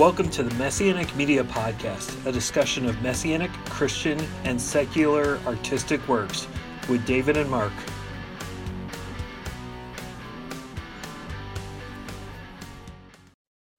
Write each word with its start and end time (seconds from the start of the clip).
Welcome 0.00 0.30
to 0.30 0.42
the 0.42 0.54
Messianic 0.54 1.14
Media 1.14 1.44
Podcast, 1.44 2.24
a 2.24 2.32
discussion 2.32 2.86
of 2.86 3.02
Messianic, 3.02 3.50
Christian, 3.66 4.18
and 4.44 4.58
secular 4.58 5.36
artistic 5.46 6.08
works 6.08 6.48
with 6.88 7.04
David 7.04 7.36
and 7.36 7.50
Mark. 7.50 7.74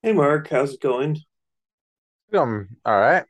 Hey, 0.04 0.14
Mark, 0.14 0.48
how's 0.50 0.76
it 0.76 0.80
going? 0.80 1.18
Um, 2.32 2.70
all 2.86 3.00
right. 3.00 3.26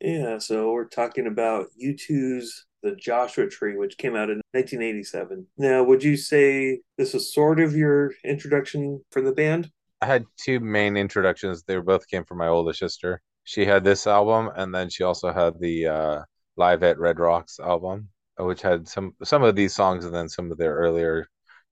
Yeah, 0.00 0.38
so 0.38 0.72
we're 0.72 0.88
talking 0.88 1.26
about 1.26 1.66
U2's 1.78 2.64
The 2.82 2.96
Joshua 2.96 3.50
Tree, 3.50 3.76
which 3.76 3.98
came 3.98 4.16
out 4.16 4.30
in 4.30 4.40
1987. 4.52 5.46
Now, 5.58 5.82
would 5.84 6.02
you 6.02 6.16
say 6.16 6.80
this 6.96 7.14
is 7.14 7.34
sort 7.34 7.60
of 7.60 7.76
your 7.76 8.14
introduction 8.24 9.04
for 9.10 9.20
the 9.20 9.32
band? 9.32 9.70
I 10.02 10.06
had 10.06 10.24
two 10.36 10.60
main 10.60 10.96
introductions. 10.96 11.62
They 11.62 11.76
both 11.78 12.08
came 12.08 12.24
from 12.24 12.38
my 12.38 12.48
older 12.48 12.72
sister. 12.72 13.20
She 13.44 13.66
had 13.66 13.84
this 13.84 14.06
album, 14.06 14.50
and 14.56 14.74
then 14.74 14.88
she 14.88 15.02
also 15.04 15.32
had 15.32 15.60
the 15.60 15.86
uh, 15.86 16.22
Live 16.56 16.82
at 16.82 16.98
Red 16.98 17.18
Rocks 17.18 17.58
album, 17.60 18.08
which 18.38 18.62
had 18.62 18.88
some 18.88 19.14
some 19.24 19.42
of 19.42 19.56
these 19.56 19.74
songs 19.74 20.04
and 20.04 20.14
then 20.14 20.28
some 20.28 20.50
of 20.50 20.58
their 20.58 20.74
earlier 20.74 21.26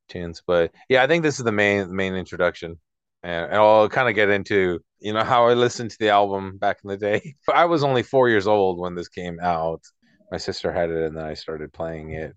tunes. 0.08 0.42
But 0.46 0.72
yeah, 0.88 1.02
I 1.02 1.06
think 1.06 1.22
this 1.22 1.38
is 1.38 1.44
the 1.44 1.52
main 1.52 1.94
main 1.94 2.14
introduction, 2.14 2.78
and, 3.22 3.46
and 3.46 3.56
I'll 3.56 3.88
kind 3.88 4.08
of 4.08 4.14
get 4.14 4.30
into 4.30 4.80
you 5.00 5.12
know 5.12 5.24
how 5.24 5.48
I 5.48 5.54
listened 5.54 5.90
to 5.92 5.98
the 5.98 6.10
album 6.10 6.58
back 6.58 6.78
in 6.84 6.88
the 6.90 6.96
day. 6.96 7.34
I 7.54 7.64
was 7.66 7.84
only 7.84 8.02
four 8.02 8.28
years 8.28 8.46
old 8.46 8.78
when 8.78 8.94
this 8.94 9.08
came 9.08 9.38
out. 9.40 9.82
My 10.30 10.38
sister 10.38 10.72
had 10.72 10.90
it, 10.90 11.04
and 11.06 11.16
then 11.16 11.24
I 11.24 11.34
started 11.34 11.72
playing 11.72 12.12
it. 12.12 12.34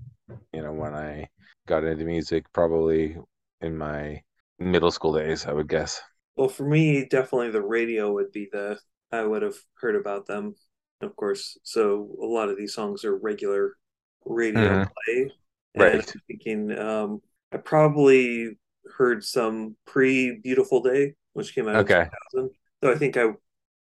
You 0.54 0.64
know, 0.64 0.72
when 0.74 0.94
I 0.94 1.28
got 1.68 1.84
into 1.84 2.06
music, 2.06 2.46
probably 2.54 3.18
in 3.62 3.78
my 3.78 4.22
middle 4.62 4.92
school 4.92 5.14
days, 5.14 5.46
I 5.46 5.54
would 5.54 5.68
guess. 5.70 6.02
Well, 6.36 6.50
for 6.50 6.66
me, 6.66 7.06
definitely 7.06 7.52
the 7.52 7.62
radio 7.62 8.12
would 8.14 8.32
be 8.32 8.50
the 8.52 8.80
I 9.12 9.24
would 9.24 9.42
have 9.42 9.56
heard 9.76 9.96
about 9.96 10.26
them, 10.28 10.56
of 11.02 11.16
course. 11.16 11.58
So 11.64 12.16
a 12.22 12.26
lot 12.26 12.50
of 12.50 12.58
these 12.58 12.74
songs 12.74 13.04
are 13.06 13.16
regular 13.18 13.76
radio 14.26 14.78
Mhm. 14.78 14.92
play. 15.06 15.32
Right. 15.76 15.94
And 15.94 16.06
I'm 16.14 16.22
thinking, 16.28 16.78
um, 16.78 17.22
I 17.52 17.58
probably 17.58 18.58
heard 18.98 19.24
some 19.24 19.76
pre 19.86 20.38
Beautiful 20.40 20.82
Day, 20.82 21.16
which 21.34 21.54
came 21.56 21.68
out 21.68 21.80
Okay. 21.80 22.06
in 22.06 22.08
2000. 22.34 22.52
So 22.84 22.92
I 22.92 22.96
think 22.98 23.18
I 23.18 23.34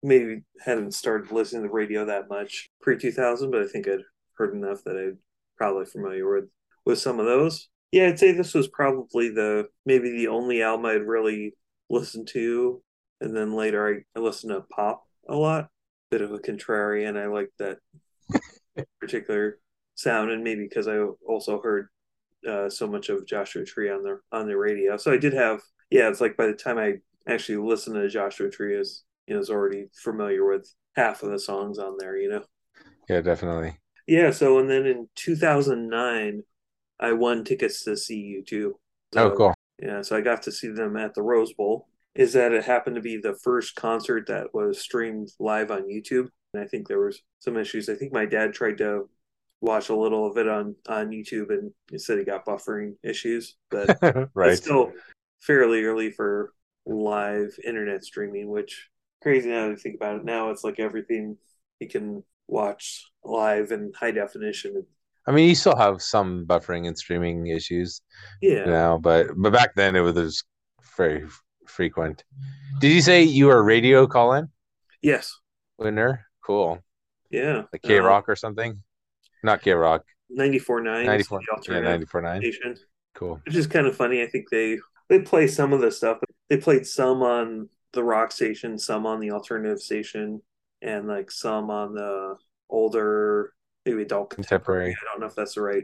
maybe 0.03 0.41
hadn't 0.61 0.93
started 0.93 1.31
listening 1.31 1.61
to 1.63 1.67
the 1.69 1.73
radio 1.73 2.05
that 2.05 2.29
much 2.29 2.69
pre 2.81 2.97
2000, 2.97 3.51
but 3.51 3.61
I 3.61 3.67
think 3.67 3.87
I'd 3.87 3.99
heard 4.37 4.53
enough 4.55 4.83
that 4.85 4.97
I'm 4.97 5.19
probably 5.57 5.85
familiar 5.85 6.29
with 6.33 6.49
with 6.85 6.99
some 6.99 7.19
of 7.19 7.25
those. 7.27 7.69
Yeah, 7.91 8.07
I'd 8.07 8.19
say 8.19 8.31
this 8.31 8.53
was 8.53 8.67
probably 8.67 9.29
the 9.29 9.67
maybe 9.85 10.11
the 10.11 10.27
only 10.27 10.61
album 10.61 10.85
I'd 10.85 11.01
really 11.01 11.55
listened 11.89 12.27
to, 12.33 12.81
and 13.19 13.35
then 13.35 13.53
later 13.53 14.03
I, 14.15 14.19
I 14.19 14.21
listened 14.21 14.51
to 14.51 14.61
pop 14.73 15.03
a 15.27 15.35
lot. 15.35 15.69
Bit 16.11 16.21
of 16.21 16.31
a 16.31 16.39
contrarian. 16.39 17.17
I 17.17 17.27
like 17.27 17.49
that 17.59 17.77
particular 18.99 19.59
sound, 19.95 20.31
and 20.31 20.43
maybe 20.43 20.63
because 20.67 20.87
I 20.87 20.97
also 21.27 21.61
heard 21.61 21.89
uh, 22.47 22.69
so 22.69 22.87
much 22.87 23.09
of 23.09 23.27
Joshua 23.27 23.65
Tree 23.65 23.89
on 23.89 24.03
the 24.03 24.19
on 24.31 24.47
the 24.47 24.57
radio. 24.57 24.97
So 24.97 25.11
I 25.11 25.17
did 25.17 25.33
have 25.33 25.61
yeah. 25.89 26.09
It's 26.09 26.21
like 26.21 26.37
by 26.37 26.47
the 26.47 26.53
time 26.53 26.77
I 26.77 26.95
actually 27.27 27.57
listened 27.57 27.95
to 27.95 28.07
Joshua 28.09 28.49
Tree, 28.49 28.75
is 28.75 29.03
you 29.27 29.35
know, 29.35 29.41
is 29.41 29.49
already 29.49 29.87
familiar 29.93 30.47
with 30.47 30.71
half 30.95 31.23
of 31.23 31.31
the 31.31 31.39
songs 31.39 31.79
on 31.79 31.95
there. 31.99 32.17
You 32.17 32.29
know. 32.29 32.43
Yeah, 33.07 33.21
definitely. 33.21 33.77
Yeah. 34.07 34.31
So 34.31 34.59
and 34.59 34.69
then 34.69 34.85
in 34.85 35.09
2009, 35.15 36.43
I 36.99 37.13
won 37.13 37.43
tickets 37.43 37.83
to 37.85 37.95
see 37.95 38.19
you 38.19 38.43
too. 38.43 38.79
Oh, 39.15 39.31
cool. 39.31 39.53
Yeah, 39.81 40.01
so 40.01 40.17
I 40.17 40.21
got 40.21 40.43
to 40.43 40.51
see 40.51 40.67
them 40.67 40.97
at 40.97 41.13
the 41.13 41.21
Rose 41.21 41.53
Bowl. 41.53 41.87
Is 42.15 42.33
that 42.33 42.51
it 42.51 42.65
happened 42.65 42.95
to 42.95 43.01
be 43.01 43.17
the 43.17 43.35
first 43.43 43.75
concert 43.75 44.27
that 44.27 44.53
was 44.53 44.79
streamed 44.79 45.31
live 45.39 45.71
on 45.71 45.83
YouTube? 45.83 46.27
And 46.53 46.63
I 46.63 46.67
think 46.67 46.87
there 46.87 46.99
was 46.99 47.21
some 47.39 47.55
issues. 47.55 47.87
I 47.87 47.95
think 47.95 48.11
my 48.11 48.25
dad 48.25 48.53
tried 48.53 48.79
to 48.79 49.07
watch 49.61 49.89
a 49.89 49.95
little 49.95 50.25
of 50.25 50.37
it 50.37 50.47
on 50.47 50.75
on 50.87 51.09
YouTube, 51.09 51.49
and 51.49 51.71
he 51.89 51.97
said 51.97 52.17
he 52.17 52.25
got 52.25 52.45
buffering 52.45 52.95
issues. 53.03 53.55
But 53.69 53.97
right. 54.33 54.51
it's 54.51 54.61
still 54.61 54.91
fairly 55.39 55.83
early 55.83 56.11
for 56.11 56.53
live 56.85 57.57
internet 57.63 58.03
streaming. 58.03 58.49
Which 58.49 58.89
crazy 59.21 59.49
now 59.49 59.69
to 59.69 59.77
think 59.77 59.95
about 59.95 60.17
it. 60.17 60.25
Now 60.25 60.49
it's 60.49 60.63
like 60.63 60.79
everything 60.79 61.37
you 61.79 61.87
can 61.87 62.23
watch 62.47 63.09
live 63.23 63.71
in 63.71 63.93
high 63.95 64.11
definition. 64.11 64.85
I 65.29 65.31
mean, 65.31 65.47
you 65.47 65.55
still 65.55 65.75
have 65.77 66.01
some 66.01 66.45
buffering 66.47 66.87
and 66.87 66.97
streaming 66.97 67.47
issues 67.47 68.01
Yeah, 68.41 68.65
now, 68.65 68.97
but 68.97 69.27
but 69.37 69.53
back 69.53 69.75
then 69.75 69.95
it 69.95 70.01
was 70.01 70.15
just 70.15 70.43
very 70.97 71.25
frequent. 71.67 72.23
Did 72.81 72.91
you 72.91 73.01
say 73.01 73.23
you 73.23 73.45
were 73.45 73.59
a 73.59 73.61
radio 73.61 74.07
call-in 74.07 74.49
yes, 75.03 75.37
winner? 75.77 76.25
Cool. 76.43 76.79
yeah. 77.29 77.63
Like 77.71 77.83
K 77.83 77.99
Uh, 77.99 78.03
Rock 78.03 78.27
or 78.27 78.35
something? 78.35 78.81
Not 79.43 79.61
K 79.61 79.71
Rock. 79.73 80.03
94.9 80.35 81.01
is 81.01 81.07
94. 81.07 81.39
the 81.39 81.45
Yeah, 81.47 81.55
alternative 81.57 82.09
94.9. 82.09 82.37
station. 82.41 82.75
Cool. 83.15 83.39
which 83.45 83.55
is 83.55 83.67
kind 83.67 83.87
of 83.87 83.95
funny. 83.95 84.21
I 84.23 84.27
think 84.27 84.49
they 84.49 84.79
they 85.09 85.19
play 85.19 85.47
some 85.47 85.73
of 85.73 85.81
the 85.81 85.91
stuff. 85.91 86.17
They 86.49 86.57
played 86.57 86.85
some 86.87 87.21
on 87.21 87.69
the 87.93 88.03
rock 88.03 88.31
station, 88.31 88.77
some 88.79 89.05
on 89.05 89.19
the 89.19 89.31
alternative 89.31 89.79
station, 89.79 90.41
and 90.81 91.07
like 91.07 91.29
some 91.31 91.69
on 91.69 91.93
the 91.93 92.35
older 92.69 93.53
maybe 93.85 94.01
adult 94.03 94.31
contemporary. 94.31 94.91
Contemporary. 94.93 94.97
I 95.01 95.11
don't 95.13 95.21
know 95.21 95.27
if 95.27 95.35
that's 95.35 95.55
the 95.55 95.61
right 95.61 95.83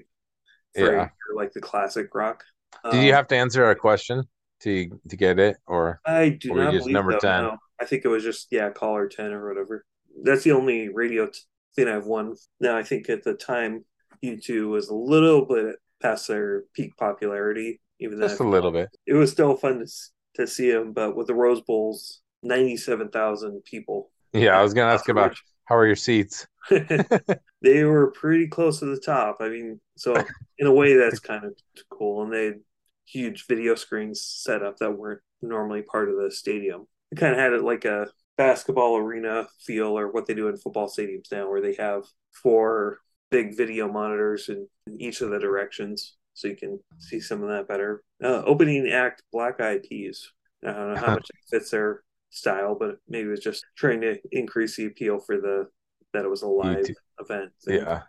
Yeah. 0.75 1.09
like 1.35 1.53
the 1.53 1.61
classic 1.61 2.13
rock. 2.13 2.44
Did 2.91 3.03
you 3.03 3.09
Um, 3.11 3.16
have 3.16 3.28
to 3.28 3.35
answer 3.35 3.69
a 3.69 3.75
question 3.75 4.23
to 4.61 5.00
to 5.09 5.16
get 5.17 5.39
it 5.39 5.57
or 5.67 6.00
I 6.05 6.29
do 6.29 6.51
or 6.51 6.57
not 6.57 6.72
just 6.73 6.84
believe 6.84 6.94
number 6.94 7.17
10? 7.17 7.44
no. 7.44 7.57
I 7.79 7.85
think 7.85 8.05
it 8.05 8.07
was 8.09 8.23
just 8.23 8.47
yeah, 8.51 8.69
caller 8.69 9.07
ten 9.07 9.31
or 9.34 9.47
whatever. 9.47 9.85
That's 10.23 10.44
the 10.44 10.51
only 10.53 10.89
radio 10.89 11.28
t- 11.28 11.39
thing 11.75 11.88
I've 11.89 12.05
won. 12.05 12.35
Now 12.59 12.78
I 12.78 12.84
think 12.84 13.09
at 13.09 13.23
the 13.23 13.34
time, 13.34 13.84
U2 14.23 14.69
was 14.69 14.88
a 14.89 14.95
little 14.95 15.45
bit 15.45 15.75
past 16.01 16.28
their 16.29 16.63
peak 16.73 16.95
popularity. 16.97 17.81
Even 18.00 18.19
though 18.19 18.28
just 18.28 18.39
a 18.39 18.44
little 18.47 18.72
bit? 18.72 18.89
it 19.05 19.13
was 19.13 19.31
still 19.31 19.55
fun 19.55 19.79
to, 19.79 19.88
to 20.35 20.47
see 20.47 20.72
them, 20.72 20.91
but 20.94 21.16
with 21.16 21.28
the 21.28 21.34
Rose 21.34 21.61
Bowls, 21.61 22.22
ninety-seven 22.44 23.09
thousand 23.09 23.61
people. 23.66 24.11
Yeah, 24.34 24.57
I 24.59 24.61
was 24.63 24.73
gonna 24.73 24.94
ask 24.94 25.07
about 25.09 25.38
how 25.66 25.76
are 25.76 25.86
your 25.86 25.96
seats? 25.96 26.48
they 26.70 27.84
were 27.84 28.12
pretty 28.12 28.48
close 28.48 28.80
to 28.80 28.86
the 28.86 29.00
top. 29.00 29.38
I 29.40 29.50
mean, 29.50 29.80
so 29.98 30.16
in 30.59 30.68
a 30.68 30.74
way, 30.74 30.96
that's 30.96 31.20
kind 31.20 31.44
of 31.44 31.53
cool. 31.90 32.24
And 32.24 32.34
they 32.34 32.46
had 32.46 32.59
huge 33.06 33.46
video 33.48 33.76
screens 33.76 34.22
set 34.22 34.64
up 34.64 34.78
that 34.78 34.92
weren't 34.92 35.22
normally 35.42 35.81
part 35.81 36.09
of 36.09 36.16
the 36.16 36.31
stadium. 36.31 36.88
It 37.12 37.18
kind 37.18 37.34
of 37.34 37.40
had 37.40 37.53
it 37.53 37.64
like 37.64 37.86
a 37.86 38.08
basketball 38.38 38.98
arena 38.98 39.48
feel, 39.59 39.98
or 39.98 40.12
what 40.12 40.26
they 40.26 40.34
do 40.34 40.48
in 40.48 40.58
football 40.58 40.90
stadiums 40.90 41.31
now, 41.31 41.50
where 41.50 41.62
they 41.62 41.76
have 41.76 42.03
four 42.32 43.00
big 43.32 43.56
video 43.56 43.92
monitors 43.92 44.50
in, 44.50 44.68
in 44.88 45.02
each 45.02 45.22
of 45.22 45.30
the 45.30 45.40
directions, 45.40 46.16
so 46.34 46.47
you 46.47 46.56
can 46.56 46.80
see 47.00 47.20
some 47.20 47.42
of 47.42 47.50
that 47.50 47.68
better. 47.68 48.03
Uh, 48.24 48.44
opening 48.46 48.88
act, 48.90 49.24
Black 49.32 49.62
Eyed 49.62 49.84
Peas. 49.84 50.32
I 50.64 50.72
don't 50.72 50.94
know 50.94 51.00
how 51.00 51.14
much 51.14 51.30
it 51.30 51.50
fits 51.50 51.72
their 51.72 52.02
style, 52.30 52.75
but 52.80 52.97
maybe 53.08 53.28
it 53.28 53.31
was 53.31 53.40
just 53.40 53.66
trying 53.78 54.02
to 54.02 54.18
increase 54.31 54.75
the 54.75 54.86
appeal 54.86 55.19
for 55.19 55.38
the 55.38 55.68
that 56.13 56.25
it 56.25 56.30
was 56.30 56.41
a 56.41 56.47
live 56.47 56.86
YouTube. 56.86 56.96
event. 57.19 57.52
thing. 57.63 57.75
Yeah. 57.75 58.02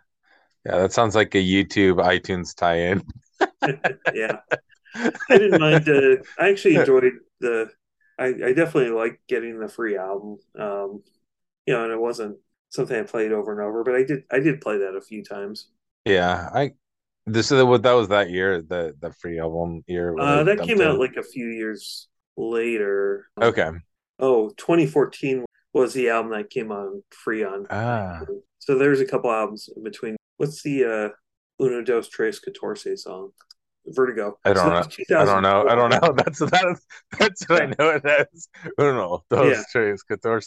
Yeah, 0.65 0.79
that 0.79 0.91
sounds 0.91 1.15
like 1.15 1.33
a 1.35 1.37
YouTube 1.37 1.97
iTunes 1.97 2.53
tie-in. 2.53 3.01
yeah. 4.13 4.39
I 4.95 5.37
didn't 5.37 5.61
mind. 5.61 5.87
Uh, 5.87 6.17
I 6.39 6.49
actually 6.49 6.75
enjoyed 6.75 7.05
the. 7.39 7.69
I, 8.19 8.25
I 8.25 8.53
definitely 8.53 8.89
like 8.89 9.21
getting 9.29 9.59
the 9.59 9.69
free 9.69 9.95
album. 9.95 10.39
Um, 10.59 11.03
you 11.65 11.73
know, 11.73 11.83
and 11.83 11.93
it 11.93 11.99
wasn't 11.99 12.37
something 12.69 12.97
I 12.97 13.03
played 13.03 13.31
over 13.31 13.51
and 13.51 13.61
over, 13.61 13.83
but 13.83 13.95
I 13.95 14.03
did. 14.03 14.23
I 14.31 14.39
did 14.39 14.59
play 14.59 14.79
that 14.79 14.95
a 14.95 15.01
few 15.01 15.23
times. 15.23 15.69
Yeah, 16.03 16.49
I 16.53 16.71
this 17.25 17.51
is 17.51 17.63
what 17.63 17.83
that 17.83 17.93
was 17.93 18.07
that 18.07 18.29
year, 18.29 18.61
the 18.61 18.95
the 18.99 19.11
free 19.13 19.39
album 19.39 19.83
year. 19.87 20.17
Uh, 20.19 20.43
that 20.43 20.63
came 20.63 20.81
out 20.81 20.95
in. 20.95 20.99
like 20.99 21.15
a 21.17 21.23
few 21.23 21.47
years 21.47 22.07
later. 22.35 23.27
Okay. 23.41 23.69
Oh, 24.19 24.49
2014 24.57 25.45
was 25.73 25.93
the 25.93 26.09
album 26.09 26.31
that 26.31 26.49
came 26.49 26.71
on 26.71 27.03
free 27.11 27.43
on. 27.43 27.65
Ah. 27.69 28.21
So 28.59 28.77
there's 28.77 28.99
a 28.99 29.05
couple 29.05 29.31
albums 29.31 29.69
in 29.75 29.83
between. 29.83 30.15
What's 30.37 30.61
the 30.63 30.85
uh, 31.59 31.63
Uno 31.63 31.83
Dos 31.83 32.09
Tres 32.09 32.39
Catorce 32.39 32.97
song? 32.99 33.31
Vertigo. 33.89 34.37
I 34.43 34.51
don't 34.51 34.69
that 34.69 35.19
was 35.19 35.29
I 35.29 35.33
don't 35.33 35.43
know. 35.43 35.65
I 35.67 35.75
don't 35.75 35.89
know. 35.89 36.13
That's 36.17 36.39
that's 36.39 36.85
that's 37.17 37.49
what 37.49 37.61
I 37.61 37.65
know 37.79 37.89
it 37.91 38.05
as. 38.05 38.49
I 38.77 38.83
don't 38.83 38.95
know. 38.95 39.23
Those 39.29 39.55
Yeah. 39.57 39.63
tres 39.71 40.03
catorce. 40.03 40.45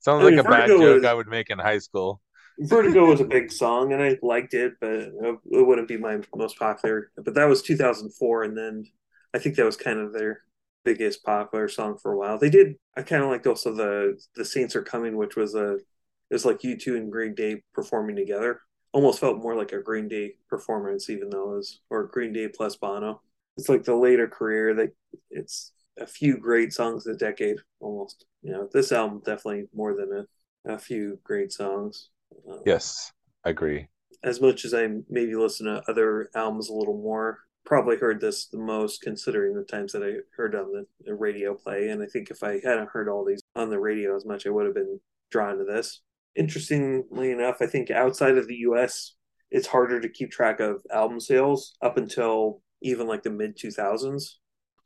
Sounds 0.00 0.22
I 0.22 0.24
like 0.24 0.30
mean, 0.30 0.38
a 0.40 0.42
bad 0.42 0.66
joke 0.66 0.98
is- 0.98 1.04
I 1.04 1.14
would 1.14 1.28
make 1.28 1.50
in 1.50 1.58
high 1.60 1.78
school. 1.78 2.20
Vertigo 2.58 3.06
was 3.06 3.20
a 3.20 3.24
big 3.24 3.50
song, 3.52 3.92
and 3.92 4.02
I 4.02 4.18
liked 4.22 4.52
it, 4.54 4.74
but 4.80 4.90
it 4.90 5.36
wouldn't 5.44 5.88
be 5.88 5.96
my 5.96 6.18
most 6.34 6.58
popular. 6.58 7.10
But 7.16 7.34
that 7.34 7.46
was 7.48 7.62
2004, 7.62 8.42
and 8.42 8.58
then 8.58 8.84
I 9.32 9.38
think 9.38 9.54
that 9.56 9.64
was 9.64 9.76
kind 9.76 9.98
of 10.00 10.12
their 10.12 10.42
biggest 10.84 11.22
popular 11.24 11.68
song 11.68 11.98
for 11.98 12.12
a 12.12 12.16
while. 12.16 12.38
They 12.38 12.50
did. 12.50 12.76
I 12.96 13.02
kind 13.02 13.22
of 13.22 13.30
liked 13.30 13.46
also 13.46 13.74
the 13.74 14.20
the 14.34 14.44
Saints 14.44 14.76
Are 14.76 14.82
Coming, 14.82 15.16
which 15.16 15.36
was 15.36 15.54
a 15.54 15.74
it 15.74 16.34
was 16.34 16.44
like 16.44 16.62
U2 16.62 16.96
and 16.96 17.10
Green 17.10 17.34
Day 17.34 17.62
performing 17.74 18.16
together. 18.16 18.60
Almost 18.92 19.20
felt 19.20 19.38
more 19.38 19.56
like 19.56 19.72
a 19.72 19.82
Green 19.82 20.08
Day 20.08 20.34
performance, 20.48 21.10
even 21.10 21.30
though 21.30 21.52
it 21.52 21.56
was 21.56 21.80
or 21.90 22.04
Green 22.04 22.32
Day 22.32 22.48
plus 22.48 22.76
Bono. 22.76 23.20
It's 23.56 23.68
like 23.68 23.84
the 23.84 23.94
later 23.94 24.28
career 24.28 24.74
that 24.74 24.90
it's 25.30 25.72
a 25.98 26.06
few 26.06 26.38
great 26.38 26.72
songs 26.72 27.06
a 27.06 27.14
decade 27.14 27.58
almost. 27.80 28.24
You 28.42 28.52
know, 28.52 28.68
this 28.72 28.92
album 28.92 29.22
definitely 29.24 29.68
more 29.74 29.94
than 29.94 30.26
a, 30.66 30.74
a 30.74 30.78
few 30.78 31.18
great 31.24 31.52
songs. 31.52 32.10
Um, 32.48 32.60
yes, 32.64 33.12
I 33.44 33.50
agree. 33.50 33.88
As 34.22 34.40
much 34.40 34.64
as 34.64 34.74
I 34.74 34.88
maybe 35.08 35.34
listen 35.34 35.66
to 35.66 35.82
other 35.88 36.30
albums 36.34 36.68
a 36.68 36.74
little 36.74 36.96
more, 36.96 37.38
probably 37.70 37.96
heard 37.96 38.20
this 38.20 38.46
the 38.46 38.58
most 38.58 39.00
considering 39.00 39.54
the 39.54 39.62
times 39.62 39.92
that 39.92 40.02
I 40.02 40.14
heard 40.36 40.56
on 40.56 40.72
the, 40.72 40.84
the 41.04 41.14
radio 41.14 41.54
play. 41.54 41.90
And 41.90 42.02
I 42.02 42.06
think 42.06 42.28
if 42.28 42.42
I 42.42 42.54
hadn't 42.54 42.90
heard 42.90 43.08
all 43.08 43.24
these 43.24 43.44
on 43.54 43.70
the 43.70 43.78
radio 43.78 44.16
as 44.16 44.26
much, 44.26 44.44
I 44.44 44.50
would 44.50 44.66
have 44.66 44.74
been 44.74 44.98
drawn 45.30 45.56
to 45.56 45.64
this. 45.64 46.00
Interestingly 46.34 47.30
enough, 47.30 47.58
I 47.60 47.66
think 47.66 47.92
outside 47.92 48.36
of 48.36 48.48
the 48.48 48.56
US, 48.56 49.14
it's 49.52 49.68
harder 49.68 50.00
to 50.00 50.08
keep 50.08 50.32
track 50.32 50.58
of 50.58 50.82
album 50.92 51.20
sales 51.20 51.76
up 51.80 51.96
until 51.96 52.60
even 52.82 53.06
like 53.06 53.22
the 53.22 53.30
mid 53.30 53.56
2000s. 53.56 54.38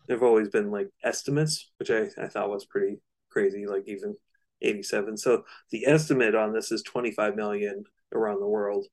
There've 0.07 0.23
always 0.23 0.51
been 0.51 0.71
like 0.71 0.91
estimates, 1.03 1.73
which 1.79 1.91
I, 1.91 2.09
I 2.23 2.29
thought 2.29 2.51
was 2.51 2.67
pretty 2.67 2.99
crazy, 3.31 3.67
like 3.67 3.85
even 3.87 4.15
87. 4.61 5.17
So 5.17 5.45
the 5.71 5.87
estimate 5.87 6.35
on 6.35 6.53
this 6.53 6.71
is 6.71 6.83
25 6.83 7.35
million 7.35 7.85
around 8.13 8.41
the 8.41 8.47
world. 8.47 8.85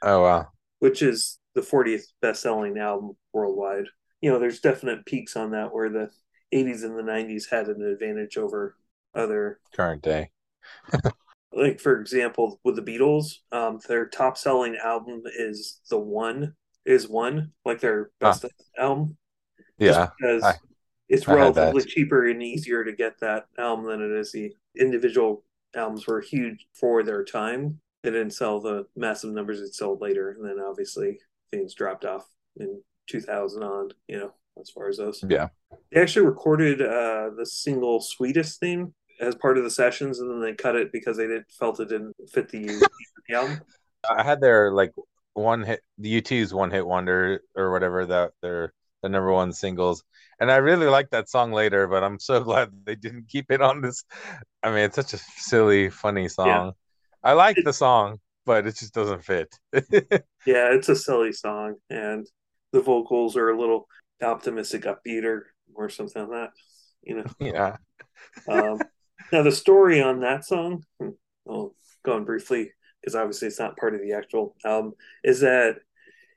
Oh, 0.00 0.22
wow. 0.22 0.46
Which 0.78 1.02
is 1.02 1.40
the 1.54 1.60
40th 1.60 2.04
best 2.20 2.42
selling 2.42 2.78
album 2.78 3.16
worldwide. 3.32 3.84
You 4.20 4.30
know, 4.30 4.38
there's 4.38 4.60
definite 4.60 5.04
peaks 5.04 5.36
on 5.36 5.50
that 5.50 5.74
where 5.74 5.90
the 5.90 6.10
80s 6.54 6.84
and 6.84 6.96
the 6.96 7.02
90s 7.02 7.50
had 7.50 7.68
an 7.68 7.82
advantage 7.82 8.36
over 8.36 8.76
other 9.14 9.60
current 9.74 10.02
day. 10.02 10.30
like 11.52 11.80
for 11.80 12.00
example, 12.00 12.60
with 12.64 12.76
the 12.76 12.82
Beatles, 12.82 13.38
um, 13.50 13.80
their 13.88 14.06
top 14.06 14.38
selling 14.38 14.76
album 14.82 15.22
is 15.38 15.80
the 15.90 15.98
one 15.98 16.54
is 16.84 17.08
one 17.08 17.52
like 17.64 17.80
their 17.80 18.10
best 18.20 18.42
huh. 18.42 18.84
album. 18.84 19.16
Yeah, 19.78 20.08
because 20.18 20.42
I, 20.42 20.54
it's 21.08 21.28
I 21.28 21.34
relatively 21.34 21.84
cheaper 21.84 22.28
and 22.28 22.42
easier 22.42 22.84
to 22.84 22.92
get 22.92 23.18
that 23.20 23.46
album 23.58 23.86
than 23.86 24.02
it 24.02 24.10
is 24.12 24.32
the 24.32 24.52
individual 24.78 25.44
albums 25.74 26.06
were 26.06 26.20
huge 26.20 26.66
for 26.74 27.02
their 27.02 27.24
time. 27.24 27.80
They 28.02 28.10
didn't 28.10 28.32
sell 28.32 28.60
the 28.60 28.86
massive 28.96 29.32
numbers 29.32 29.60
it 29.60 29.74
sold 29.74 30.00
later, 30.00 30.30
and 30.30 30.44
then 30.44 30.64
obviously 30.64 31.18
things 31.52 31.74
dropped 31.74 32.04
off 32.04 32.26
in 32.56 32.82
2000 33.08 33.62
on. 33.62 33.90
You 34.08 34.18
know, 34.18 34.32
as 34.60 34.70
far 34.70 34.88
as 34.88 34.96
those. 34.96 35.24
Yeah, 35.28 35.48
they 35.92 36.00
actually 36.00 36.26
recorded 36.26 36.82
uh, 36.82 37.30
the 37.36 37.46
single 37.46 38.00
"Sweetest" 38.00 38.58
Thing 38.58 38.94
as 39.20 39.34
part 39.36 39.58
of 39.58 39.64
the 39.64 39.70
sessions, 39.70 40.20
and 40.20 40.30
then 40.30 40.40
they 40.40 40.54
cut 40.54 40.76
it 40.76 40.92
because 40.92 41.16
they 41.16 41.26
didn't 41.26 41.50
felt 41.58 41.80
it 41.80 41.88
didn't 41.88 42.14
fit 42.32 42.48
the, 42.48 42.66
the 43.28 43.34
album. 43.34 43.60
I 44.08 44.22
had 44.22 44.40
their 44.40 44.72
like 44.72 44.92
one 45.34 45.62
hit, 45.62 45.80
the 45.98 46.20
U2's 46.20 46.52
one 46.52 46.70
hit 46.70 46.86
wonder 46.86 47.40
or 47.54 47.70
whatever 47.70 48.06
that 48.06 48.32
they're 48.42 48.72
the 49.02 49.08
number 49.08 49.32
one 49.32 49.52
singles, 49.52 50.04
and 50.40 50.50
I 50.50 50.56
really 50.56 50.86
like 50.86 51.10
that 51.10 51.28
song 51.28 51.52
later. 51.52 51.86
But 51.86 52.02
I'm 52.02 52.18
so 52.18 52.40
glad 52.44 52.70
they 52.84 52.96
didn't 52.96 53.28
keep 53.28 53.50
it 53.50 53.62
on 53.62 53.80
this. 53.80 54.04
I 54.62 54.70
mean, 54.70 54.80
it's 54.80 54.96
such 54.96 55.14
a 55.14 55.18
silly, 55.18 55.90
funny 55.90 56.28
song. 56.28 56.46
Yeah. 56.46 56.70
I 57.24 57.34
like 57.34 57.56
the 57.62 57.72
song, 57.72 58.18
but 58.44 58.66
it 58.66 58.76
just 58.76 58.94
doesn't 58.94 59.24
fit. 59.24 59.54
yeah, 59.72 60.72
it's 60.72 60.88
a 60.88 60.96
silly 60.96 61.32
song, 61.32 61.76
and 61.90 62.26
the 62.72 62.80
vocals 62.80 63.36
are 63.36 63.50
a 63.50 63.58
little 63.58 63.88
optimistic, 64.22 64.82
upbeat, 64.82 65.24
or 65.24 65.46
or 65.74 65.88
something 65.88 66.22
like 66.22 66.30
that. 66.30 66.50
You 67.02 67.16
know. 67.16 67.24
Yeah. 67.40 67.76
um, 68.48 68.78
now 69.32 69.42
the 69.42 69.52
story 69.52 70.00
on 70.00 70.20
that 70.20 70.44
song, 70.44 70.84
I'll 71.48 71.74
go 72.04 72.14
on 72.14 72.24
briefly 72.24 72.70
because 73.00 73.14
obviously 73.14 73.48
it's 73.48 73.58
not 73.58 73.76
part 73.76 73.94
of 73.94 74.00
the 74.00 74.12
actual 74.12 74.54
album, 74.64 74.92
is 75.24 75.40
that 75.40 75.76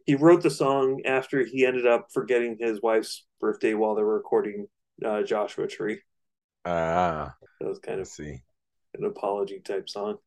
he 0.06 0.16
wrote 0.16 0.44
the 0.44 0.50
song 0.50 1.02
after 1.06 1.44
he 1.44 1.66
ended 1.66 1.86
up 1.88 2.08
forgetting 2.14 2.58
his 2.60 2.82
wife's 2.82 3.26
birthday 3.40 3.74
while 3.74 3.96
they 3.96 4.04
were 4.04 4.16
recording 4.16 4.68
uh, 5.04 5.24
Joshua 5.24 5.68
Tree. 5.68 6.02
Ah, 6.66 7.36
that 7.60 7.68
was 7.68 7.80
kind 7.80 8.00
of 8.00 8.08
see 8.08 8.42
an 8.96 9.06
apology 9.06 9.60
type 9.60 9.90
song. 9.90 10.18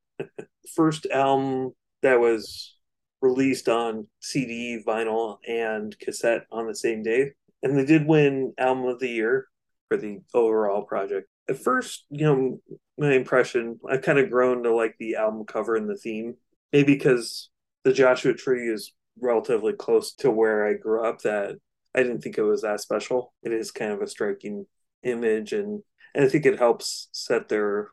First 0.74 1.06
album 1.06 1.72
that 2.02 2.20
was 2.20 2.76
released 3.20 3.68
on 3.68 4.06
CD, 4.20 4.82
vinyl, 4.86 5.38
and 5.46 5.98
cassette 5.98 6.46
on 6.52 6.66
the 6.66 6.74
same 6.74 7.02
day, 7.02 7.32
and 7.62 7.76
they 7.76 7.84
did 7.84 8.06
win 8.06 8.52
album 8.58 8.84
of 8.84 9.00
the 9.00 9.08
year 9.08 9.48
for 9.88 9.96
the 9.96 10.20
overall 10.34 10.82
project. 10.82 11.28
At 11.48 11.58
first, 11.58 12.04
you 12.10 12.24
know, 12.24 12.60
my 12.98 13.12
impression, 13.12 13.80
I've 13.88 14.02
kind 14.02 14.18
of 14.18 14.30
grown 14.30 14.62
to 14.64 14.74
like 14.74 14.94
the 14.98 15.16
album 15.16 15.44
cover 15.46 15.76
and 15.76 15.88
the 15.88 15.96
theme, 15.96 16.34
maybe 16.72 16.94
because 16.94 17.50
the 17.84 17.92
Joshua 17.92 18.34
Tree 18.34 18.68
is 18.68 18.92
relatively 19.20 19.72
close 19.72 20.12
to 20.14 20.30
where 20.30 20.66
I 20.66 20.74
grew 20.74 21.04
up. 21.04 21.22
That 21.22 21.56
I 21.94 22.02
didn't 22.02 22.20
think 22.20 22.38
it 22.38 22.42
was 22.42 22.62
that 22.62 22.80
special. 22.80 23.32
It 23.42 23.52
is 23.52 23.70
kind 23.70 23.92
of 23.92 24.02
a 24.02 24.06
striking 24.06 24.66
image, 25.02 25.52
and 25.52 25.82
and 26.14 26.24
I 26.24 26.28
think 26.28 26.46
it 26.46 26.58
helps 26.58 27.08
set 27.12 27.48
their 27.48 27.88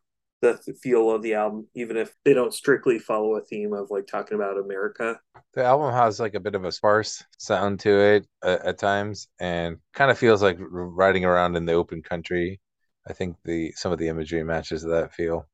the 0.53 0.73
feel 0.73 1.11
of 1.11 1.21
the 1.21 1.33
album, 1.33 1.67
even 1.75 1.97
if 1.97 2.13
they 2.23 2.33
don't 2.33 2.53
strictly 2.53 2.99
follow 2.99 3.35
a 3.35 3.41
theme 3.41 3.73
of 3.73 3.89
like 3.89 4.07
talking 4.07 4.35
about 4.35 4.57
America. 4.57 5.19
The 5.53 5.63
album 5.63 5.93
has 5.93 6.19
like 6.19 6.35
a 6.35 6.39
bit 6.39 6.55
of 6.55 6.63
a 6.63 6.71
sparse 6.71 7.23
sound 7.37 7.79
to 7.81 7.89
it 7.99 8.27
at, 8.43 8.65
at 8.65 8.77
times, 8.77 9.27
and 9.39 9.77
kind 9.93 10.11
of 10.11 10.17
feels 10.17 10.41
like 10.41 10.57
riding 10.59 11.25
around 11.25 11.55
in 11.55 11.65
the 11.65 11.73
open 11.73 12.01
country. 12.01 12.59
I 13.07 13.13
think 13.13 13.37
the 13.43 13.71
some 13.73 13.91
of 13.91 13.99
the 13.99 14.07
imagery 14.07 14.43
matches 14.43 14.83
that 14.83 15.13
feel. 15.13 15.47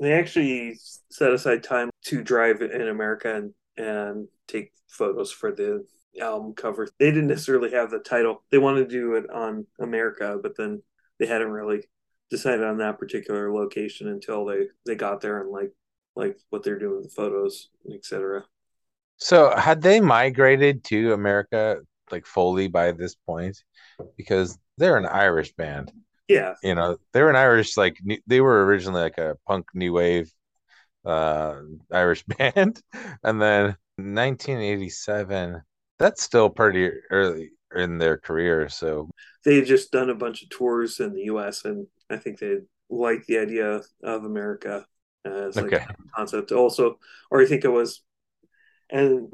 They 0.00 0.12
actually 0.12 0.78
set 1.10 1.32
aside 1.32 1.62
time 1.62 1.90
to 2.06 2.22
drive 2.22 2.62
in 2.62 2.88
America 2.88 3.34
and 3.34 3.54
and 3.76 4.28
take 4.46 4.72
photos 4.88 5.32
for 5.32 5.52
the 5.52 5.84
album 6.20 6.54
cover. 6.54 6.88
They 6.98 7.10
didn't 7.10 7.28
necessarily 7.28 7.70
have 7.72 7.90
the 7.90 7.98
title. 7.98 8.44
They 8.50 8.58
wanted 8.58 8.88
to 8.88 8.96
do 8.96 9.14
it 9.14 9.28
on 9.30 9.66
America, 9.80 10.38
but 10.42 10.56
then 10.56 10.82
they 11.18 11.26
hadn't 11.26 11.50
really 11.50 11.84
decided 12.30 12.64
on 12.64 12.78
that 12.78 12.98
particular 12.98 13.52
location 13.52 14.08
until 14.08 14.44
they 14.44 14.66
they 14.86 14.94
got 14.94 15.20
there 15.20 15.40
and 15.40 15.50
like 15.50 15.72
like 16.16 16.38
what 16.50 16.62
they're 16.62 16.78
doing 16.78 16.96
with 16.96 17.04
the 17.04 17.14
photos, 17.14 17.70
etc. 17.92 18.44
So 19.16 19.54
had 19.56 19.82
they 19.82 20.00
migrated 20.00 20.84
to 20.84 21.12
America 21.12 21.78
like 22.10 22.26
fully 22.26 22.68
by 22.68 22.92
this 22.92 23.14
point? 23.14 23.62
Because 24.16 24.58
they're 24.78 24.96
an 24.96 25.06
Irish 25.06 25.52
band. 25.54 25.92
Yeah. 26.28 26.54
You 26.62 26.74
know, 26.74 26.96
they're 27.12 27.30
an 27.30 27.36
Irish 27.36 27.76
like 27.76 27.98
they 28.26 28.40
were 28.40 28.64
originally 28.64 29.02
like 29.02 29.18
a 29.18 29.36
punk 29.46 29.66
new 29.74 29.92
wave 29.92 30.32
uh 31.04 31.60
Irish 31.92 32.24
band 32.38 32.80
and 33.22 33.40
then 33.40 33.76
1987 33.96 35.60
that's 35.98 36.22
still 36.22 36.48
pretty 36.48 36.90
early 37.10 37.50
in 37.76 37.98
their 37.98 38.16
career 38.16 38.68
so 38.68 39.10
they 39.44 39.56
had 39.56 39.66
just 39.66 39.92
done 39.92 40.08
a 40.08 40.14
bunch 40.14 40.42
of 40.42 40.48
tours 40.48 41.00
in 41.00 41.12
the 41.12 41.24
US 41.24 41.64
and 41.64 41.86
I 42.14 42.18
think 42.18 42.38
they 42.38 42.58
like 42.90 43.24
the 43.26 43.38
idea 43.38 43.80
of 44.02 44.24
America 44.24 44.86
as 45.24 45.56
like 45.56 45.66
okay. 45.66 45.76
a 45.76 46.16
concept 46.16 46.52
also 46.52 46.98
or 47.30 47.40
I 47.40 47.46
think 47.46 47.64
it 47.64 47.68
was 47.68 48.02
and 48.90 49.32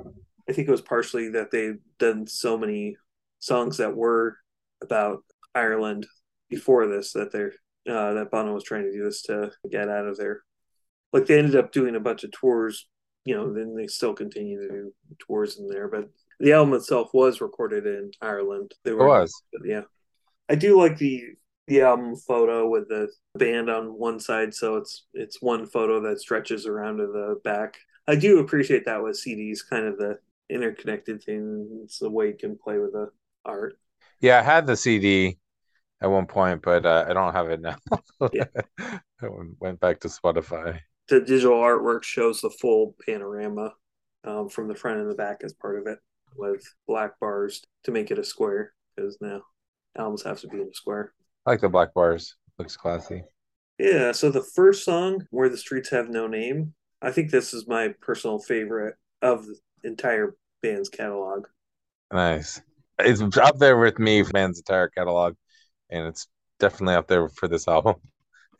I 0.48 0.52
think 0.52 0.68
it 0.68 0.70
was 0.70 0.80
partially 0.80 1.30
that 1.30 1.50
they've 1.50 1.78
done 1.98 2.26
so 2.26 2.56
many 2.56 2.96
songs 3.40 3.78
that 3.78 3.96
were 3.96 4.36
about 4.82 5.24
Ireland 5.54 6.06
before 6.48 6.86
this 6.86 7.12
that 7.12 7.32
they're 7.32 7.52
uh, 7.88 8.14
that 8.14 8.30
Bono 8.30 8.54
was 8.54 8.64
trying 8.64 8.84
to 8.84 8.92
do 8.92 9.04
this 9.04 9.22
to 9.22 9.52
get 9.70 9.88
out 9.88 10.06
of 10.06 10.16
there. 10.16 10.42
Like 11.12 11.26
they 11.26 11.38
ended 11.38 11.56
up 11.56 11.72
doing 11.72 11.96
a 11.96 12.00
bunch 12.00 12.24
of 12.24 12.30
tours, 12.32 12.88
you 13.24 13.34
know, 13.34 13.52
then 13.52 13.74
they 13.74 13.86
still 13.86 14.12
continue 14.12 14.60
to 14.60 14.68
do 14.68 14.92
tours 15.26 15.58
in 15.58 15.66
there. 15.68 15.88
But 15.88 16.08
the 16.38 16.52
album 16.52 16.74
itself 16.74 17.10
was 17.12 17.40
recorded 17.40 17.86
in 17.86 18.10
Ireland. 18.20 18.72
They 18.84 18.92
were, 18.92 19.06
it 19.06 19.08
was, 19.08 19.42
yeah. 19.64 19.82
I 20.48 20.54
do 20.56 20.78
like 20.78 20.98
the 20.98 21.22
the 21.66 21.82
album 21.82 22.16
photo 22.16 22.68
with 22.68 22.88
the 22.88 23.08
band 23.36 23.70
on 23.70 23.98
one 23.98 24.18
side, 24.20 24.54
so 24.54 24.76
it's 24.76 25.06
it's 25.14 25.40
one 25.40 25.66
photo 25.66 26.00
that 26.00 26.20
stretches 26.20 26.66
around 26.66 26.98
to 26.98 27.06
the 27.06 27.40
back. 27.44 27.78
I 28.08 28.16
do 28.16 28.38
appreciate 28.40 28.84
that 28.86 29.02
with 29.02 29.16
CDs, 29.16 29.60
kind 29.68 29.86
of 29.86 29.98
the 29.98 30.18
interconnected 30.48 31.22
thing. 31.22 31.82
It's 31.84 31.98
the 31.98 32.10
way 32.10 32.28
you 32.28 32.36
can 32.38 32.58
play 32.58 32.78
with 32.78 32.92
the 32.92 33.10
art. 33.44 33.78
Yeah, 34.20 34.40
I 34.40 34.42
had 34.42 34.66
the 34.66 34.76
CD 34.76 35.38
at 36.00 36.10
one 36.10 36.26
point, 36.26 36.62
but 36.62 36.84
uh, 36.84 37.06
I 37.08 37.12
don't 37.12 37.32
have 37.32 37.50
it 37.50 37.60
now. 37.60 37.76
yeah. 38.32 38.44
I 39.22 39.28
went 39.58 39.80
back 39.80 40.00
to 40.00 40.08
Spotify. 40.08 40.80
The 41.08 41.20
digital 41.20 41.58
artwork 41.58 42.02
shows 42.02 42.40
the 42.40 42.50
full 42.50 42.94
panorama 43.04 43.74
um, 44.24 44.48
from 44.48 44.68
the 44.68 44.74
front 44.74 45.00
and 45.00 45.10
the 45.10 45.14
back 45.14 45.40
as 45.42 45.52
part 45.52 45.78
of 45.78 45.86
it 45.86 45.98
with 46.36 46.62
black 46.86 47.18
bars 47.20 47.62
to 47.84 47.90
make 47.90 48.10
it 48.10 48.18
a 48.18 48.24
square 48.24 48.72
because 48.94 49.18
now 49.20 49.42
albums 49.96 50.22
have 50.22 50.40
to 50.40 50.48
be 50.48 50.60
in 50.60 50.68
a 50.68 50.74
square. 50.74 51.12
I 51.46 51.50
like 51.50 51.60
the 51.60 51.68
black 51.68 51.94
bars. 51.94 52.36
Looks 52.58 52.76
classy. 52.76 53.24
Yeah, 53.78 54.12
so 54.12 54.30
the 54.30 54.42
first 54.42 54.84
song, 54.84 55.26
Where 55.30 55.48
the 55.48 55.56
Streets 55.56 55.90
Have 55.90 56.10
No 56.10 56.26
Name, 56.26 56.74
I 57.00 57.10
think 57.10 57.30
this 57.30 57.54
is 57.54 57.66
my 57.66 57.94
personal 58.00 58.38
favorite 58.38 58.96
of 59.22 59.46
the 59.46 59.56
entire 59.84 60.36
band's 60.62 60.90
catalog. 60.90 61.46
Nice. 62.12 62.60
It's 62.98 63.22
up 63.38 63.58
there 63.58 63.78
with 63.78 63.98
me, 63.98 64.22
band's 64.22 64.58
entire 64.58 64.88
catalog 64.88 65.34
and 65.90 66.06
it's 66.06 66.26
definitely 66.58 66.94
up 66.94 67.08
there 67.08 67.28
for 67.28 67.48
this 67.48 67.68
album. 67.68 67.96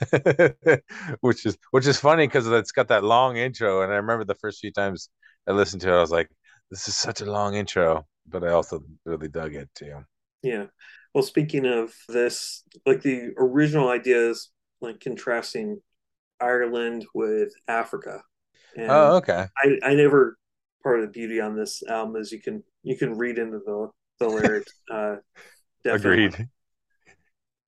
which 1.21 1.45
is 1.45 1.59
which 1.73 1.87
is 1.87 2.01
funny 2.01 2.27
because 2.27 2.47
it's 2.47 2.73
got 2.73 2.89
that 2.89 3.05
long 3.05 3.37
intro, 3.37 3.83
and 3.83 3.93
I 3.93 3.97
remember 3.97 4.25
the 4.25 4.35
first 4.35 4.61
few 4.61 4.73
times 4.73 5.11
I 5.47 5.53
listened 5.53 5.83
to 5.83 5.91
it, 5.91 5.97
I 5.97 6.01
was 6.01 6.11
like, 6.11 6.31
"This 6.71 6.89
is 6.89 6.97
such 6.97 7.21
a 7.21 7.31
long 7.31 7.55
intro," 7.55 8.07
but 8.27 8.43
I 8.43 8.49
also 8.49 8.83
really 9.05 9.29
dug 9.29 9.55
it 9.55 9.69
too. 9.75 10.03
Yeah, 10.43 10.67
Well, 11.15 11.25
speaking 11.25 11.67
of 11.67 11.93
this, 12.09 12.63
like 12.87 13.03
the 13.03 13.31
original 13.37 13.89
ideas, 13.89 14.51
like 14.81 15.01
contrasting 15.01 15.81
Ireland 16.41 17.05
with 17.15 17.53
Africa. 17.69 18.23
And 18.77 18.91
oh, 18.91 19.17
okay. 19.17 19.47
I, 19.59 19.79
I 19.83 19.95
never 19.95 20.39
part 20.83 21.01
of 21.01 21.07
the 21.07 21.13
beauty 21.13 21.41
on 21.41 21.57
this 21.57 21.83
album 21.83 22.17
is 22.17 22.33
you 22.33 22.41
can 22.41 22.63
you 22.83 22.97
can 22.97 23.19
read 23.19 23.39
into 23.39 23.59
the 23.59 23.91
the 24.19 24.29
lyrics. 24.29 24.73
uh, 24.93 25.17
Agreed. 25.85 26.49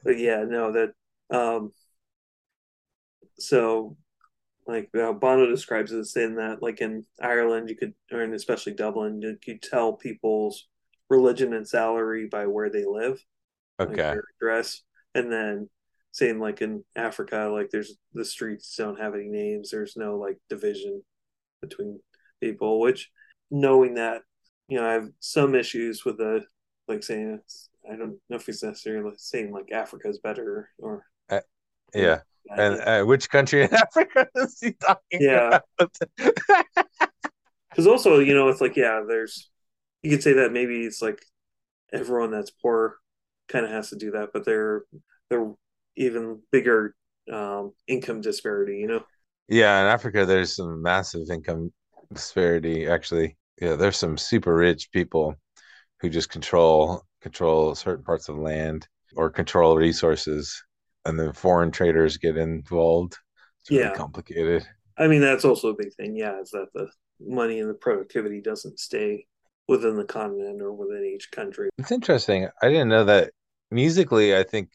But 0.05 0.19
yeah, 0.19 0.45
no, 0.47 0.73
that 0.73 0.93
um 1.37 1.73
so 3.39 3.97
like 4.67 4.89
uh, 4.95 5.13
Bono 5.13 5.47
describes 5.47 5.93
it 5.93 6.05
saying 6.05 6.37
that 6.37 6.63
like 6.63 6.81
in 6.81 7.05
Ireland 7.21 7.69
you 7.69 7.77
could 7.77 7.95
or 8.13 8.23
in 8.23 8.35
especially 8.35 8.75
Dublin 8.75 9.21
you 9.21 9.37
could 9.45 9.63
tell 9.63 9.95
people's 9.95 10.69
religion 11.09 11.53
and 11.53 11.67
salary 11.67 12.29
by 12.31 12.47
where 12.47 12.71
they 12.71 12.85
live 12.85 13.23
okay. 13.91 14.15
address. 14.41 14.83
And 15.15 15.31
then 15.31 15.69
saying 16.13 16.39
like 16.39 16.61
in 16.61 16.85
Africa 16.95 17.49
like 17.51 17.71
there's 17.71 17.97
the 18.13 18.25
streets 18.25 18.75
don't 18.77 19.01
have 19.01 19.15
any 19.15 19.29
names. 19.29 19.71
There's 19.71 19.97
no 19.97 20.17
like 20.17 20.39
division 20.49 21.03
between 21.61 22.01
people 22.41 22.81
which 22.81 23.11
knowing 23.51 23.95
that 23.95 24.23
you 24.69 24.79
know 24.79 24.89
I 24.89 24.93
have 24.93 25.09
some 25.21 25.55
issues 25.55 26.05
with 26.05 26.19
the 26.19 26.45
like 26.89 27.03
saying 27.03 27.41
I 27.91 27.97
don't 27.97 28.19
know 28.29 28.37
if 28.37 28.47
he's 28.47 28.63
necessarily 28.63 29.13
saying 29.17 29.53
like 29.53 29.73
Africa 29.73 30.09
is 30.09 30.19
better 30.19 30.71
or 30.79 31.05
uh, 31.31 31.41
yeah. 31.95 32.21
and 32.57 32.81
uh, 32.81 33.05
which 33.05 33.31
country 33.31 33.65
in 33.65 33.75
Africa 33.75 34.27
is 34.37 34.59
he 34.61 34.73
talking 34.73 35.21
yeah. 35.21 35.61
Because 35.79 36.09
also, 37.87 38.19
you 38.19 38.35
know, 38.35 38.49
it's 38.49 38.61
like, 38.61 38.77
yeah, 38.77 39.03
there's, 39.07 39.51
you 40.03 40.11
could 40.11 40.23
say 40.23 40.35
that 40.35 40.53
maybe 40.53 40.85
it's 40.85 41.03
like 41.03 41.23
everyone 41.93 42.31
that's 42.31 42.51
poor 42.51 42.97
kind 43.53 43.65
of 43.65 43.71
has 43.71 43.91
to 43.91 43.97
do 43.97 44.11
that, 44.13 44.31
but 44.33 44.45
they're, 44.45 44.83
they're 45.29 45.53
even 45.97 46.41
bigger 46.51 46.95
um, 47.33 47.73
income 47.87 48.21
disparity, 48.21 48.79
you 48.79 48.87
know? 48.87 49.05
Yeah. 49.49 49.81
In 49.83 49.87
Africa, 49.87 50.25
there's 50.25 50.57
some 50.57 50.83
massive 50.83 51.29
income 51.31 51.73
disparity, 52.13 52.87
actually. 52.87 53.37
Yeah. 53.61 53.77
There's 53.77 53.99
some 53.99 54.17
super 54.17 54.55
rich 54.55 54.91
people 54.91 55.35
who 56.01 56.09
just 56.09 56.31
control, 56.31 57.03
control 57.21 57.75
certain 57.75 58.05
parts 58.05 58.29
of 58.29 58.39
land 58.39 58.89
or 59.15 59.31
control 59.31 59.77
resources 59.77 60.63
and 61.05 61.19
then 61.19 61.33
foreign 61.33 61.71
traders 61.71 62.17
get 62.17 62.37
involved. 62.37 63.17
It's 63.61 63.71
really 63.71 63.85
yeah. 63.85 63.95
complicated. 63.95 64.67
I 64.99 65.07
mean, 65.07 65.21
that's 65.21 65.45
also 65.45 65.69
a 65.69 65.77
big 65.77 65.93
thing. 65.95 66.17
Yeah, 66.17 66.41
is 66.41 66.51
that 66.51 66.67
the 66.75 66.89
money 67.21 67.61
and 67.61 67.71
the 67.71 67.75
productivity 67.75 68.41
doesn't 68.41 68.79
stay 68.79 69.27
within 69.69 69.97
the 69.97 70.05
continent 70.05 70.61
or 70.61 70.73
within 70.73 71.05
each 71.05 71.31
country. 71.31 71.71
It's 71.79 71.93
interesting. 71.93 72.49
I 72.63 72.69
didn't 72.69 72.89
know 72.89 73.05
that 73.05 73.33
musically. 73.73 74.37
I 74.37 74.43
think 74.43 74.71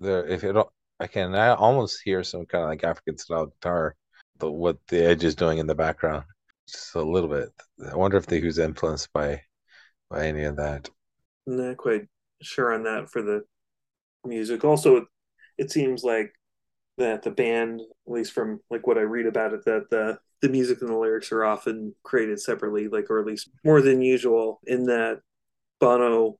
the 0.00 0.32
if 0.32 0.44
it 0.44 0.56
I 0.98 1.06
can 1.06 1.34
I 1.34 1.48
almost 1.54 2.00
hear 2.04 2.22
some 2.24 2.46
kind 2.46 2.64
of 2.64 2.70
like 2.70 2.84
African 2.84 3.18
style 3.18 3.46
guitar, 3.46 3.96
the, 4.38 4.50
what 4.50 4.78
the 4.88 5.04
Edge 5.04 5.24
is 5.24 5.34
doing 5.34 5.58
in 5.58 5.66
the 5.66 5.74
background, 5.74 6.24
just 6.68 6.94
a 6.94 7.02
little 7.02 7.28
bit. 7.28 7.50
I 7.90 7.96
wonder 7.96 8.16
if 8.16 8.26
they 8.26 8.40
who's 8.40 8.58
influenced 8.58 9.12
by 9.12 9.42
by 10.10 10.26
any 10.26 10.44
of 10.44 10.56
that. 10.56 10.90
Not 11.46 11.76
quite 11.76 12.06
sure 12.40 12.72
on 12.72 12.84
that 12.84 13.10
for 13.10 13.22
the 13.22 13.44
music. 14.24 14.64
Also, 14.64 15.06
it 15.58 15.70
seems 15.70 16.04
like 16.04 16.32
that 16.98 17.22
the 17.22 17.30
band, 17.30 17.80
at 17.80 18.12
least 18.12 18.32
from 18.32 18.60
like 18.70 18.86
what 18.86 18.98
I 18.98 19.02
read 19.02 19.26
about 19.26 19.54
it, 19.54 19.64
that 19.64 19.90
the 19.90 20.18
the 20.40 20.48
music 20.48 20.80
and 20.80 20.90
the 20.90 20.96
lyrics 20.96 21.32
are 21.32 21.44
often 21.44 21.94
created 22.02 22.40
separately, 22.40 22.88
like 22.88 23.10
or 23.10 23.20
at 23.20 23.26
least 23.26 23.50
more 23.64 23.80
than 23.80 24.02
usual. 24.02 24.60
In 24.66 24.84
that 24.86 25.20
Bono 25.80 26.38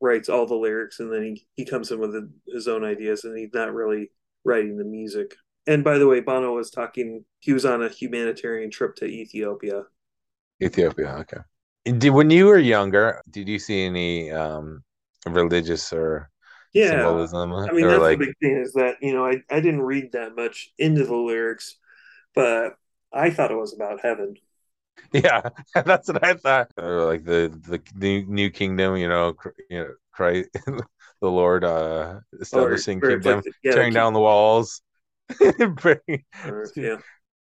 writes 0.00 0.28
all 0.28 0.46
the 0.46 0.54
lyrics 0.54 1.00
and 1.00 1.12
then 1.12 1.22
he, 1.22 1.46
he 1.56 1.64
comes 1.64 1.90
in 1.90 1.98
with 1.98 2.14
his 2.52 2.68
own 2.68 2.84
ideas 2.84 3.24
and 3.24 3.36
he's 3.36 3.52
not 3.52 3.72
really 3.72 4.10
writing 4.44 4.76
the 4.76 4.84
music. 4.84 5.34
And 5.66 5.82
by 5.82 5.98
the 5.98 6.06
way, 6.06 6.20
Bono 6.20 6.54
was 6.54 6.70
talking. 6.70 7.24
He 7.40 7.52
was 7.52 7.64
on 7.64 7.82
a 7.82 7.88
humanitarian 7.88 8.70
trip 8.70 8.94
to 8.96 9.04
Ethiopia. 9.04 9.82
Ethiopia, 10.62 11.16
okay. 11.20 11.40
Did 11.98 12.10
when 12.10 12.30
you 12.30 12.46
were 12.46 12.58
younger, 12.58 13.20
did 13.30 13.48
you 13.48 13.58
see 13.58 13.84
any 13.84 14.30
um, 14.30 14.84
religious 15.26 15.92
or 15.92 16.30
yeah. 16.72 16.90
symbolism. 16.90 17.52
I 17.52 17.72
mean, 17.72 17.88
that's 17.88 18.00
like... 18.00 18.18
the 18.18 18.26
big 18.26 18.38
thing 18.40 18.62
is 18.62 18.72
that 18.74 18.96
you 19.00 19.14
know 19.14 19.24
I 19.26 19.42
I 19.50 19.60
didn't 19.60 19.82
read 19.82 20.12
that 20.12 20.36
much 20.36 20.70
into 20.78 21.04
the 21.04 21.16
lyrics, 21.16 21.78
but 22.34 22.74
I 23.12 23.30
thought 23.30 23.50
it 23.50 23.56
was 23.56 23.74
about 23.74 24.00
heaven. 24.00 24.34
Yeah, 25.12 25.48
that's 25.84 26.08
what 26.08 26.24
I 26.24 26.34
thought. 26.34 26.72
like 26.76 27.24
the 27.24 27.48
the 27.68 27.80
new, 27.94 28.24
new 28.26 28.50
kingdom, 28.50 28.96
you 28.96 29.08
know, 29.08 29.34
you 29.70 29.78
know, 29.78 29.94
Christ, 30.12 30.50
the 30.66 31.30
Lord, 31.30 31.64
uh, 31.64 32.20
establishing 32.40 33.00
or, 33.02 33.06
or 33.06 33.10
kingdom, 33.12 33.36
like 33.44 33.54
yeah, 33.62 33.72
tearing 33.72 33.92
down 33.92 34.12
the 34.12 34.20
walls. 34.20 34.82
or, 35.40 36.70
yeah, 36.76 36.96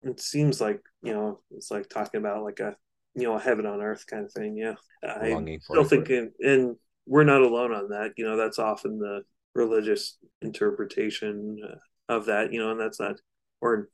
it 0.03 0.21
seems 0.21 0.61
like 0.61 0.81
you 1.03 1.13
know 1.13 1.41
it's 1.51 1.71
like 1.71 1.89
talking 1.89 2.21
about 2.21 2.45
like 2.45 2.61
a 2.61 2.77
you 3.15 3.25
know 3.25 3.35
a 3.35 3.41
heaven 3.41 3.67
on 3.67 3.81
earth 3.81 4.07
kind 4.07 4.25
of 4.25 4.33
thing. 4.33 4.57
Yeah, 4.57 4.75
I 5.03 5.59
still 5.61 5.85
think, 5.85 6.11
and 6.11 6.77
we're 7.07 7.25
not 7.25 7.43
alone 7.43 7.73
on 7.73 7.89
that. 7.91 8.13
You 8.17 8.25
know, 8.25 8.37
that's 8.37 8.59
often 8.59 8.99
the 8.99 9.23
religious 9.55 10.17
interpretation 10.43 11.59
uh, 11.65 12.15
of 12.15 12.27
that. 12.27 12.53
You 12.53 12.61
know, 12.61 12.71
and 12.71 12.81
that's 12.81 13.01
not, 13.01 13.17
or 13.61 13.89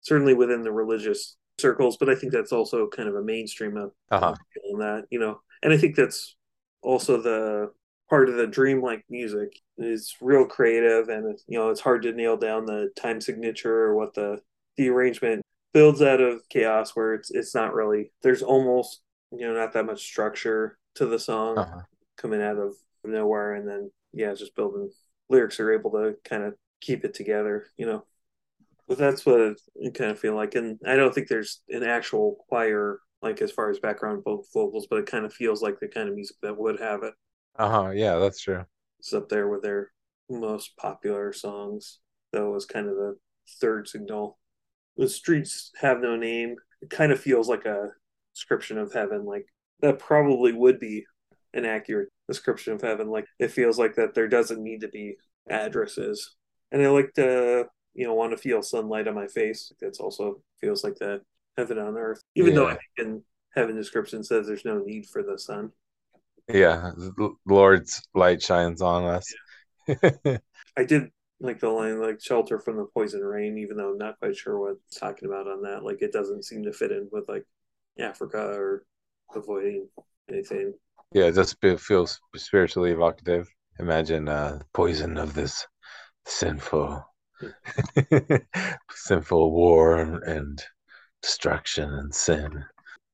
certainly 0.00 0.34
within 0.34 0.62
the 0.62 0.72
religious 0.72 1.36
circles, 1.60 1.96
but 1.96 2.08
I 2.08 2.14
think 2.14 2.32
that's 2.32 2.52
also 2.52 2.88
kind 2.88 3.08
of 3.08 3.16
a 3.16 3.22
mainstream 3.22 3.76
of 3.76 3.92
uh-huh. 4.10 4.34
that. 4.78 5.04
You 5.10 5.18
know, 5.18 5.40
and 5.62 5.72
I 5.72 5.76
think 5.76 5.96
that's 5.96 6.36
also 6.82 7.20
the 7.20 7.72
part 8.08 8.28
of 8.28 8.36
the 8.36 8.46
dreamlike 8.46 9.04
music 9.08 9.52
is 9.78 10.14
real 10.20 10.46
creative, 10.46 11.08
and 11.08 11.38
you 11.46 11.58
know, 11.58 11.70
it's 11.70 11.80
hard 11.80 12.02
to 12.02 12.12
nail 12.12 12.36
down 12.36 12.66
the 12.66 12.90
time 13.00 13.20
signature 13.20 13.84
or 13.84 13.96
what 13.96 14.14
the 14.14 14.40
the 14.76 14.88
arrangement 14.88 15.42
builds 15.72 16.02
out 16.02 16.20
of 16.20 16.40
chaos 16.48 16.96
where 16.96 17.14
it's 17.14 17.30
it's 17.30 17.54
not 17.54 17.74
really 17.74 18.10
there's 18.22 18.42
almost 18.42 19.02
you 19.30 19.46
know 19.46 19.54
not 19.54 19.72
that 19.72 19.86
much 19.86 20.02
structure 20.02 20.76
to 20.96 21.06
the 21.06 21.18
song 21.18 21.58
uh-huh 21.58 21.82
coming 22.20 22.42
out 22.42 22.58
of 22.58 22.74
nowhere 23.04 23.54
and 23.54 23.66
then 23.66 23.90
yeah 24.12 24.34
just 24.34 24.54
building 24.54 24.90
lyrics 25.28 25.58
are 25.58 25.72
able 25.72 25.90
to 25.90 26.14
kind 26.24 26.42
of 26.42 26.54
keep 26.80 27.04
it 27.04 27.14
together 27.14 27.66
you 27.76 27.86
know 27.86 28.04
but 28.90 28.98
that's 28.98 29.24
what 29.24 29.40
it 29.76 29.94
kind 29.94 30.10
of 30.10 30.18
feel 30.18 30.34
like 30.34 30.54
and 30.54 30.78
i 30.86 30.96
don't 30.96 31.14
think 31.14 31.28
there's 31.28 31.62
an 31.70 31.82
actual 31.82 32.44
choir 32.48 32.98
like 33.22 33.40
as 33.40 33.50
far 33.52 33.70
as 33.70 33.78
background 33.78 34.22
vocals 34.24 34.86
but 34.90 34.98
it 34.98 35.06
kind 35.06 35.24
of 35.24 35.32
feels 35.32 35.62
like 35.62 35.78
the 35.80 35.88
kind 35.88 36.08
of 36.08 36.14
music 36.14 36.36
that 36.42 36.58
would 36.58 36.78
have 36.78 37.02
it 37.02 37.14
uh-huh 37.58 37.90
yeah 37.90 38.16
that's 38.16 38.42
true 38.42 38.64
it's 38.98 39.14
up 39.14 39.28
there 39.28 39.48
with 39.48 39.62
their 39.62 39.92
most 40.28 40.76
popular 40.76 41.32
songs 41.32 42.00
that 42.32 42.44
was 42.46 42.66
kind 42.66 42.88
of 42.88 42.96
the 42.96 43.16
third 43.60 43.88
signal 43.88 44.38
the 44.96 45.08
streets 45.08 45.70
have 45.80 46.00
no 46.00 46.16
name 46.16 46.56
it 46.82 46.90
kind 46.90 47.12
of 47.12 47.20
feels 47.20 47.48
like 47.48 47.64
a 47.64 47.88
description 48.34 48.76
of 48.76 48.92
heaven 48.92 49.24
like 49.24 49.46
that 49.80 49.98
probably 49.98 50.52
would 50.52 50.78
be 50.78 51.04
an 51.54 51.64
accurate 51.64 52.08
description 52.28 52.72
of 52.72 52.82
heaven. 52.82 53.08
Like 53.08 53.26
it 53.38 53.50
feels 53.50 53.78
like 53.78 53.96
that 53.96 54.14
there 54.14 54.28
doesn't 54.28 54.62
need 54.62 54.80
to 54.82 54.88
be 54.88 55.16
addresses. 55.48 56.36
And 56.72 56.82
I 56.82 56.88
like 56.88 57.12
to, 57.14 57.66
you 57.94 58.06
know, 58.06 58.14
want 58.14 58.32
to 58.32 58.38
feel 58.38 58.62
sunlight 58.62 59.08
on 59.08 59.14
my 59.14 59.26
face. 59.26 59.72
That's 59.80 60.00
also 60.00 60.40
feels 60.60 60.84
like 60.84 60.96
that 60.96 61.22
heaven 61.56 61.78
on 61.78 61.96
earth. 61.96 62.22
Even 62.34 62.52
yeah. 62.52 62.58
though 62.58 62.68
I 62.68 62.70
think 62.70 62.82
in 62.98 63.22
heaven 63.54 63.76
description 63.76 64.22
says 64.22 64.46
there's 64.46 64.64
no 64.64 64.78
need 64.78 65.06
for 65.06 65.22
the 65.22 65.38
sun. 65.38 65.72
Yeah, 66.48 66.90
the 66.96 67.34
Lord's 67.46 68.02
light 68.14 68.42
shines 68.42 68.82
on 68.82 69.04
us. 69.04 69.32
Yeah. 69.86 70.38
I 70.76 70.84
did 70.84 71.10
like 71.40 71.58
the 71.58 71.68
line 71.68 72.00
like 72.00 72.22
shelter 72.22 72.58
from 72.58 72.76
the 72.76 72.86
poison 72.94 73.22
rain, 73.22 73.58
even 73.58 73.76
though 73.76 73.90
I'm 73.90 73.98
not 73.98 74.18
quite 74.18 74.36
sure 74.36 74.58
what 74.58 74.76
it's 74.86 74.98
talking 74.98 75.28
about 75.28 75.48
on 75.48 75.62
that. 75.62 75.84
Like 75.84 76.00
it 76.00 76.12
doesn't 76.12 76.44
seem 76.44 76.64
to 76.64 76.72
fit 76.72 76.92
in 76.92 77.08
with 77.10 77.28
like 77.28 77.44
Africa 77.98 78.38
or 78.38 78.84
avoiding 79.34 79.88
anything 80.28 80.74
yeah, 81.12 81.24
it 81.24 81.34
just 81.34 81.56
feels 81.78 82.20
spiritually 82.36 82.92
evocative. 82.92 83.52
Imagine 83.78 84.28
uh, 84.28 84.60
poison 84.72 85.16
of 85.18 85.34
this 85.34 85.66
sinful, 86.24 87.04
sinful 88.90 89.52
war 89.52 89.98
and, 89.98 90.22
and 90.24 90.64
destruction 91.22 91.92
and 91.92 92.14
sin. 92.14 92.64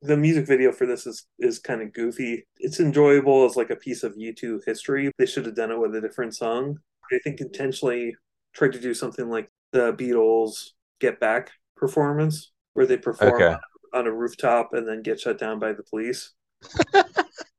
The 0.03 0.17
music 0.17 0.47
video 0.47 0.73
for 0.73 0.87
this 0.87 1.07
is 1.07 1.27
is 1.39 1.59
kind 1.59 1.83
of 1.83 1.93
goofy. 1.93 2.47
It's 2.59 2.81
enjoyable 2.81 3.45
as 3.45 3.57
like 3.57 3.71
a 3.71 3.77
piece 3.77 4.03
of 4.03 4.15
U2 4.15 4.61
history. 4.67 5.11
They 5.19 5.27
should 5.27 5.47
have 5.47 5.57
done 5.57 5.71
it 5.71 5.79
with 5.79 5.95
a 5.97 6.01
different 6.01 6.35
song. 6.35 6.79
I 7.13 7.19
think 7.25 7.41
intentionally 7.41 8.15
tried 8.53 8.73
to 8.73 8.81
do 8.81 8.95
something 8.95 9.29
like 9.29 9.51
the 9.73 9.93
Beatles 9.93 10.71
Get 11.01 11.21
Back 11.21 11.51
performance, 11.77 12.53
where 12.75 12.87
they 12.87 12.97
perform 12.97 13.43
okay. 13.43 13.57
on 13.95 14.07
a 14.07 14.13
rooftop 14.13 14.73
and 14.73 14.87
then 14.87 15.03
get 15.03 15.21
shut 15.21 15.39
down 15.39 15.59
by 15.59 15.73
the 15.73 15.83
police. 15.83 16.33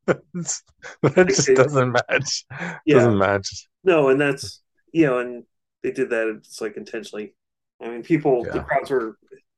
that 0.06 1.28
just 1.28 1.48
doesn't 1.56 1.92
match. 1.92 2.46
Yeah. 2.86 2.96
Doesn't 2.96 3.18
match. 3.18 3.68
No, 3.84 4.10
and 4.10 4.20
that's 4.20 4.62
you 4.94 5.06
know, 5.06 5.20
and 5.20 5.44
they 5.88 5.94
did 5.94 6.10
that. 6.10 6.28
It's 6.28 6.60
like 6.60 6.76
intentionally. 6.76 7.34
I 7.82 7.90
mean, 7.90 8.04
people, 8.04 8.44
yeah. 8.46 8.54
the 8.54 8.60
crowds 8.62 8.90
were 8.90 9.18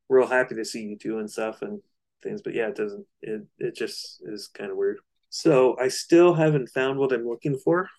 real 0.09 0.27
happy 0.27 0.55
to 0.55 0.65
see 0.65 0.95
U2 1.01 1.19
and 1.19 1.31
stuff 1.31 1.61
and 1.61 1.81
things, 2.21 2.41
but 2.41 2.53
yeah, 2.53 2.67
it 2.67 2.75
doesn't. 2.75 3.05
It 3.21 3.41
it 3.57 3.75
just 3.75 4.21
is 4.25 4.47
kind 4.47 4.71
of 4.71 4.77
weird. 4.77 4.99
So 5.29 5.77
I 5.79 5.87
still 5.87 6.33
haven't 6.33 6.69
found 6.69 6.99
what 6.99 7.13
I'm 7.13 7.27
looking 7.27 7.57
for. 7.57 7.89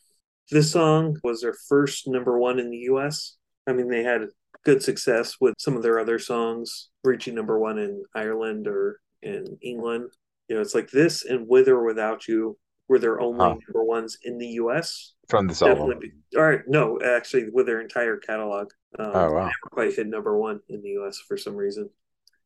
This 0.51 0.71
song 0.73 1.17
was 1.23 1.41
their 1.41 1.55
first 1.69 2.07
number 2.07 2.39
one 2.39 2.59
in 2.59 2.71
the 2.71 2.89
US. 2.93 3.37
I 3.67 3.73
mean, 3.73 3.89
they 3.89 4.03
had 4.03 4.29
good 4.65 4.83
success 4.83 5.37
with 5.41 5.55
some 5.59 5.77
of 5.77 5.83
their 5.83 5.99
other 5.99 6.19
songs 6.19 6.91
reaching 7.03 7.35
number 7.35 7.59
one 7.59 7.79
in 7.79 8.05
Ireland 8.15 8.67
or 8.69 9.01
in 9.23 9.59
England. 9.63 10.11
You 10.49 10.57
know, 10.57 10.63
it's 10.63 10.75
like 10.75 10.91
this 10.91 11.25
and 11.25 11.49
With 11.49 11.69
or 11.69 11.85
Without 11.85 12.29
You 12.29 12.59
were 12.91 12.99
their 12.99 13.21
only 13.21 13.39
huh. 13.39 13.55
number 13.67 13.85
ones 13.85 14.19
in 14.25 14.37
the 14.37 14.49
US. 14.49 15.13
From 15.29 15.47
this 15.47 15.61
Definitely 15.61 15.95
album. 15.95 16.11
All 16.37 16.43
right, 16.43 16.63
no, 16.67 17.01
actually, 17.01 17.49
with 17.49 17.67
their 17.67 17.81
entire 17.81 18.17
catalog. 18.17 18.73
Um, 18.99 19.13
oh, 19.15 19.33
wow. 19.33 19.45
Never 19.45 19.53
quite 19.71 19.95
hit 19.95 20.09
number 20.09 20.37
one 20.37 20.59
in 20.69 20.83
the 20.83 20.97
US 21.01 21.19
for 21.19 21.37
some 21.37 21.55
reason. 21.55 21.89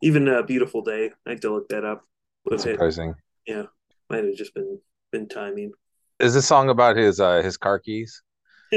Even 0.02 0.28
a 0.28 0.40
uh, 0.40 0.42
Beautiful 0.42 0.82
Day, 0.82 1.12
I 1.26 1.30
had 1.30 1.40
to 1.42 1.54
look 1.54 1.70
that 1.70 1.86
up. 1.86 2.04
That's 2.44 2.64
surprising. 2.64 3.14
Yeah, 3.46 3.62
might 4.10 4.24
have 4.24 4.34
just 4.36 4.52
been 4.54 4.78
been 5.10 5.28
timing. 5.28 5.72
Is 6.20 6.34
this 6.34 6.46
song 6.46 6.68
about 6.68 6.96
his 6.96 7.20
uh 7.20 7.40
his 7.40 7.56
car 7.56 7.78
keys? 7.78 8.22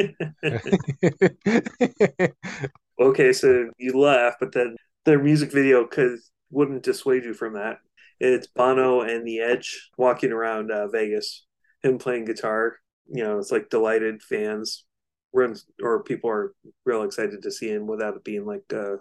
okay, 3.01 3.33
so 3.33 3.69
you 3.77 3.99
laugh, 3.99 4.35
but 4.39 4.53
then 4.53 4.77
their 5.03 5.21
music 5.21 5.51
video 5.51 5.85
could 5.85 6.19
wouldn't 6.49 6.83
dissuade 6.83 7.25
you 7.25 7.33
from 7.33 7.55
that. 7.55 7.79
It's 8.19 8.47
Bono 8.47 9.01
and 9.01 9.27
the 9.27 9.41
Edge 9.41 9.89
walking 9.97 10.31
around 10.31 10.71
uh, 10.71 10.87
Vegas, 10.87 11.46
him 11.83 11.97
playing 11.97 12.25
guitar. 12.25 12.77
You 13.07 13.23
know, 13.23 13.39
it's 13.39 13.51
like 13.51 13.69
delighted 13.69 14.21
fans, 14.21 14.85
or 15.33 16.03
people 16.03 16.29
are 16.29 16.53
real 16.85 17.03
excited 17.03 17.41
to 17.41 17.51
see 17.51 17.69
him 17.69 17.87
without 17.87 18.15
it 18.15 18.23
being 18.23 18.45
like 18.45 18.63
a, 18.71 18.97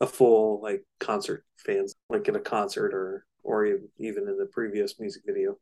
a 0.00 0.06
full 0.06 0.60
like 0.62 0.84
concert 1.00 1.44
fans, 1.56 1.94
like 2.10 2.28
in 2.28 2.36
a 2.36 2.40
concert 2.40 2.92
or 2.92 3.24
or 3.42 3.64
even 3.66 4.28
in 4.28 4.36
the 4.38 4.48
previous 4.52 5.00
music 5.00 5.22
video 5.26 5.56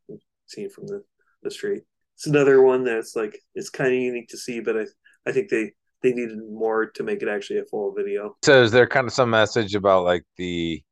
seen 0.47 0.71
from 0.71 0.87
the 0.87 1.03
the 1.43 1.51
street. 1.51 1.83
It's 2.15 2.27
another 2.27 2.63
one 2.63 2.85
that's 2.85 3.15
like 3.15 3.39
it's 3.55 3.71
kind 3.71 3.93
of 3.93 3.99
unique 3.99 4.29
to 4.29 4.39
see, 4.39 4.61
but 4.61 4.77
I 4.77 4.87
I 5.27 5.33
think 5.33 5.51
they 5.51 5.73
they 6.03 6.13
needed 6.13 6.39
more 6.51 6.87
to 6.87 7.03
make 7.03 7.23
it 7.23 7.29
actually 7.29 7.59
a 7.59 7.65
full 7.65 7.93
video. 7.95 8.37
So 8.43 8.63
is 8.63 8.73
there 8.73 8.87
kind 8.87 9.07
of 9.07 9.13
some 9.13 9.31
message 9.31 9.75
about 9.75 10.05
like 10.05 10.25
the 10.37 10.83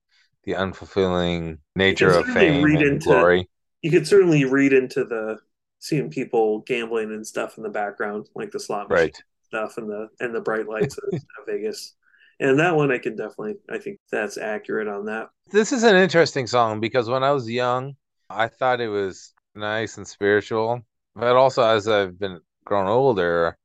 the 0.45 0.53
unfulfilling 0.53 1.59
nature 1.75 2.11
of 2.11 2.27
fame 2.27 2.65
and 2.65 2.83
into, 2.83 3.07
glory? 3.07 3.49
You 3.83 3.91
could 3.91 4.07
certainly 4.07 4.45
read 4.45 4.73
into 4.73 5.05
the 5.05 5.39
seeing 5.85 6.09
people 6.09 6.61
gambling 6.61 7.11
and 7.11 7.27
stuff 7.27 7.59
in 7.59 7.63
the 7.63 7.69
background, 7.69 8.27
like 8.35 8.51
the 8.51 8.59
slot 8.59 8.91
right. 8.91 9.15
stuff 9.45 9.77
and 9.77 9.91
the 9.91 10.09
and 10.19 10.35
the 10.35 10.41
bright 10.41 10.67
lights 10.67 10.97
of, 10.97 11.21
Vegas. 11.47 11.95
And 12.41 12.59
that 12.59 12.75
one 12.75 12.91
I 12.91 12.97
can 12.97 13.17
definitely 13.17 13.57
I 13.71 13.77
think 13.77 14.01
that's 14.11 14.39
accurate 14.39 14.89
on 14.89 15.05
that. 15.07 15.29
This 15.51 15.73
is 15.73 15.83
an 15.83 15.95
interesting 15.95 16.47
song 16.47 16.81
because 16.81 17.11
when 17.11 17.23
I 17.23 17.33
was 17.33 17.51
young, 17.51 17.97
I 18.31 18.49
thought 18.49 18.81
it 18.81 18.89
was 18.89 19.35
nice 19.55 19.99
and 19.99 20.09
spiritual. 20.09 20.81
But 21.15 21.37
also 21.37 21.63
as 21.63 21.87
I've 21.87 22.19
been 22.19 22.41
grown 22.65 22.89
older, 22.89 23.59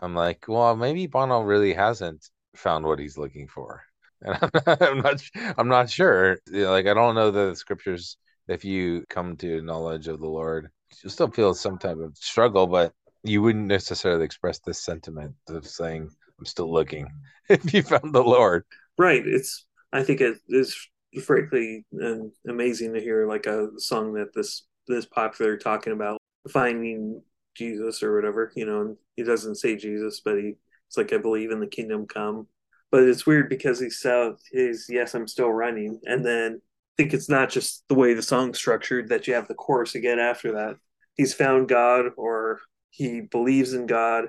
I'm 0.00 0.14
like, 0.14 0.44
well, 0.46 0.76
maybe 0.76 1.08
Bono 1.08 1.40
really 1.40 1.74
hasn't 1.74 2.30
found 2.54 2.86
what 2.86 3.00
he's 3.00 3.18
looking 3.18 3.48
for, 3.48 3.82
and 4.22 4.38
I'm 4.40 4.50
not, 4.54 4.82
I'm 4.82 4.98
not, 4.98 5.22
I'm 5.58 5.68
not 5.68 5.90
sure. 5.90 6.38
Like, 6.48 6.86
I 6.86 6.94
don't 6.94 7.16
know 7.16 7.32
the 7.32 7.56
scriptures. 7.56 8.16
If 8.48 8.64
you 8.64 9.04
come 9.08 9.36
to 9.38 9.60
knowledge 9.60 10.08
of 10.08 10.20
the 10.20 10.28
Lord, 10.28 10.70
you 11.02 11.10
still 11.10 11.30
feel 11.30 11.54
some 11.54 11.78
type 11.78 11.98
of 11.98 12.16
struggle, 12.16 12.66
but 12.66 12.92
you 13.22 13.42
wouldn't 13.42 13.66
necessarily 13.66 14.24
express 14.24 14.58
this 14.60 14.82
sentiment 14.82 15.34
of 15.48 15.66
saying, 15.66 16.10
"I'm 16.38 16.44
still 16.46 16.72
looking." 16.72 17.06
if 17.48 17.72
you 17.72 17.82
found 17.82 18.14
the 18.14 18.22
Lord, 18.22 18.64
right? 18.98 19.26
It's. 19.26 19.66
I 19.94 20.02
think 20.02 20.22
it 20.22 20.38
is 20.48 20.88
frankly 21.24 21.84
um, 22.02 22.32
amazing 22.48 22.94
to 22.94 23.00
hear 23.00 23.28
like 23.28 23.44
a 23.46 23.68
song 23.78 24.14
that 24.14 24.32
this 24.34 24.64
this 24.88 25.06
popular 25.06 25.56
talking 25.56 25.92
about 25.92 26.18
finding 26.50 27.22
Jesus 27.54 28.02
or 28.02 28.14
whatever, 28.14 28.52
you 28.56 28.64
know, 28.66 28.80
and 28.80 28.96
he 29.16 29.22
doesn't 29.22 29.56
say 29.56 29.76
Jesus, 29.76 30.20
but 30.24 30.38
he 30.38 30.54
it's 30.88 30.96
like 30.96 31.12
I 31.12 31.18
believe 31.18 31.50
in 31.50 31.60
the 31.60 31.66
kingdom 31.66 32.06
come. 32.06 32.46
But 32.90 33.04
it's 33.04 33.26
weird 33.26 33.48
because 33.48 33.80
he 33.80 33.88
said 33.88 34.34
he's, 34.50 34.86
yes, 34.90 35.14
I'm 35.14 35.26
still 35.26 35.50
running, 35.50 36.00
and 36.04 36.24
then 36.24 36.60
I 36.60 37.02
think 37.02 37.14
it's 37.14 37.28
not 37.28 37.48
just 37.48 37.84
the 37.88 37.94
way 37.94 38.12
the 38.12 38.22
song's 38.22 38.58
structured 38.58 39.08
that 39.08 39.26
you 39.26 39.32
have 39.34 39.48
the 39.48 39.54
chorus 39.54 39.94
again 39.94 40.18
after 40.18 40.52
that. 40.52 40.76
He's 41.16 41.34
found 41.34 41.68
God 41.68 42.06
or 42.16 42.60
he 42.90 43.20
believes 43.20 43.72
in 43.72 43.86
God, 43.86 44.26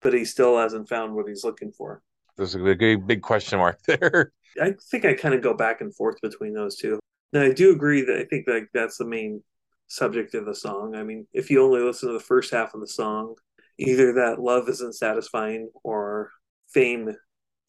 but 0.00 0.14
he 0.14 0.24
still 0.24 0.58
hasn't 0.58 0.88
found 0.88 1.14
what 1.14 1.28
he's 1.28 1.44
looking 1.44 1.72
for. 1.72 2.02
There's 2.36 2.54
a 2.54 2.58
big, 2.58 3.06
big 3.06 3.22
question 3.22 3.58
mark 3.58 3.78
there. 3.86 4.32
I 4.60 4.74
think 4.90 5.04
I 5.04 5.14
kind 5.14 5.34
of 5.34 5.42
go 5.42 5.54
back 5.54 5.80
and 5.80 5.94
forth 5.94 6.16
between 6.22 6.54
those 6.54 6.76
two. 6.76 6.98
Now 7.32 7.42
I 7.42 7.52
do 7.52 7.72
agree 7.72 8.02
that 8.02 8.16
I 8.16 8.24
think 8.24 8.46
that 8.46 8.68
that's 8.74 8.98
the 8.98 9.06
main 9.06 9.42
subject 9.88 10.34
of 10.34 10.46
the 10.46 10.54
song. 10.54 10.94
I 10.94 11.02
mean, 11.02 11.26
if 11.32 11.50
you 11.50 11.62
only 11.62 11.80
listen 11.80 12.08
to 12.08 12.14
the 12.14 12.20
first 12.20 12.52
half 12.52 12.74
of 12.74 12.80
the 12.80 12.86
song, 12.86 13.34
either 13.78 14.12
that 14.14 14.40
love 14.40 14.68
isn't 14.68 14.94
satisfying 14.94 15.70
or 15.82 16.30
fame 16.72 17.14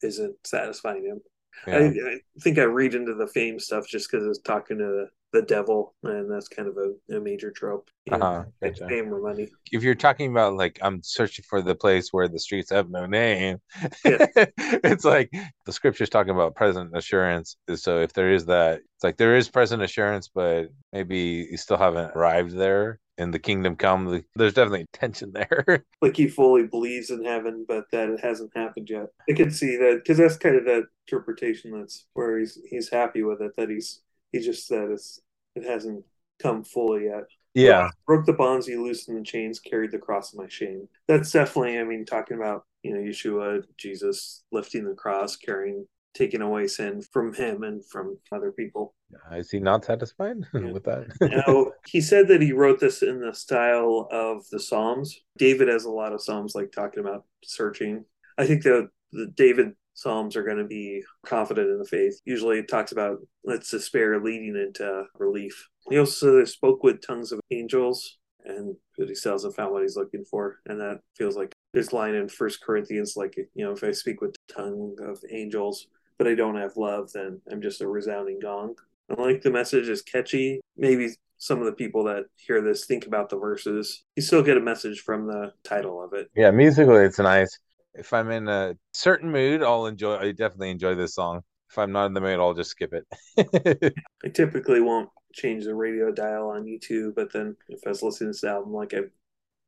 isn't 0.02 0.36
satisfying 0.44 1.04
him. 1.04 1.20
Yeah. 1.66 1.76
I, 1.76 2.14
I, 2.14 2.18
think 2.40 2.58
I 2.58 2.64
read 2.64 2.94
into 2.94 3.14
the 3.14 3.28
fame 3.28 3.58
stuff 3.58 3.86
just 3.86 4.10
because 4.10 4.26
it's 4.26 4.40
talking 4.40 4.78
to 4.78 5.06
the, 5.34 5.42
devil, 5.42 5.94
and 6.02 6.30
that's 6.30 6.48
kind 6.48 6.68
of 6.68 6.76
a, 6.76 7.16
a 7.16 7.20
major 7.20 7.50
trope. 7.50 7.90
Uh-huh. 8.10 8.44
Gotcha. 8.62 8.84
Or 8.84 9.20
money. 9.20 9.48
If 9.72 9.82
you're 9.82 9.94
talking 9.94 10.30
about 10.30 10.54
like 10.54 10.78
I'm 10.82 11.02
searching 11.02 11.44
for 11.48 11.62
the 11.62 11.74
place 11.74 12.12
where 12.12 12.28
the 12.28 12.38
streets 12.38 12.70
have 12.70 12.90
no 12.90 13.06
name, 13.06 13.58
yeah. 14.04 14.26
it's 14.58 15.04
like 15.04 15.30
the 15.66 15.72
scripture's 15.72 16.10
talking 16.10 16.34
about 16.34 16.54
present 16.54 16.96
assurance. 16.96 17.56
So 17.74 18.00
if 18.00 18.12
there 18.12 18.32
is 18.32 18.46
that, 18.46 18.80
it's 18.96 19.04
like 19.04 19.16
there 19.16 19.36
is 19.36 19.48
present 19.48 19.82
assurance, 19.82 20.30
but 20.34 20.68
maybe 20.92 21.46
you 21.50 21.56
still 21.56 21.78
haven't 21.78 22.12
arrived 22.14 22.56
there 22.56 23.00
in 23.18 23.30
the 23.30 23.38
kingdom 23.38 23.76
come. 23.76 24.24
There's 24.34 24.54
definitely 24.54 24.86
tension 24.92 25.32
there. 25.32 25.84
like 26.02 26.16
he 26.16 26.28
fully 26.28 26.66
believes 26.66 27.10
in 27.10 27.24
heaven, 27.24 27.64
but 27.66 27.84
that 27.92 28.08
it 28.10 28.20
hasn't 28.20 28.52
happened 28.56 28.88
yet. 28.90 29.06
I 29.28 29.34
can 29.34 29.50
see 29.50 29.76
that 29.76 30.00
because 30.02 30.18
that's 30.18 30.36
kind 30.36 30.56
of 30.56 30.64
that 30.64 30.84
interpretation 31.06 31.78
that's 31.78 32.06
where 32.14 32.38
he's 32.38 32.58
he's 32.68 32.90
happy 32.90 33.22
with 33.22 33.40
it. 33.40 33.52
That 33.56 33.70
he's 33.70 34.00
he 34.32 34.40
just 34.40 34.66
said 34.66 34.90
it's 34.90 35.20
it 35.54 35.64
hasn't 35.64 36.04
come 36.40 36.64
fully 36.64 37.04
yet. 37.04 37.24
Yeah, 37.54 37.90
broke 38.06 38.26
the 38.26 38.32
bonds, 38.32 38.66
you 38.66 38.82
loosened 38.82 39.18
the 39.18 39.22
chains, 39.22 39.60
carried 39.60 39.92
the 39.92 39.98
cross 39.98 40.32
of 40.32 40.40
my 40.40 40.48
shame. 40.48 40.88
That's 41.06 41.30
definitely, 41.30 41.78
I 41.78 41.84
mean, 41.84 42.04
talking 42.04 42.36
about 42.36 42.64
you 42.82 42.94
know 42.94 43.00
Yeshua, 43.00 43.62
Jesus 43.78 44.42
lifting 44.50 44.84
the 44.84 44.94
cross, 44.94 45.36
carrying 45.36 45.86
taking 46.14 46.40
away 46.40 46.66
sin 46.66 47.02
from 47.12 47.34
him 47.34 47.64
and 47.64 47.84
from 47.84 48.16
other 48.32 48.52
people. 48.52 48.94
Is 49.32 49.50
he 49.50 49.58
not 49.58 49.84
satisfied 49.84 50.36
yeah. 50.54 50.70
with 50.70 50.84
that? 50.84 51.06
now, 51.20 51.72
he 51.86 52.00
said 52.00 52.28
that 52.28 52.40
he 52.40 52.52
wrote 52.52 52.80
this 52.80 53.02
in 53.02 53.20
the 53.20 53.34
style 53.34 54.08
of 54.10 54.44
the 54.50 54.60
Psalms. 54.60 55.20
David 55.36 55.68
has 55.68 55.84
a 55.84 55.90
lot 55.90 56.12
of 56.12 56.22
Psalms 56.22 56.54
like 56.54 56.72
talking 56.72 57.00
about 57.00 57.24
searching. 57.44 58.04
I 58.38 58.46
think 58.46 58.62
the, 58.62 58.88
the 59.12 59.26
David 59.26 59.72
Psalms 59.94 60.36
are 60.36 60.42
going 60.42 60.58
to 60.58 60.64
be 60.64 61.02
confident 61.24 61.70
in 61.70 61.78
the 61.78 61.84
faith. 61.84 62.20
Usually 62.24 62.58
it 62.58 62.68
talks 62.68 62.92
about 62.92 63.18
let's 63.44 63.70
despair 63.70 64.20
leading 64.20 64.56
into 64.56 65.04
relief. 65.18 65.68
He 65.88 65.98
also 65.98 66.44
spoke 66.44 66.82
with 66.82 67.06
tongues 67.06 67.32
of 67.32 67.40
angels 67.50 68.18
and 68.44 68.76
but 68.96 69.08
he 69.08 69.14
still 69.14 69.32
hasn't 69.32 69.56
found 69.56 69.72
what 69.72 69.82
he's 69.82 69.96
looking 69.96 70.24
for. 70.24 70.60
And 70.66 70.80
that 70.80 71.00
feels 71.16 71.36
like 71.36 71.54
this 71.72 71.92
line 71.92 72.14
in 72.14 72.28
First 72.28 72.62
Corinthians, 72.62 73.14
like 73.16 73.36
you 73.36 73.64
know, 73.64 73.72
if 73.72 73.82
I 73.82 73.92
speak 73.92 74.20
with 74.20 74.34
the 74.48 74.54
tongue 74.54 74.96
of 75.00 75.18
angels, 75.30 75.86
but 76.18 76.28
I 76.28 76.34
don't 76.34 76.56
have 76.56 76.76
love, 76.76 77.10
then 77.12 77.40
I'm 77.50 77.62
just 77.62 77.80
a 77.80 77.88
resounding 77.88 78.38
gong. 78.40 78.74
I 79.10 79.20
like 79.20 79.42
the 79.42 79.50
message 79.50 79.88
is 79.88 80.02
catchy. 80.02 80.60
Maybe 80.76 81.10
some 81.38 81.58
of 81.58 81.66
the 81.66 81.72
people 81.72 82.04
that 82.04 82.24
hear 82.36 82.62
this 82.62 82.86
think 82.86 83.06
about 83.06 83.28
the 83.28 83.36
verses. 83.36 84.04
You 84.16 84.22
still 84.22 84.42
get 84.42 84.56
a 84.56 84.60
message 84.60 85.00
from 85.00 85.26
the 85.26 85.52
title 85.62 86.02
of 86.02 86.12
it. 86.14 86.30
Yeah, 86.34 86.50
musically 86.50 87.04
it's 87.04 87.18
nice. 87.18 87.58
If 87.94 88.12
I'm 88.12 88.30
in 88.30 88.48
a 88.48 88.76
certain 88.92 89.30
mood, 89.30 89.62
I'll 89.62 89.86
enjoy 89.86 90.16
I 90.16 90.32
definitely 90.32 90.70
enjoy 90.70 90.94
this 90.94 91.14
song. 91.14 91.42
If 91.70 91.78
I'm 91.78 91.92
not 91.92 92.06
in 92.06 92.14
the 92.14 92.20
mood, 92.20 92.38
I'll 92.38 92.54
just 92.54 92.70
skip 92.70 92.92
it. 92.92 93.94
I 94.24 94.28
typically 94.28 94.80
won't 94.80 95.10
change 95.32 95.64
the 95.64 95.74
radio 95.74 96.12
dial 96.12 96.50
on 96.50 96.64
YouTube, 96.64 97.14
but 97.14 97.32
then 97.32 97.56
if 97.68 97.80
I 97.86 97.90
was 97.90 98.02
listening 98.02 98.28
to 98.28 98.32
this 98.32 98.44
album, 98.44 98.72
like 98.72 98.94
I 98.94 99.00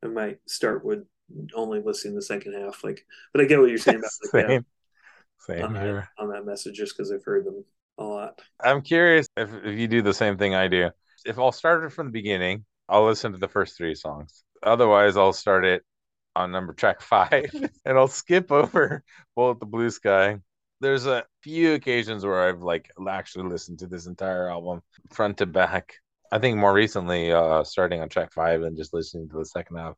I 0.05 0.09
might 0.09 0.39
start 0.47 0.85
with 0.85 1.05
only 1.55 1.81
listening 1.81 2.15
the 2.15 2.23
second 2.23 2.55
half. 2.55 2.85
Like 2.85 3.07
but 3.33 3.43
I 3.43 3.45
get 3.45 3.61
what 3.61 3.69
you're 3.69 3.79
saying 3.79 3.99
about 3.99 4.11
like, 4.33 4.47
Same. 4.47 4.67
Same 5.39 5.65
on 5.65 5.75
here. 5.75 6.09
That, 6.19 6.23
on 6.23 6.31
that 6.31 6.45
message 6.45 6.77
just 6.77 6.97
because 6.97 7.13
I've 7.13 7.25
heard 7.25 7.45
them 7.45 7.65
a 7.99 8.05
lot. 8.05 8.41
I'm 8.63 8.83
curious 8.83 9.29
if, 9.37 9.53
if 9.65 9.79
you 9.79 9.87
do 9.87 10.03
the 10.03 10.15
same 10.15 10.37
thing 10.37 10.55
I 10.55 10.69
do. 10.69 10.91
If 11.25 11.39
I'll 11.39 11.53
start 11.53 11.85
it 11.85 11.93
from 11.93 12.07
the 12.07 12.13
beginning, 12.13 12.65
I'll 12.89 13.07
listen 13.07 13.33
to 13.33 13.39
the 13.39 13.49
first 13.49 13.77
three 13.77 13.95
songs. 13.95 14.45
Otherwise, 14.63 15.17
I'll 15.17 15.33
start 15.33 15.65
it 15.65 15.83
on 16.37 16.53
number 16.53 16.75
track 16.75 17.01
five 17.01 17.51
and 17.85 17.99
I'll 17.99 18.09
skip 18.09 18.53
over 18.53 19.03
Bullet 19.35 19.59
the 19.59 19.67
Blue 19.67 19.91
Sky. 19.91 20.39
There's 20.81 21.07
a 21.07 21.25
few 21.43 21.73
occasions 21.73 22.25
where 22.25 22.49
I've 22.49 22.63
like 22.63 22.91
actually 23.09 23.49
listened 23.49 23.79
to 23.79 23.87
this 23.87 24.07
entire 24.07 24.51
album 24.51 24.83
front 25.11 25.39
to 25.39 25.47
back. 25.47 25.95
I 26.31 26.39
think 26.39 26.59
more 26.59 26.75
recently, 26.75 27.33
uh, 27.33 27.65
starting 27.65 28.01
on 28.01 28.11
track 28.11 28.33
five 28.33 28.63
and 28.63 28.77
just 28.77 28.93
listening 28.93 29.29
to 29.31 29.39
the 29.39 29.47
second 29.47 29.77
half 29.77 29.95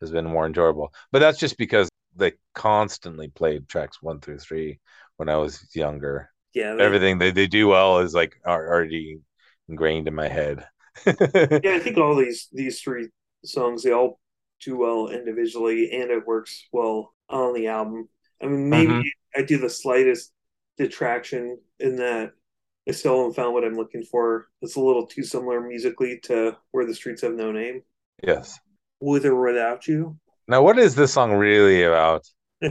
has 0.00 0.10
been 0.12 0.26
more 0.26 0.46
enjoyable. 0.46 0.94
But 1.10 1.18
that's 1.18 1.38
just 1.38 1.58
because 1.58 1.88
they 2.14 2.32
constantly 2.54 3.28
played 3.28 3.68
tracks 3.68 4.00
one 4.00 4.20
through 4.20 4.38
three 4.38 4.78
when 5.16 5.28
I 5.28 5.36
was 5.36 5.74
younger. 5.74 6.30
Yeah, 6.54 6.74
they, 6.74 6.84
everything 6.84 7.18
they, 7.18 7.32
they 7.32 7.46
do 7.48 7.66
well 7.66 7.98
is 7.98 8.14
like 8.14 8.36
already 8.46 9.20
ingrained 9.68 10.06
in 10.06 10.14
my 10.14 10.28
head. 10.28 10.64
yeah, 11.06 11.14
I 11.74 11.80
think 11.80 11.98
all 11.98 12.14
these 12.14 12.48
these 12.52 12.80
three 12.80 13.08
songs 13.44 13.82
they 13.82 13.92
all 13.92 14.19
too 14.60 14.76
well 14.76 15.08
individually, 15.08 15.90
and 15.92 16.10
it 16.10 16.26
works 16.26 16.66
well 16.72 17.14
on 17.28 17.54
the 17.54 17.68
album. 17.68 18.08
I 18.42 18.46
mean, 18.46 18.68
maybe 18.68 18.92
mm-hmm. 18.92 19.40
I 19.40 19.42
do 19.42 19.58
the 19.58 19.70
slightest 19.70 20.32
detraction 20.78 21.58
in 21.78 21.96
that 21.96 22.32
I 22.88 22.92
still 22.92 23.18
haven't 23.18 23.34
found 23.34 23.54
what 23.54 23.64
I'm 23.64 23.74
looking 23.74 24.02
for. 24.02 24.48
It's 24.62 24.76
a 24.76 24.80
little 24.80 25.06
too 25.06 25.22
similar 25.22 25.60
musically 25.60 26.18
to 26.24 26.56
Where 26.72 26.86
the 26.86 26.94
Streets 26.94 27.22
Have 27.22 27.34
No 27.34 27.52
Name. 27.52 27.82
Yes. 28.22 28.58
With 29.00 29.24
or 29.26 29.40
without 29.40 29.86
you. 29.86 30.18
Now, 30.48 30.62
what 30.62 30.78
is 30.78 30.94
this 30.94 31.12
song 31.12 31.32
really 31.32 31.82
about? 31.82 32.26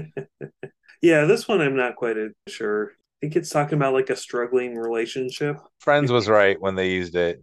yeah, 1.01 1.25
this 1.25 1.47
one 1.47 1.61
I'm 1.61 1.75
not 1.75 1.95
quite 1.95 2.17
sure. 2.47 2.91
I 2.91 3.17
think 3.21 3.35
it's 3.35 3.49
talking 3.49 3.77
about 3.77 3.93
like 3.93 4.09
a 4.09 4.15
struggling 4.15 4.75
relationship. 4.75 5.57
Friends 5.79 6.11
was 6.11 6.27
right 6.27 6.59
when 6.59 6.75
they 6.75 6.89
used 6.91 7.15
it. 7.15 7.41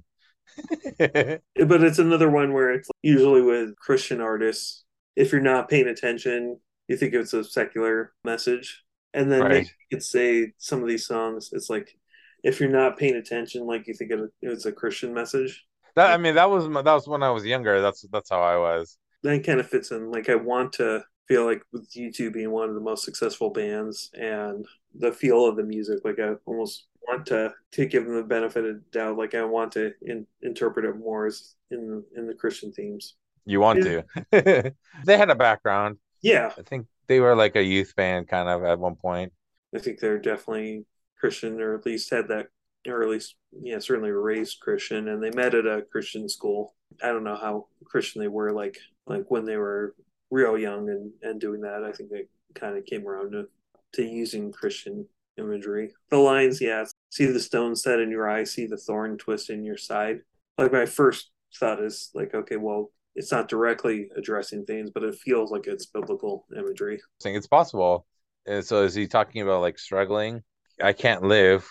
but 0.99 1.85
it's 1.85 1.99
another 1.99 2.31
one 2.31 2.53
where 2.53 2.73
it's 2.73 2.89
usually 3.03 3.43
with 3.43 3.77
Christian 3.77 4.21
artists. 4.21 4.85
If 5.15 5.33
you're 5.33 5.41
not 5.41 5.69
paying 5.69 5.89
attention, 5.89 6.61
you 6.89 6.97
think 6.97 7.15
it's 7.15 7.33
a 7.33 7.45
secular 7.45 8.13
message. 8.25 8.83
And 9.15 9.33
then 9.33 9.43
right. 9.43 9.63
you 9.65 9.97
could 9.97 10.03
say 10.03 10.53
some 10.59 10.83
of 10.83 10.89
these 10.89 11.07
songs, 11.07 11.51
it's 11.53 11.71
like 11.71 11.97
if 12.43 12.61
you're 12.61 12.69
not 12.69 12.99
paying 12.99 13.17
attention, 13.17 13.67
like 13.67 13.87
you 13.87 13.95
think 13.95 14.13
it's 14.43 14.67
a 14.67 14.73
Christian 14.73 15.15
message. 15.15 15.65
That 15.97 16.13
I 16.13 16.19
mean, 16.19 16.35
that 16.35 16.51
was 16.51 16.69
my, 16.69 16.83
that 16.83 16.93
was 16.93 17.09
when 17.09 17.23
I 17.23 17.31
was 17.31 17.45
younger. 17.45 17.81
That's 17.81 18.05
that's 18.13 18.31
how 18.31 18.43
I 18.43 18.59
was. 18.59 18.99
That 19.23 19.45
kind 19.45 19.61
of 19.61 19.69
fits 19.69 19.91
in. 19.91 20.11
Like 20.11 20.29
I 20.29 20.35
want 20.35 20.75
to 20.75 21.03
feel 21.29 21.45
like 21.45 21.63
with 21.73 21.91
U2 21.93 22.33
being 22.33 22.51
one 22.51 22.69
of 22.69 22.75
the 22.75 22.81
most 22.81 23.05
successful 23.05 23.51
bands 23.51 24.11
and 24.15 24.65
the 24.95 25.13
feel 25.13 25.47
of 25.47 25.57
the 25.57 25.65
music, 25.65 26.01
like 26.05 26.19
I 26.19 26.35
almost 26.47 26.87
want 27.07 27.27
to 27.27 27.53
to 27.73 27.87
give 27.87 28.05
them 28.05 28.17
the 28.17 28.23
benefit 28.23 28.65
of 28.65 28.91
doubt. 28.91 29.17
Like 29.17 29.35
I 29.35 29.45
want 29.45 29.73
to 29.73 29.93
in, 30.03 30.27
interpret 30.43 30.85
it 30.85 30.99
more 30.99 31.27
as 31.27 31.55
in 31.71 32.03
in 32.17 32.27
the 32.27 32.35
Christian 32.35 32.73
themes. 32.73 33.15
You 33.45 33.61
want 33.61 33.85
yeah. 33.85 34.03
to? 34.33 34.75
they 35.05 35.17
had 35.17 35.31
a 35.31 35.35
background. 35.35 35.99
Yeah, 36.23 36.53
I 36.59 36.63
think 36.63 36.87
they 37.07 37.21
were 37.21 37.37
like 37.37 37.57
a 37.57 37.63
youth 37.63 37.95
band 37.97 38.29
kind 38.29 38.49
of 38.49 38.65
at 38.65 38.79
one 38.79 38.97
point. 38.97 39.33
I 39.75 39.79
think 39.79 40.01
they're 40.01 40.19
definitely 40.19 40.87
Christian, 41.19 41.61
or 41.61 41.75
at 41.75 41.87
least 41.87 42.11
had 42.11 42.29
that, 42.29 42.49
or 42.87 43.03
at 43.03 43.09
least 43.09 43.37
yeah, 43.53 43.79
certainly 43.79 44.11
raised 44.11 44.61
Christian, 44.61 45.09
and 45.09 45.23
they 45.23 45.31
met 45.31 45.55
at 45.55 45.67
a 45.67 45.83
Christian 45.91 46.29
school. 46.29 46.75
I 47.03 47.09
don't 47.09 47.25
know 47.25 47.37
how 47.37 47.67
Christian 47.85 48.23
they 48.23 48.29
were 48.29 48.53
like 48.53 48.79
like 49.07 49.25
when 49.29 49.45
they 49.45 49.57
were 49.57 49.95
real 50.31 50.59
young 50.59 50.89
and 50.89 51.13
and 51.23 51.41
doing 51.41 51.61
that. 51.63 51.85
I 51.85 51.93
think 51.93 52.11
they 52.11 52.27
kind 52.55 52.77
of 52.77 52.85
came 52.85 53.07
around 53.07 53.33
to 53.33 53.47
to 53.95 54.03
using 54.03 54.53
Christian 54.53 55.07
imagery. 55.39 55.93
The 56.11 56.19
lines, 56.19 56.61
yeah, 56.61 56.85
see 57.11 57.27
the 57.27 57.41
stone 57.41 57.77
set 57.77 58.01
in 58.01 58.11
your 58.11 58.29
eye, 58.29 58.45
see 58.45 58.67
the 58.67 58.77
thorn 58.77 59.19
twist 59.19 59.51
in 59.51 59.65
your 59.65 59.77
side. 59.77 60.21
Like 60.59 60.73
my 60.73 60.87
first 60.87 61.31
thought 61.59 61.83
is 61.83 62.11
like, 62.15 62.35
okay, 62.35 62.57
well, 62.57 62.91
it's 63.15 63.33
not 63.33 63.49
directly 63.49 64.09
addressing 64.17 64.65
things, 64.65 64.91
but 64.91 65.03
it 65.03 65.15
feels 65.15 65.51
like 65.51 65.67
it's 65.67 65.87
biblical 65.87 66.47
imagery. 66.57 66.97
I 66.97 67.23
think 67.23 67.37
it's 67.37 67.47
possible. 67.47 68.07
And 68.47 68.65
so 68.65 68.83
is 68.83 68.95
he 68.95 69.07
talking 69.07 69.43
about 69.43 69.63
like 69.63 69.79
struggling? 69.79 70.43
I 70.81 70.93
can't 70.93 71.23
live. 71.23 71.69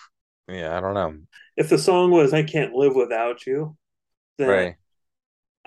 Yeah, 0.48 0.76
I 0.76 0.80
don't 0.80 0.94
know. 0.94 1.14
If 1.56 1.68
the 1.68 1.78
song 1.78 2.10
was 2.10 2.32
I 2.32 2.42
can't 2.42 2.74
live 2.74 2.94
without 2.94 3.46
you, 3.46 3.76
then 4.38 4.48
right. 4.48 4.74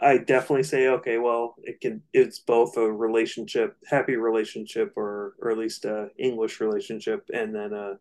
I 0.02 0.18
definitely 0.18 0.64
say, 0.64 0.88
okay, 0.88 1.18
well, 1.18 1.56
it 1.64 1.82
can 1.82 2.02
it's 2.14 2.40
both 2.40 2.78
a 2.78 2.92
relationship, 2.92 3.76
happy 3.88 4.16
relationship 4.16 4.94
or 4.96 5.36
or 5.40 5.52
at 5.52 5.58
least 5.58 5.86
a 5.86 6.10
English 6.18 6.60
relationship 6.62 7.30
and 7.34 7.54
then 7.54 7.74
a 7.74 8.00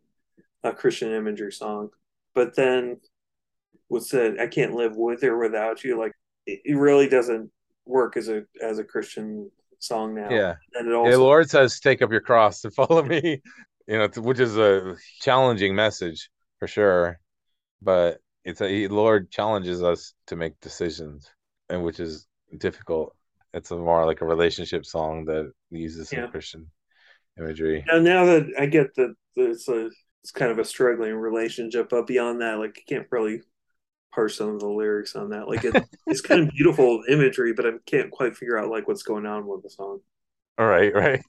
a 0.63 0.73
Christian 0.73 1.13
imagery 1.13 1.53
song. 1.53 1.91
But 2.35 2.55
then 2.57 3.01
what's 3.89 4.11
that 4.11 4.39
I 4.41 4.47
can't 4.47 4.75
live 4.75 4.97
with 4.97 5.25
or 5.25 5.39
without 5.39 5.83
you, 5.85 5.99
like 5.99 6.13
it, 6.47 6.61
it 6.65 6.75
really 6.75 7.09
doesn't 7.09 7.51
work 7.87 8.17
as 8.17 8.29
a 8.29 8.45
as 8.63 8.79
a 8.79 8.85
Christian 8.85 9.51
song 9.79 10.15
now. 10.15 10.31
Yeah. 10.31 10.55
And 10.75 10.89
it 10.89 10.95
also 10.95 11.11
the 11.11 11.19
Lord 11.19 11.51
says, 11.51 11.81
Take 11.81 12.03
up 12.03 12.13
your 12.13 12.21
cross 12.21 12.65
and 12.65 12.75
follow 12.75 13.03
me. 13.03 13.43
You 13.87 13.99
know, 13.99 14.09
which 14.19 14.41
is 14.41 14.57
a 14.59 14.97
challenging 15.21 15.75
message 15.75 16.31
for 16.59 16.69
sure. 16.69 17.19
But 17.81 18.19
it's 18.45 18.61
a 18.61 18.89
Lord 18.89 19.31
challenges 19.31 19.83
us 19.83 20.15
to 20.27 20.37
make 20.37 20.61
decisions 20.61 21.31
and 21.69 21.83
which 21.83 22.01
is 22.01 22.27
difficult. 22.57 23.15
It's 23.55 23.71
a 23.71 23.77
more 23.77 24.07
like 24.07 24.21
a 24.21 24.27
relationship 24.27 24.85
song 24.85 25.25
that 25.27 25.53
uses 25.71 26.11
some 26.11 26.21
yeah. 26.21 26.27
Christian 26.27 26.71
imagery. 27.39 27.85
Now, 27.91 27.99
now 27.99 28.25
that 28.27 28.47
I 28.59 28.67
get 28.67 28.95
that 28.97 29.15
it's 29.37 29.69
a 29.69 29.91
it's 30.23 30.33
kind 30.33 30.51
of 30.51 30.59
a 30.59 30.65
struggling 30.65 31.15
relationship, 31.15 31.89
but 31.91 32.07
beyond 32.07 32.41
that, 32.43 32.59
like 32.59 32.79
I 32.79 32.83
can't 32.89 33.07
really 33.11 33.41
parse 34.13 34.37
some 34.37 34.51
of 34.51 34.61
the 34.61 34.69
lyrics 34.69 35.15
on 35.15 35.31
that. 35.31 35.49
Like 35.49 35.65
it, 35.65 35.83
it's 36.07 36.21
kind 36.21 36.43
of 36.43 36.51
beautiful 36.51 37.03
imagery, 37.09 37.53
but 37.53 37.67
I 37.67 37.71
can't 37.87 38.11
quite 38.11 38.37
figure 38.37 38.59
out 38.59 38.71
like 38.71 38.89
what's 38.89 39.03
going 39.03 39.27
on 39.27 39.47
with 39.47 39.63
the 39.63 39.71
song. 39.71 40.01
All 40.59 40.67
right, 40.67 40.93
right. 40.93 41.23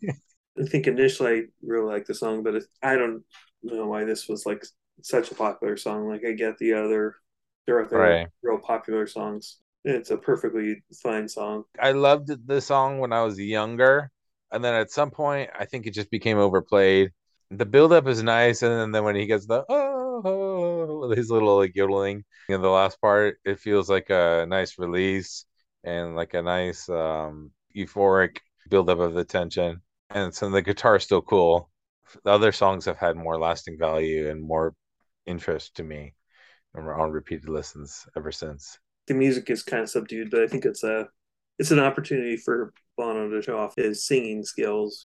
I 0.60 0.64
think 0.64 0.88
initially 0.88 1.32
I 1.32 1.42
really 1.62 1.92
liked 1.92 2.08
the 2.08 2.16
song, 2.16 2.44
but 2.44 2.56
it, 2.56 2.64
I 2.82 2.96
don't 2.96 3.24
know 3.64 3.86
why 3.86 4.04
this 4.04 4.28
was 4.28 4.46
like 4.46 4.66
such 5.02 5.32
a 5.32 5.36
popular 5.36 5.78
song. 5.78 6.10
Like 6.10 6.26
I 6.26 6.34
get 6.34 6.58
the 6.58 6.74
other, 6.74 7.16
there 7.66 7.78
are 7.78 7.86
other 7.86 7.98
right. 7.98 8.28
real 8.42 8.58
popular 8.58 9.08
songs. 9.08 9.60
It's 9.86 10.12
a 10.12 10.18
perfectly 10.18 10.84
fine 11.02 11.28
song. 11.28 11.64
I 11.80 11.92
loved 11.92 12.48
the 12.48 12.62
song 12.62 13.00
when 13.00 13.14
I 13.14 13.24
was 13.24 13.40
younger, 13.40 14.12
and 14.52 14.64
then 14.64 14.74
at 14.74 14.92
some 14.92 15.10
point, 15.12 15.50
I 15.58 15.66
think 15.66 15.86
it 15.88 15.94
just 15.94 16.12
became 16.12 16.38
overplayed. 16.38 17.12
The 17.52 17.66
buildup 17.66 18.08
is 18.08 18.22
nice, 18.22 18.62
and 18.62 18.94
then 18.94 19.04
when 19.04 19.16
he 19.16 19.26
gets 19.26 19.46
the 19.48 19.64
oh, 19.70 20.22
oh 20.26 21.12
his 21.12 21.32
little 21.32 21.58
like 21.58 21.76
yodeling 21.76 22.26
in 22.50 22.62
the 22.62 22.70
last 22.70 23.00
part, 23.02 23.40
it 23.46 23.60
feels 23.60 23.90
like 23.90 24.10
a 24.10 24.46
nice 24.48 24.78
release 24.78 25.46
and 25.84 26.16
like 26.16 26.34
a 26.34 26.42
nice 26.42 26.90
um, 26.90 27.52
euphoric 27.76 28.40
buildup 28.70 29.00
of 29.00 29.14
the 29.14 29.24
tension. 29.24 29.82
And 30.10 30.34
so 30.34 30.50
the 30.50 30.62
guitar 30.62 30.98
is 30.98 31.04
still 31.04 31.22
cool. 31.22 31.70
The 32.24 32.32
other 32.32 32.52
songs 32.52 32.86
have 32.86 32.98
had 32.98 33.16
more 33.16 33.40
lasting 33.40 33.78
value 33.80 34.30
and 34.30 34.42
more 34.42 34.74
interest 35.26 35.76
to 35.76 35.84
me 35.84 36.16
and 36.74 36.86
were 36.86 37.00
on 37.00 37.12
repeated 37.12 37.50
listens 37.50 38.08
ever 38.18 38.32
since 38.32 38.80
the 39.10 39.16
music 39.16 39.50
is 39.50 39.64
kind 39.64 39.84
of 39.84 39.90
subdued, 39.90 40.30
but 40.32 40.42
I 40.42 40.48
think 40.48 40.64
it's 40.64 40.84
a 40.84 41.08
it's 41.58 41.72
an 41.72 41.80
opportunity 41.80 42.38
for 42.38 42.72
Bono 42.98 43.30
to 43.30 43.42
show 43.42 43.60
off 43.60 43.76
his 43.76 44.06
singing 44.06 44.44
skills. 44.44 45.06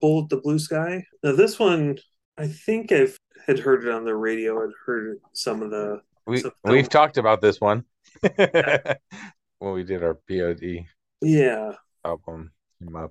Bullet 0.00 0.28
the 0.28 0.36
Blue 0.36 0.58
Sky. 0.58 1.06
Now 1.22 1.32
this 1.34 1.58
one, 1.58 1.96
I 2.36 2.48
think 2.48 2.92
I've 2.92 3.16
had 3.46 3.58
heard 3.58 3.84
it 3.84 3.90
on 3.90 4.04
the 4.04 4.14
radio. 4.14 4.62
I'd 4.62 4.70
heard 4.84 5.18
some 5.32 5.62
of 5.62 5.70
the. 5.70 6.02
We 6.26 6.42
we've 6.64 6.88
talked 6.88 7.16
about 7.16 7.40
this 7.40 7.60
one 7.60 7.84
when 8.20 9.72
we 9.72 9.84
did 9.84 10.02
our 10.02 10.18
POD. 10.28 10.84
Yeah. 11.22 11.72
Album. 12.04 12.50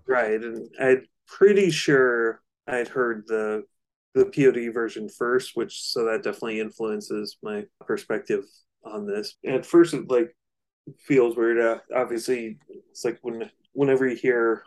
Right, 0.07 0.39
and 0.43 0.69
I'm 0.79 1.05
pretty 1.27 1.71
sure 1.71 2.41
I'd 2.67 2.87
heard 2.89 3.23
the 3.27 3.63
the 4.13 4.25
POD 4.25 4.71
version 4.71 5.09
first, 5.09 5.55
which 5.55 5.81
so 5.81 6.05
that 6.05 6.23
definitely 6.23 6.59
influences 6.59 7.37
my 7.41 7.65
perspective 7.87 8.43
on 8.85 9.05
this. 9.05 9.35
At 9.45 9.65
first, 9.65 9.93
it 9.93 10.09
like 10.09 10.35
feels 10.99 11.35
weird. 11.35 11.59
Uh, 11.59 11.79
obviously, 11.95 12.57
it's 12.89 13.05
like 13.05 13.19
when 13.21 13.49
whenever 13.73 14.07
you 14.07 14.15
hear, 14.15 14.63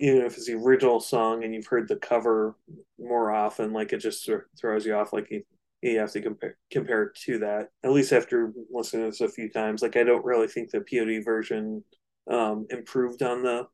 even 0.00 0.22
if 0.22 0.36
it's 0.36 0.46
the 0.46 0.54
original 0.54 1.00
song 1.00 1.44
and 1.44 1.54
you've 1.54 1.66
heard 1.66 1.88
the 1.88 1.96
cover 1.96 2.56
more 2.98 3.32
often, 3.32 3.72
like 3.72 3.92
it 3.92 3.98
just 3.98 4.28
throws 4.58 4.86
you 4.86 4.94
off. 4.94 5.12
Like 5.12 5.30
you, 5.30 5.42
you 5.82 5.98
have 5.98 6.12
to 6.12 6.20
compare 6.20 6.56
compare 6.70 7.04
it 7.04 7.16
to 7.24 7.38
that. 7.38 7.68
At 7.84 7.92
least 7.92 8.12
after 8.12 8.52
listening 8.70 9.04
to 9.04 9.10
this 9.10 9.20
a 9.20 9.28
few 9.28 9.48
times, 9.48 9.82
like 9.82 9.96
I 9.96 10.04
don't 10.04 10.24
really 10.24 10.48
think 10.48 10.70
the 10.70 10.80
POD 10.80 11.24
version 11.24 11.84
um, 12.30 12.66
improved 12.70 13.22
on 13.22 13.42
the 13.42 13.66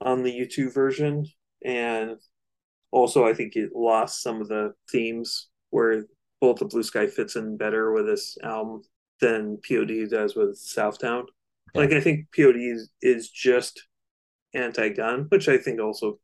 on 0.00 0.22
the 0.22 0.32
U2 0.32 0.72
version, 0.72 1.26
and 1.64 2.16
also 2.90 3.24
I 3.26 3.34
think 3.34 3.56
it 3.56 3.70
lost 3.74 4.22
some 4.22 4.40
of 4.40 4.48
the 4.48 4.74
themes 4.90 5.48
where 5.70 6.04
Bullet 6.40 6.58
the 6.58 6.64
Blue 6.66 6.82
Sky 6.82 7.06
fits 7.06 7.36
in 7.36 7.56
better 7.56 7.92
with 7.92 8.06
this 8.06 8.36
album 8.42 8.82
than 9.22 9.58
POD 9.66 10.10
does 10.10 10.34
with 10.34 10.58
Southtown. 10.58 11.24
Yeah. 11.74 11.80
Like 11.80 11.92
I 11.92 12.00
think 12.00 12.26
POD 12.36 12.56
is, 12.56 12.90
is 13.00 13.30
just 13.30 13.86
anti-gun, 14.52 15.26
which 15.30 15.48
I 15.48 15.56
think 15.56 15.80
also 15.80 16.18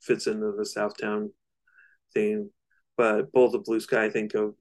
fits 0.00 0.28
into 0.28 0.52
the 0.52 0.62
Southtown 0.64 1.30
theme. 2.14 2.50
But 2.96 3.32
Bullet 3.32 3.52
the 3.52 3.58
Blue 3.58 3.80
Sky, 3.80 4.04
I 4.04 4.10
think 4.10 4.34
of 4.34 4.54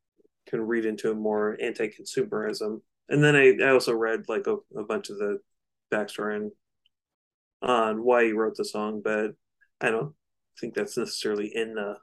can 0.48 0.62
read 0.62 0.86
into 0.86 1.12
a 1.12 1.16
more 1.16 1.58
anti-consumerism. 1.62 2.82
And 3.10 3.24
then 3.24 3.36
I, 3.36 3.54
I 3.62 3.70
also 3.72 3.94
read 3.94 4.24
like 4.28 4.48
a, 4.48 4.56
a 4.76 4.84
bunch 4.84 5.10
of 5.10 5.18
the 5.18 5.40
backstory 5.94 6.50
on, 7.62 7.70
on 7.70 8.04
why 8.04 8.26
he 8.26 8.32
wrote 8.32 8.56
the 8.56 8.66
song, 8.66 9.02
but 9.04 9.32
I 9.82 9.92
don't 9.92 10.14
think 10.60 10.74
that's 10.74 10.98
necessarily 10.98 11.52
in 11.54 11.76
the 11.76 11.98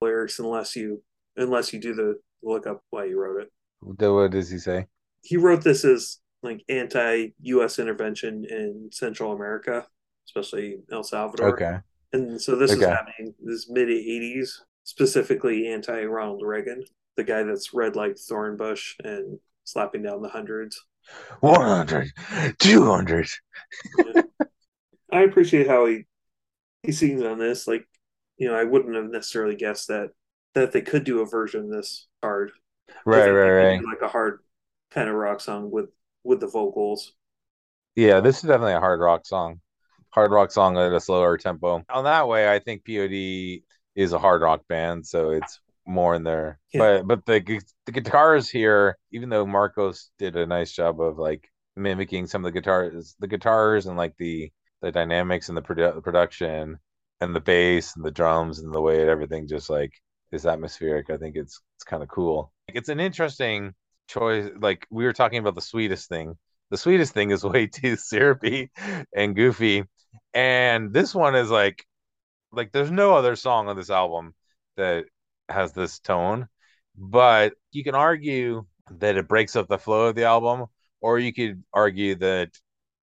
lyrics 0.00 0.38
unless 0.38 0.76
you 0.76 1.02
unless 1.36 1.72
you 1.72 1.80
do 1.80 1.94
the 1.94 2.20
look 2.42 2.66
up 2.66 2.82
why 2.90 3.06
he 3.06 3.14
wrote 3.14 3.42
it. 3.42 3.48
What 3.84 4.30
does 4.30 4.50
he 4.50 4.58
say? 4.58 4.86
He 5.22 5.36
wrote 5.36 5.62
this 5.62 5.84
as 5.84 6.18
like 6.42 6.62
anti-U.S. 6.68 7.78
intervention 7.78 8.44
in 8.48 8.90
Central 8.92 9.32
America, 9.32 9.86
especially 10.26 10.76
El 10.92 11.02
Salvador. 11.02 11.54
Okay. 11.54 11.78
And 12.12 12.40
so 12.40 12.56
this 12.56 12.72
okay. 12.72 12.80
is 12.80 12.86
happening 12.86 13.34
this 13.42 13.68
mid 13.68 13.88
'80s, 13.88 14.50
specifically 14.84 15.68
anti-Ronald 15.68 16.42
Reagan, 16.44 16.84
the 17.16 17.24
guy 17.24 17.42
that's 17.42 17.74
read 17.74 17.96
like 17.96 18.16
Thornbush 18.16 18.94
and 19.02 19.38
slapping 19.64 20.02
down 20.02 20.22
the 20.22 20.28
hundreds. 20.28 20.82
100, 21.40 22.10
200. 22.58 23.28
yeah. 23.98 24.22
I 25.12 25.20
appreciate 25.20 25.68
how 25.68 25.86
he 25.86 26.06
he 26.82 26.92
sings 26.92 27.22
on 27.22 27.38
this. 27.38 27.66
Like, 27.66 27.86
you 28.36 28.48
know, 28.48 28.54
I 28.54 28.64
wouldn't 28.64 28.94
have 28.96 29.10
necessarily 29.10 29.56
guessed 29.56 29.88
that 29.88 30.10
that 30.54 30.72
they 30.72 30.82
could 30.82 31.04
do 31.04 31.20
a 31.20 31.26
version 31.26 31.70
this 31.70 32.06
hard. 32.22 32.52
Right, 33.04 33.30
right, 33.30 33.50
right. 33.50 33.84
Like 33.84 34.02
a 34.02 34.08
hard 34.08 34.40
kind 34.90 35.08
of 35.08 35.14
rock 35.14 35.40
song 35.40 35.70
with 35.70 35.90
with 36.22 36.40
the 36.40 36.46
vocals. 36.46 37.12
Yeah, 37.94 38.20
this 38.20 38.36
is 38.36 38.42
definitely 38.42 38.74
a 38.74 38.80
hard 38.80 39.00
rock 39.00 39.26
song. 39.26 39.60
Hard 40.10 40.30
rock 40.30 40.50
song 40.50 40.78
at 40.78 40.92
a 40.92 41.00
slower 41.00 41.36
tempo. 41.36 41.84
On 41.90 42.04
that 42.04 42.28
way, 42.28 42.50
I 42.50 42.58
think 42.58 42.84
POD 42.84 43.62
is 43.94 44.12
a 44.12 44.18
hard 44.18 44.42
rock 44.42 44.62
band, 44.68 45.06
so 45.06 45.30
it's 45.30 45.60
more 45.86 46.14
in 46.14 46.22
there. 46.24 46.58
Yeah. 46.72 47.02
But 47.04 47.06
but 47.06 47.26
the 47.26 47.60
the 47.86 47.92
guitars 47.92 48.48
here, 48.48 48.96
even 49.12 49.28
though 49.28 49.46
Marcos 49.46 50.10
did 50.18 50.36
a 50.36 50.46
nice 50.46 50.72
job 50.72 51.00
of 51.00 51.18
like 51.18 51.48
mimicking 51.76 52.26
some 52.26 52.44
of 52.44 52.52
the 52.52 52.58
guitars, 52.58 53.16
the 53.18 53.28
guitars 53.28 53.86
and 53.86 53.96
like 53.96 54.16
the 54.16 54.50
the 54.82 54.92
dynamics 54.92 55.48
and 55.48 55.56
the 55.56 55.62
produ- 55.62 56.02
production 56.02 56.78
and 57.20 57.34
the 57.34 57.40
bass 57.40 57.96
and 57.96 58.04
the 58.04 58.10
drums 58.10 58.60
and 58.60 58.72
the 58.72 58.80
way 58.80 59.08
everything 59.08 59.48
just 59.48 59.70
like 59.70 59.92
is 60.32 60.46
atmospheric. 60.46 61.10
I 61.10 61.16
think 61.16 61.36
it's 61.36 61.60
it's 61.76 61.84
kind 61.84 62.02
of 62.02 62.08
cool. 62.08 62.52
It's 62.68 62.88
an 62.88 63.00
interesting 63.00 63.74
choice. 64.08 64.50
Like 64.58 64.86
we 64.90 65.04
were 65.04 65.12
talking 65.12 65.38
about 65.38 65.54
the 65.54 65.60
sweetest 65.60 66.08
thing. 66.08 66.36
The 66.70 66.76
sweetest 66.76 67.12
thing 67.12 67.30
is 67.30 67.44
way 67.44 67.66
too 67.66 67.96
syrupy 67.96 68.70
and 69.14 69.36
goofy, 69.36 69.84
and 70.32 70.92
this 70.92 71.14
one 71.14 71.34
is 71.34 71.50
like 71.50 71.84
like 72.52 72.72
there's 72.72 72.90
no 72.90 73.14
other 73.16 73.36
song 73.36 73.68
on 73.68 73.76
this 73.76 73.90
album 73.90 74.34
that 74.76 75.06
has 75.48 75.72
this 75.72 75.98
tone. 76.00 76.48
But 76.96 77.54
you 77.72 77.84
can 77.84 77.94
argue 77.94 78.66
that 78.90 79.16
it 79.16 79.28
breaks 79.28 79.56
up 79.56 79.68
the 79.68 79.78
flow 79.78 80.08
of 80.08 80.16
the 80.16 80.24
album, 80.24 80.66
or 81.00 81.18
you 81.18 81.32
could 81.34 81.62
argue 81.72 82.14
that 82.16 82.50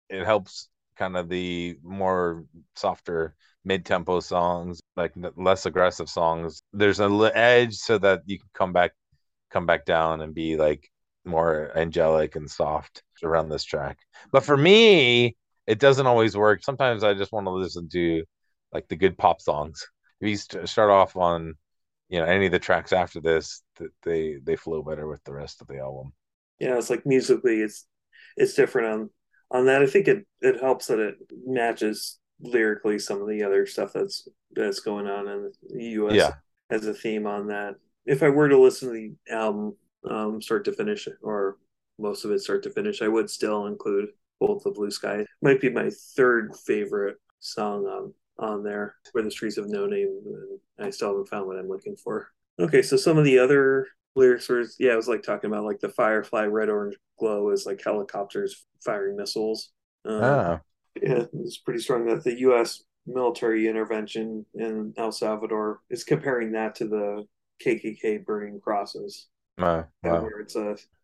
it 0.10 0.26
helps 0.26 0.70
kind 0.98 1.18
of 1.18 1.30
the 1.30 1.78
more 1.84 2.46
softer 2.76 3.36
mid-tempo 3.66 4.20
songs 4.20 4.82
like 4.96 5.14
less 5.36 5.66
aggressive 5.66 6.10
songs 6.10 6.62
there's 6.74 7.00
an 7.02 7.22
edge 7.36 7.76
so 7.76 7.98
that 7.98 8.22
you 8.26 8.40
can 8.40 8.50
come 8.54 8.72
back 8.74 8.92
come 9.50 9.66
back 9.66 9.86
down 9.86 10.22
and 10.22 10.34
be 10.34 10.56
like 10.56 10.90
more 11.26 11.72
angelic 11.76 12.36
and 12.36 12.50
soft 12.50 13.04
around 13.24 13.50
this 13.50 13.64
track. 13.64 14.00
But 14.32 14.44
for 14.44 14.58
me 14.58 15.36
it 15.68 15.80
doesn't 15.80 16.08
always 16.08 16.36
work. 16.36 16.64
Sometimes 16.64 17.04
i 17.04 17.14
just 17.14 17.32
want 17.32 17.46
to 17.46 17.52
listen 17.52 17.90
to 17.90 18.24
like 18.74 18.88
the 18.88 18.96
good 18.96 19.18
pop 19.18 19.42
songs. 19.42 19.88
If 20.22 20.30
you 20.30 20.66
start 20.68 20.90
off 20.90 21.16
on 21.16 21.56
you 22.10 22.20
know 22.20 22.26
any 22.26 22.48
of 22.48 22.52
the 22.52 22.60
tracks 22.60 22.92
after 22.92 23.22
this 23.22 23.62
they 24.04 24.38
they 24.44 24.56
flow 24.56 24.82
better 24.82 25.08
with 25.08 25.24
the 25.24 25.34
rest 25.34 25.62
of 25.62 25.68
the 25.68 25.80
album. 25.80 26.14
Yeah 26.60 26.78
it's 26.78 26.90
like 26.90 27.06
musically 27.06 27.62
it's 27.62 27.86
it's 28.36 28.54
different 28.54 28.88
on 28.88 29.10
on 29.52 29.66
that. 29.66 29.82
I 29.82 29.88
think 29.88 30.08
it 30.08 30.26
it 30.42 30.60
helps 30.62 30.88
that 30.88 31.00
it 31.00 31.16
matches 31.46 32.20
lyrically 32.42 33.00
some 33.00 33.22
of 33.22 33.28
the 33.28 33.44
other 33.44 33.66
stuff 33.66 33.92
that's 33.94 34.28
that's 34.52 34.80
going 34.80 35.08
on 35.08 35.28
in 35.28 35.52
the 35.70 35.84
us 35.84 36.14
yeah. 36.14 36.34
as 36.70 36.86
a 36.86 36.94
theme 36.94 37.28
on 37.28 37.48
that 37.48 37.76
if 38.10 38.24
i 38.24 38.30
were 38.30 38.50
to 38.50 38.60
listen 38.60 38.90
to 38.90 38.94
the 38.94 39.34
album 39.34 39.76
um 40.10 40.42
start 40.42 40.66
to 40.66 40.74
finish 40.74 41.08
or 41.22 41.58
most 41.98 42.26
of 42.26 42.32
it 42.32 42.40
start 42.40 42.64
to 42.64 42.70
finish 42.70 43.02
i 43.02 43.08
would 43.08 43.30
still 43.30 43.68
include 43.68 44.10
Bullet 44.40 44.64
the 44.64 44.72
blue 44.72 44.92
sky. 44.92 45.26
Might 45.42 45.62
be 45.62 45.70
my 45.70 45.90
third 46.16 46.56
favorite 46.56 47.18
song 47.40 47.86
on 47.86 48.14
on 48.38 48.64
there 48.64 48.96
where 49.12 49.24
the 49.24 49.32
streets 49.32 49.58
of 49.58 49.70
no 49.70 49.86
name 49.86 50.22
i 50.80 50.90
still 50.90 51.10
haven't 51.10 51.28
found 51.28 51.46
what 51.46 51.58
i'm 51.58 51.68
looking 51.68 51.96
for. 51.96 52.32
Okay 52.60 52.82
so 52.82 52.96
some 52.96 53.18
of 53.18 53.26
the 53.26 53.38
other 53.38 53.88
lyrics 54.16 54.48
were 54.50 54.66
yeah 54.80 54.94
it 54.94 54.98
was 54.98 55.08
like 55.08 55.24
talking 55.24 55.50
about 55.50 55.66
like 55.66 55.80
the 55.80 55.90
firefly 55.90 56.46
red 56.46 56.70
orange 56.70 56.96
glow 57.20 57.50
is 57.50 57.66
like 57.66 57.84
helicopters 57.84 58.66
firing 58.84 59.18
missiles. 59.18 59.72
Um, 60.06 60.24
oh. 60.24 60.60
yeah 61.02 61.26
it's 61.34 61.58
pretty 61.58 61.82
strong 61.82 62.06
that 62.06 62.24
the 62.24 62.36
us 62.38 62.84
military 63.06 63.68
intervention 63.68 64.46
in 64.54 64.94
el 64.98 65.12
salvador 65.12 65.82
is 65.90 66.04
comparing 66.04 66.54
that 66.54 66.76
to 66.76 66.88
the 66.88 67.28
kkk 67.64 68.26
burning 68.26 68.60
crosses 68.60 69.28
wow. 69.58 69.86
where 70.02 70.40
it's 70.40 70.56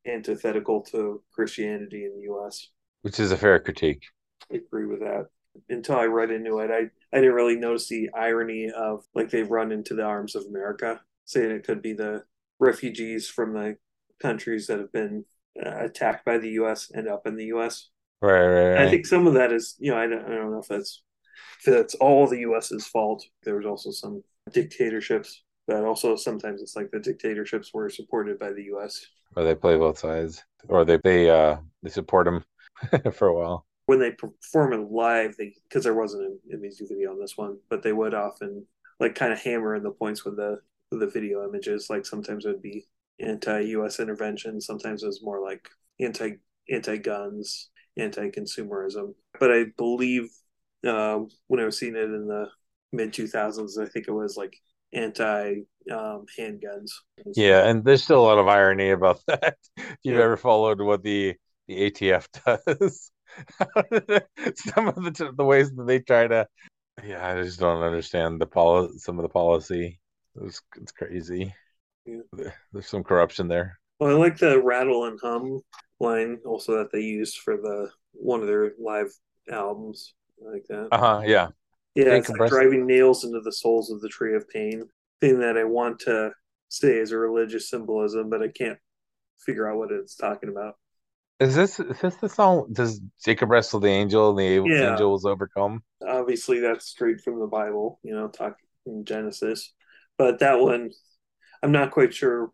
antithetical 0.08 0.82
to 0.82 1.22
christianity 1.32 2.06
in 2.06 2.20
the 2.20 2.32
us 2.34 2.72
which 3.02 3.20
is 3.20 3.32
a 3.32 3.38
fair 3.38 3.60
critique 3.60 4.04
i 4.52 4.56
agree 4.56 4.86
with 4.86 5.00
that 5.00 5.28
until 5.70 5.98
I 5.98 6.06
read 6.06 6.32
into 6.32 6.60
it, 6.60 6.72
I, 6.72 6.90
I 7.16 7.20
didn't 7.20 7.36
really 7.36 7.56
notice 7.56 7.88
the 7.88 8.10
irony 8.14 8.72
of 8.72 9.06
like 9.14 9.30
they've 9.30 9.50
run 9.50 9.72
into 9.72 9.94
the 9.94 10.04
arms 10.04 10.36
of 10.36 10.46
America, 10.46 11.02
saying 11.26 11.52
it 11.52 11.66
could 11.66 11.82
be 11.82 11.94
the 11.94 12.24
refugees 12.60 13.28
from 13.28 13.54
the 13.54 13.78
countries 14.22 14.68
that 14.68 14.80
have 14.80 14.92
been 14.92 15.26
uh, 15.64 15.86
attacked 15.86 16.26
by 16.26 16.38
the 16.38 16.52
U.S. 16.52 16.92
end 16.96 17.08
up 17.08 17.28
in 17.28 17.36
the 17.36 17.46
U.S. 17.46 17.90
Right, 18.22 18.46
right, 18.46 18.70
right. 18.72 18.88
I 18.88 18.90
think 18.90 19.06
some 19.06 19.28
of 19.28 19.34
that 19.36 19.52
is, 19.52 19.76
you 19.80 19.92
know, 19.92 19.98
I 19.98 20.08
don't, 20.08 20.26
I 20.26 20.36
don't 20.36 20.52
know 20.52 20.60
if 20.60 20.68
that's 20.68 21.04
if 21.60 21.74
that's 21.74 21.96
all 21.96 22.28
the 22.28 22.40
U.S.'s 22.40 22.88
fault. 22.88 23.26
There 23.44 23.56
was 23.56 23.66
also 23.66 23.92
some 23.92 24.24
dictatorships, 24.52 25.44
but 25.68 25.84
also 25.84 26.16
sometimes 26.16 26.62
it's 26.62 26.76
like 26.76 26.92
the 26.92 27.00
dictatorships 27.00 27.74
were 27.74 27.90
supported 27.90 28.40
by 28.40 28.52
the 28.52 28.64
U.S. 28.66 29.08
Or 29.36 29.44
they 29.44 29.56
play 29.56 29.78
both 29.78 30.00
sides, 30.00 30.44
or 30.68 30.86
they 30.86 31.00
they 31.04 31.30
uh 31.30 31.58
they 31.84 31.90
support 31.90 32.26
them 32.26 32.44
for 33.14 33.28
a 33.28 33.34
while 33.34 33.66
when 33.86 34.00
they 34.00 34.12
perform 34.12 34.74
it 34.74 34.92
live, 34.92 35.36
they 35.38 35.54
because 35.68 35.84
there 35.84 35.94
wasn't 35.94 36.40
a, 36.52 36.56
a 36.56 36.58
music 36.58 36.88
video 36.90 37.12
on 37.12 37.20
this 37.20 37.38
one, 37.38 37.60
but 37.70 37.84
they 37.84 37.94
would 37.94 38.14
often 38.14 38.66
like 39.00 39.16
kind 39.16 39.34
of 39.34 39.42
hammer 39.42 39.76
in 39.76 39.84
the 39.84 39.92
points 39.92 40.26
with 40.26 40.38
the 40.38 40.60
with 40.92 41.00
the 41.02 41.08
video 41.08 41.48
images. 41.48 41.90
Like 41.90 42.06
sometimes 42.06 42.46
it 42.46 42.50
would 42.50 42.62
be 42.62 42.86
anti-U.S. 43.20 44.00
intervention, 44.00 44.60
sometimes 44.62 45.04
it 45.04 45.08
was 45.08 45.24
more 45.24 45.42
like 45.42 45.70
anti 46.00 46.38
anti-guns, 46.70 47.70
anti-consumerism. 47.98 49.14
But 49.40 49.52
I 49.52 49.66
believe 49.78 50.30
uh, 50.86 51.20
when 51.48 51.60
I 51.60 51.66
was 51.66 51.78
seeing 51.78 51.96
it 51.96 52.04
in 52.04 52.28
the 52.28 52.50
mid 52.92 53.14
two 53.14 53.28
thousands, 53.28 53.78
I 53.78 53.86
think 53.86 54.08
it 54.08 54.12
was 54.12 54.36
like 54.38 54.56
anti 54.96 55.62
um, 55.92 56.26
handguns. 56.40 56.92
Yeah, 57.36 57.68
and 57.68 57.84
there's 57.84 58.04
still 58.04 58.22
a 58.22 58.26
lot 58.26 58.40
of 58.40 58.48
irony 58.48 58.90
about 58.90 59.20
that. 59.28 59.58
if 59.78 59.98
you've 60.04 60.18
yeah. 60.18 60.24
ever 60.24 60.38
followed 60.38 60.82
what 60.82 61.04
the 61.04 61.36
the 61.68 61.92
ATF 61.92 62.28
does, 62.46 63.12
some 64.56 64.88
of 64.88 64.96
the 64.96 65.34
the 65.36 65.44
ways 65.44 65.72
that 65.72 65.88
they 65.88 66.00
try 66.00 66.28
to 66.28 66.48
yeah 67.04 67.28
i 67.28 67.42
just 67.42 67.60
don't 67.60 67.84
understand 67.84 68.40
the 68.40 68.46
policy 68.46 68.98
some 68.98 69.20
of 69.20 69.24
the 69.24 69.30
policy 69.30 70.00
it's, 70.42 70.62
it's 70.78 70.92
crazy 70.92 71.54
yeah. 72.06 72.50
there's 72.72 72.88
some 72.88 73.04
corruption 73.04 73.48
there 73.48 73.78
well 74.00 74.12
i 74.12 74.14
like 74.14 74.38
the 74.38 74.62
rattle 74.62 75.06
and 75.06 75.20
hum 75.22 75.62
line 76.00 76.38
also 76.46 76.78
that 76.78 76.92
they 76.92 77.02
used 77.02 77.38
for 77.38 77.58
the 77.58 77.90
one 78.14 78.42
of 78.42 78.48
their 78.48 78.74
live 78.80 79.12
albums 79.52 80.14
I 80.42 80.52
like 80.52 80.66
that 80.70 80.88
uh-huh 80.92 81.24
yeah 81.26 81.50
yeah 81.96 82.14
it's 82.14 82.30
like 82.30 82.50
driving 82.50 82.86
nails 82.86 83.24
into 83.24 83.40
the 83.42 83.52
souls 83.52 83.92
of 83.92 84.02
the 84.02 84.10
tree 84.10 84.36
of 84.36 84.48
pain 84.50 84.84
thing 85.22 85.40
that 85.40 85.58
i 85.58 85.64
want 85.64 86.00
to 86.00 86.32
say 86.70 86.98
is 86.98 87.12
a 87.12 87.18
religious 87.18 87.70
symbolism 87.70 88.30
but 88.30 88.42
i 88.42 88.48
can't 88.48 88.80
figure 89.40 89.70
out 89.70 89.78
what 89.78 89.92
it's 89.92 90.16
talking 90.16 90.50
about 90.50 90.76
is 91.40 91.54
this 91.54 91.80
is 91.80 92.00
this 92.00 92.16
the 92.16 92.30
song? 92.30 92.68
Does 92.72 93.02
Jacob 93.24 93.50
wrestle 93.50 93.82
the 93.82 93.90
angel 93.90 94.30
and 94.30 94.40
the 94.40 94.70
yeah. 94.70 94.92
angel 94.92 95.12
was 95.12 95.26
overcome? 95.26 95.84
Obviously, 96.08 96.62
that's 96.62 96.86
straight 96.86 97.20
from 97.20 97.40
the 97.40 97.48
Bible. 97.48 98.00
You 98.04 98.16
know, 98.16 98.30
talking 98.30 98.56
in 98.86 99.04
Genesis. 99.04 99.74
But 100.18 100.40
that 100.40 100.60
one, 100.60 100.92
I'm 101.62 101.74
not 101.74 101.92
quite 101.92 102.14
sure. 102.14 102.52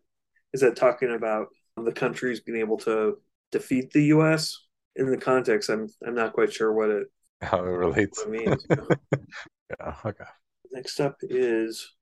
Is 0.52 0.62
that 0.62 0.74
talking 0.74 1.14
about 1.14 1.48
the 1.76 1.92
countries 1.92 2.40
being 2.40 2.58
able 2.58 2.76
to 2.78 3.18
defeat 3.52 3.92
the 3.92 4.04
U.S. 4.06 4.58
in 4.96 5.10
the 5.10 5.16
context? 5.16 5.70
I'm 5.70 5.88
I'm 6.04 6.16
not 6.16 6.32
quite 6.32 6.52
sure 6.52 6.72
what 6.72 6.90
it 6.90 7.06
how 7.42 7.58
it 7.58 7.68
relates. 7.68 8.24
Means. 8.26 8.66
yeah. 8.70 9.94
Okay. 10.04 10.24
Next 10.72 11.00
up 11.00 11.16
is 11.22 11.92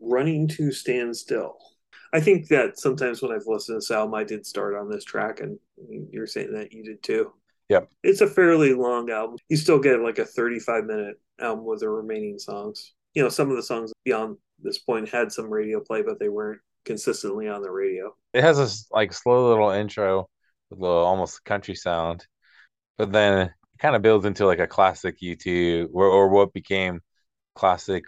running 0.00 0.48
to 0.48 0.72
stand 0.72 1.16
still. 1.16 1.56
I 2.12 2.20
think 2.20 2.48
that 2.48 2.78
sometimes 2.78 3.22
when 3.22 3.32
I've 3.32 3.46
listened 3.46 3.74
to 3.74 3.78
this 3.78 3.90
album, 3.90 4.14
I 4.14 4.24
did 4.24 4.46
start 4.46 4.76
on 4.76 4.88
this 4.88 5.04
track, 5.04 5.40
and 5.40 5.58
you're 6.12 6.26
saying 6.26 6.52
that 6.52 6.72
you 6.72 6.84
did 6.84 7.02
too. 7.02 7.32
Yep. 7.70 7.88
It's 8.02 8.20
a 8.20 8.26
fairly 8.26 8.74
long 8.74 9.10
album. 9.10 9.36
You 9.48 9.56
still 9.56 9.78
get 9.78 10.00
like 10.00 10.18
a 10.18 10.24
35 10.24 10.84
minute 10.84 11.16
album 11.40 11.64
with 11.64 11.80
the 11.80 11.88
remaining 11.88 12.38
songs. 12.38 12.92
You 13.14 13.22
know, 13.22 13.28
some 13.28 13.50
of 13.50 13.56
the 13.56 13.62
songs 13.62 13.92
beyond 14.04 14.36
this 14.62 14.78
point 14.78 15.08
had 15.08 15.32
some 15.32 15.50
radio 15.50 15.80
play, 15.80 16.02
but 16.02 16.20
they 16.20 16.28
weren't 16.28 16.60
consistently 16.84 17.48
on 17.48 17.62
the 17.62 17.70
radio. 17.70 18.14
It 18.32 18.42
has 18.42 18.58
this 18.58 18.86
like 18.90 19.12
slow 19.12 19.48
little 19.48 19.70
intro 19.70 20.28
with 20.70 20.78
a 20.78 20.82
little 20.82 21.04
almost 21.04 21.44
country 21.44 21.74
sound, 21.74 22.26
but 22.98 23.12
then 23.12 23.50
it 23.74 23.78
kind 23.80 23.96
of 23.96 24.02
builds 24.02 24.26
into 24.26 24.46
like 24.46 24.60
a 24.60 24.66
classic 24.66 25.20
U2 25.20 25.88
or, 25.92 26.06
or 26.06 26.28
what 26.28 26.52
became 26.52 27.00
classic 27.54 28.04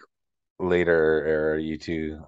later 0.58 1.24
era 1.26 1.60
U2 1.60 2.20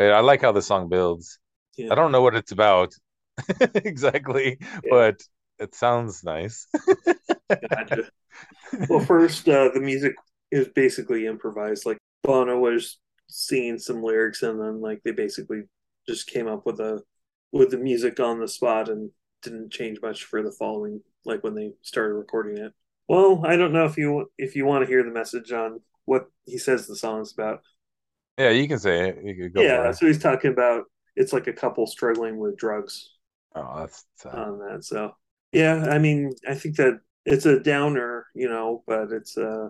I 0.00 0.20
like 0.20 0.42
how 0.42 0.52
the 0.52 0.62
song 0.62 0.88
builds. 0.88 1.38
Yeah. 1.76 1.92
I 1.92 1.94
don't 1.94 2.12
know 2.12 2.22
what 2.22 2.34
it's 2.34 2.52
about 2.52 2.92
exactly, 3.74 4.58
yeah. 4.60 4.78
but 4.90 5.22
it 5.58 5.74
sounds 5.74 6.24
nice. 6.24 6.66
gotcha. 7.70 8.10
Well, 8.88 9.00
first, 9.00 9.48
uh, 9.48 9.70
the 9.72 9.80
music 9.80 10.14
is 10.50 10.68
basically 10.68 11.26
improvised. 11.26 11.86
Like 11.86 11.98
Bono 12.22 12.58
was 12.58 12.98
seeing 13.28 13.78
some 13.78 14.02
lyrics, 14.02 14.42
and 14.42 14.60
then 14.60 14.80
like 14.80 15.02
they 15.04 15.12
basically 15.12 15.62
just 16.08 16.26
came 16.26 16.48
up 16.48 16.66
with 16.66 16.80
a 16.80 17.02
with 17.52 17.70
the 17.70 17.78
music 17.78 18.18
on 18.20 18.40
the 18.40 18.48
spot 18.48 18.88
and 18.88 19.10
didn't 19.42 19.70
change 19.72 19.98
much 20.02 20.24
for 20.24 20.42
the 20.42 20.52
following. 20.52 21.00
Like 21.24 21.44
when 21.44 21.54
they 21.54 21.72
started 21.82 22.14
recording 22.14 22.58
it. 22.58 22.72
Well, 23.08 23.42
I 23.44 23.56
don't 23.56 23.72
know 23.72 23.84
if 23.84 23.96
you 23.96 24.30
if 24.38 24.56
you 24.56 24.64
want 24.64 24.82
to 24.84 24.88
hear 24.88 25.02
the 25.02 25.10
message 25.10 25.52
on 25.52 25.80
what 26.04 26.26
he 26.46 26.58
says 26.58 26.86
the 26.86 26.96
song's 26.96 27.32
about. 27.32 27.62
Yeah, 28.38 28.50
you 28.50 28.66
can 28.66 28.78
say 28.78 29.10
it. 29.10 29.18
You 29.24 29.34
could 29.36 29.54
go 29.54 29.62
yeah, 29.62 29.92
so 29.92 30.06
he's 30.06 30.18
talking 30.18 30.52
about 30.52 30.84
it's 31.16 31.32
like 31.32 31.46
a 31.46 31.52
couple 31.52 31.86
struggling 31.86 32.38
with 32.38 32.56
drugs 32.56 33.10
Oh, 33.54 33.78
that's 33.80 34.04
sad. 34.16 34.34
on 34.34 34.58
that. 34.60 34.84
So 34.84 35.12
yeah, 35.52 35.86
I 35.90 35.98
mean, 35.98 36.32
I 36.48 36.54
think 36.54 36.76
that 36.76 37.00
it's 37.26 37.46
a 37.46 37.60
downer, 37.60 38.26
you 38.34 38.48
know, 38.48 38.82
but 38.86 39.12
it's 39.12 39.36
uh 39.36 39.68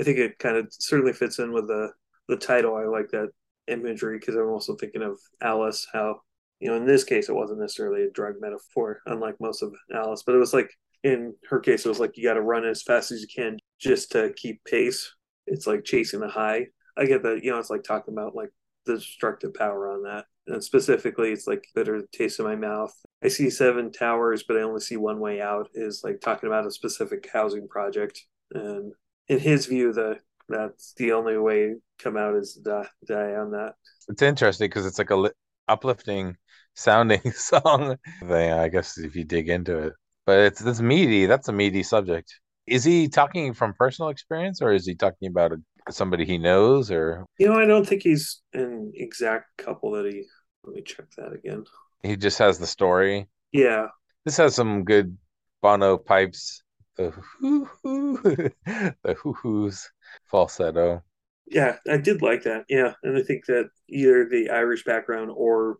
I 0.00 0.02
think 0.04 0.18
it 0.18 0.38
kind 0.38 0.56
of 0.56 0.68
certainly 0.70 1.12
fits 1.12 1.38
in 1.38 1.52
with 1.52 1.66
the 1.68 1.92
the 2.28 2.36
title. 2.36 2.76
I 2.76 2.84
like 2.84 3.10
that 3.10 3.30
imagery 3.68 4.18
because 4.18 4.36
I'm 4.36 4.48
also 4.48 4.76
thinking 4.76 5.02
of 5.02 5.18
Alice, 5.42 5.86
how 5.92 6.20
you 6.60 6.70
know, 6.70 6.76
in 6.76 6.86
this 6.86 7.04
case 7.04 7.28
it 7.28 7.34
wasn't 7.34 7.60
necessarily 7.60 8.04
a 8.04 8.10
drug 8.10 8.34
metaphor, 8.40 9.00
unlike 9.06 9.36
most 9.40 9.62
of 9.62 9.74
Alice, 9.92 10.22
but 10.24 10.34
it 10.34 10.38
was 10.38 10.54
like 10.54 10.70
in 11.04 11.34
her 11.48 11.60
case 11.60 11.84
it 11.84 11.88
was 11.88 12.00
like 12.00 12.16
you 12.16 12.24
got 12.24 12.34
to 12.34 12.40
run 12.40 12.64
as 12.64 12.82
fast 12.82 13.12
as 13.12 13.20
you 13.20 13.28
can 13.32 13.58
just 13.78 14.10
to 14.12 14.32
keep 14.34 14.64
pace. 14.64 15.12
It's 15.46 15.66
like 15.66 15.84
chasing 15.84 16.22
a 16.22 16.28
high. 16.28 16.66
I 16.96 17.04
get 17.04 17.22
that, 17.22 17.44
you 17.44 17.50
know, 17.52 17.58
it's 17.58 17.70
like 17.70 17.84
talking 17.84 18.14
about 18.14 18.34
like 18.34 18.50
the 18.86 18.96
destructive 18.96 19.54
power 19.54 19.90
on 19.90 20.02
that. 20.04 20.24
And 20.46 20.62
specifically, 20.62 21.30
it's 21.30 21.46
like 21.46 21.64
bitter 21.74 22.02
taste 22.12 22.38
in 22.38 22.46
my 22.46 22.56
mouth. 22.56 22.92
I 23.22 23.28
see 23.28 23.50
seven 23.50 23.92
towers, 23.92 24.44
but 24.46 24.56
I 24.56 24.62
only 24.62 24.80
see 24.80 24.96
one 24.96 25.20
way 25.20 25.40
out. 25.40 25.68
Is 25.74 26.02
like 26.04 26.20
talking 26.20 26.48
about 26.48 26.66
a 26.66 26.70
specific 26.70 27.28
housing 27.32 27.66
project, 27.66 28.20
and 28.52 28.92
in 29.28 29.38
his 29.38 29.64
view, 29.64 29.94
the 29.94 30.18
that's 30.48 30.92
the 30.98 31.12
only 31.12 31.38
way 31.38 31.76
come 31.98 32.18
out 32.18 32.34
is 32.34 32.54
die, 32.54 32.86
die 33.06 33.34
on 33.36 33.52
that. 33.52 33.74
It's 34.08 34.20
interesting 34.20 34.66
because 34.68 34.84
it's 34.84 34.98
like 34.98 35.08
a 35.08 35.16
li- 35.16 35.30
uplifting 35.66 36.36
sounding 36.74 37.32
song 37.32 37.96
I 38.22 38.68
guess, 38.68 38.98
if 38.98 39.16
you 39.16 39.24
dig 39.24 39.48
into 39.48 39.78
it. 39.78 39.92
But 40.26 40.38
it's 40.40 40.60
it's 40.62 40.80
meaty. 40.80 41.26
That's 41.26 41.48
a 41.48 41.52
meaty 41.52 41.82
subject. 41.82 42.34
Is 42.66 42.84
he 42.84 43.08
talking 43.08 43.52
from 43.54 43.74
personal 43.74 44.08
experience 44.08 44.62
or 44.62 44.72
is 44.72 44.86
he 44.86 44.94
talking 44.94 45.28
about 45.28 45.52
a, 45.52 45.92
somebody 45.92 46.24
he 46.24 46.38
knows 46.38 46.90
or 46.90 47.26
You 47.38 47.48
know, 47.48 47.58
I 47.58 47.66
don't 47.66 47.86
think 47.86 48.02
he's 48.02 48.40
an 48.54 48.92
exact 48.94 49.56
couple 49.58 49.92
that 49.92 50.06
he. 50.06 50.24
Let 50.64 50.74
me 50.76 50.82
check 50.82 51.06
that 51.18 51.32
again. 51.32 51.64
he 52.02 52.16
just 52.16 52.38
has 52.38 52.58
the 52.58 52.66
story? 52.66 53.28
Yeah, 53.52 53.88
This 54.24 54.38
has 54.38 54.54
some 54.54 54.84
good 54.84 55.16
Bono 55.62 55.98
pipes. 55.98 56.62
The 56.96 57.10
hoo 57.10 57.64
hoo, 57.82 58.16
the 58.64 59.14
hoo 59.22 59.32
hoos, 59.34 59.90
falsetto. 60.30 61.02
yeah, 61.46 61.76
I 61.90 61.98
did 61.98 62.22
like 62.22 62.44
that. 62.44 62.64
Yeah, 62.68 62.94
and 63.02 63.16
I 63.18 63.22
think 63.22 63.44
that 63.46 63.68
either 63.88 64.26
the 64.28 64.50
Irish 64.50 64.84
background 64.84 65.30
or 65.34 65.78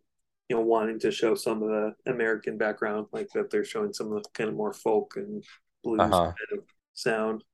you 0.48 0.56
know 0.56 0.62
wanting 0.62 0.98
to 1.00 1.10
show 1.10 1.34
some 1.34 1.62
of 1.62 1.68
the 1.70 1.94
American 2.10 2.58
background, 2.58 3.06
like 3.12 3.28
that 3.34 3.50
they're 3.50 3.64
showing 3.64 3.92
some 3.92 4.12
of 4.12 4.22
the 4.22 4.28
kind 4.34 4.50
of 4.50 4.56
more 4.56 4.72
folk 4.72 5.14
and 5.16 5.44
blues 5.84 6.20
Uh-huh. 6.20 6.34
kind 6.38 6.60
of 6.60 6.66
sound. 6.94 7.44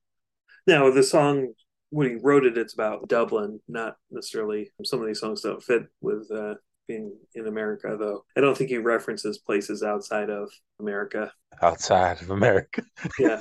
Now 0.66 0.90
the 0.90 1.02
song 1.02 1.54
when 1.90 2.08
he 2.10 2.16
wrote 2.16 2.46
it, 2.46 2.58
it's 2.58 2.74
about 2.74 3.08
Dublin, 3.08 3.60
not 3.68 3.96
necessarily 4.10 4.72
some 4.84 5.00
of 5.00 5.06
these 5.08 5.20
songs 5.20 5.42
don't 5.42 5.62
fit 5.62 5.84
with 6.00 6.30
uh, 6.30 6.54
being 6.88 7.16
in 7.34 7.46
America, 7.48 7.96
though. 7.98 8.24
I 8.36 8.40
don't 8.40 8.56
think 8.56 8.70
he 8.70 8.78
references 8.78 9.38
places 9.38 9.82
outside 9.82 10.30
of 10.30 10.50
America. 10.80 11.32
Outside 11.62 12.20
of 12.22 12.30
America. 12.30 12.82
Yeah, 13.18 13.40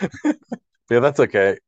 Yeah, 0.90 1.00
that's 1.00 1.20
okay. 1.20 1.58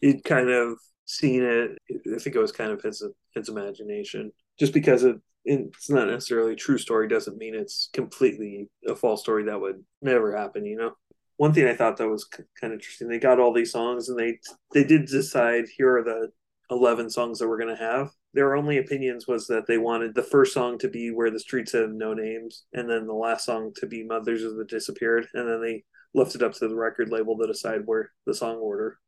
he'd 0.00 0.24
kind 0.24 0.50
of 0.50 0.78
seen 1.06 1.42
it. 1.42 1.78
I 1.90 2.18
think 2.18 2.36
it 2.36 2.40
was 2.40 2.52
kind 2.52 2.70
of 2.72 2.82
his 2.82 3.02
his 3.34 3.48
imagination. 3.48 4.32
Just 4.58 4.72
because 4.72 5.04
it, 5.04 5.16
it's 5.44 5.90
not 5.90 6.08
necessarily 6.08 6.54
true 6.54 6.78
story 6.78 7.08
doesn't 7.08 7.38
mean 7.38 7.54
it's 7.54 7.88
completely 7.92 8.68
a 8.86 8.94
false 8.94 9.22
story 9.22 9.44
that 9.44 9.60
would 9.60 9.84
never 10.02 10.36
happen. 10.36 10.64
You 10.66 10.76
know. 10.76 10.92
One 11.36 11.54
thing 11.54 11.66
I 11.66 11.74
thought 11.74 11.96
that 11.96 12.08
was 12.08 12.24
kind 12.24 12.44
of 12.62 12.72
interesting. 12.72 13.08
They 13.08 13.18
got 13.18 13.40
all 13.40 13.54
these 13.54 13.72
songs 13.72 14.10
and 14.10 14.18
they 14.18 14.38
they 14.74 14.84
did 14.84 15.06
decide 15.06 15.64
here 15.74 15.96
are 15.96 16.04
the 16.04 16.28
eleven 16.70 17.08
songs 17.08 17.38
that 17.38 17.48
we're 17.48 17.58
gonna 17.58 17.76
have. 17.76 18.10
Their 18.34 18.54
only 18.54 18.78
opinions 18.78 19.26
was 19.26 19.46
that 19.46 19.66
they 19.66 19.78
wanted 19.78 20.14
the 20.14 20.22
first 20.22 20.54
song 20.54 20.78
to 20.78 20.88
be 20.88 21.10
where 21.10 21.30
the 21.30 21.40
streets 21.40 21.72
have 21.72 21.90
no 21.90 22.14
names, 22.14 22.64
and 22.72 22.88
then 22.88 23.06
the 23.06 23.14
last 23.14 23.46
song 23.46 23.72
to 23.76 23.86
be 23.86 24.04
Mothers 24.04 24.44
of 24.44 24.56
the 24.56 24.64
Disappeared, 24.64 25.26
and 25.34 25.48
then 25.48 25.60
they 25.62 25.84
left 26.14 26.34
it 26.34 26.42
up 26.42 26.52
to 26.54 26.68
the 26.68 26.76
record 26.76 27.10
label 27.10 27.36
to 27.38 27.46
decide 27.46 27.82
where 27.86 28.12
the 28.26 28.34
song 28.34 28.56
order. 28.56 28.98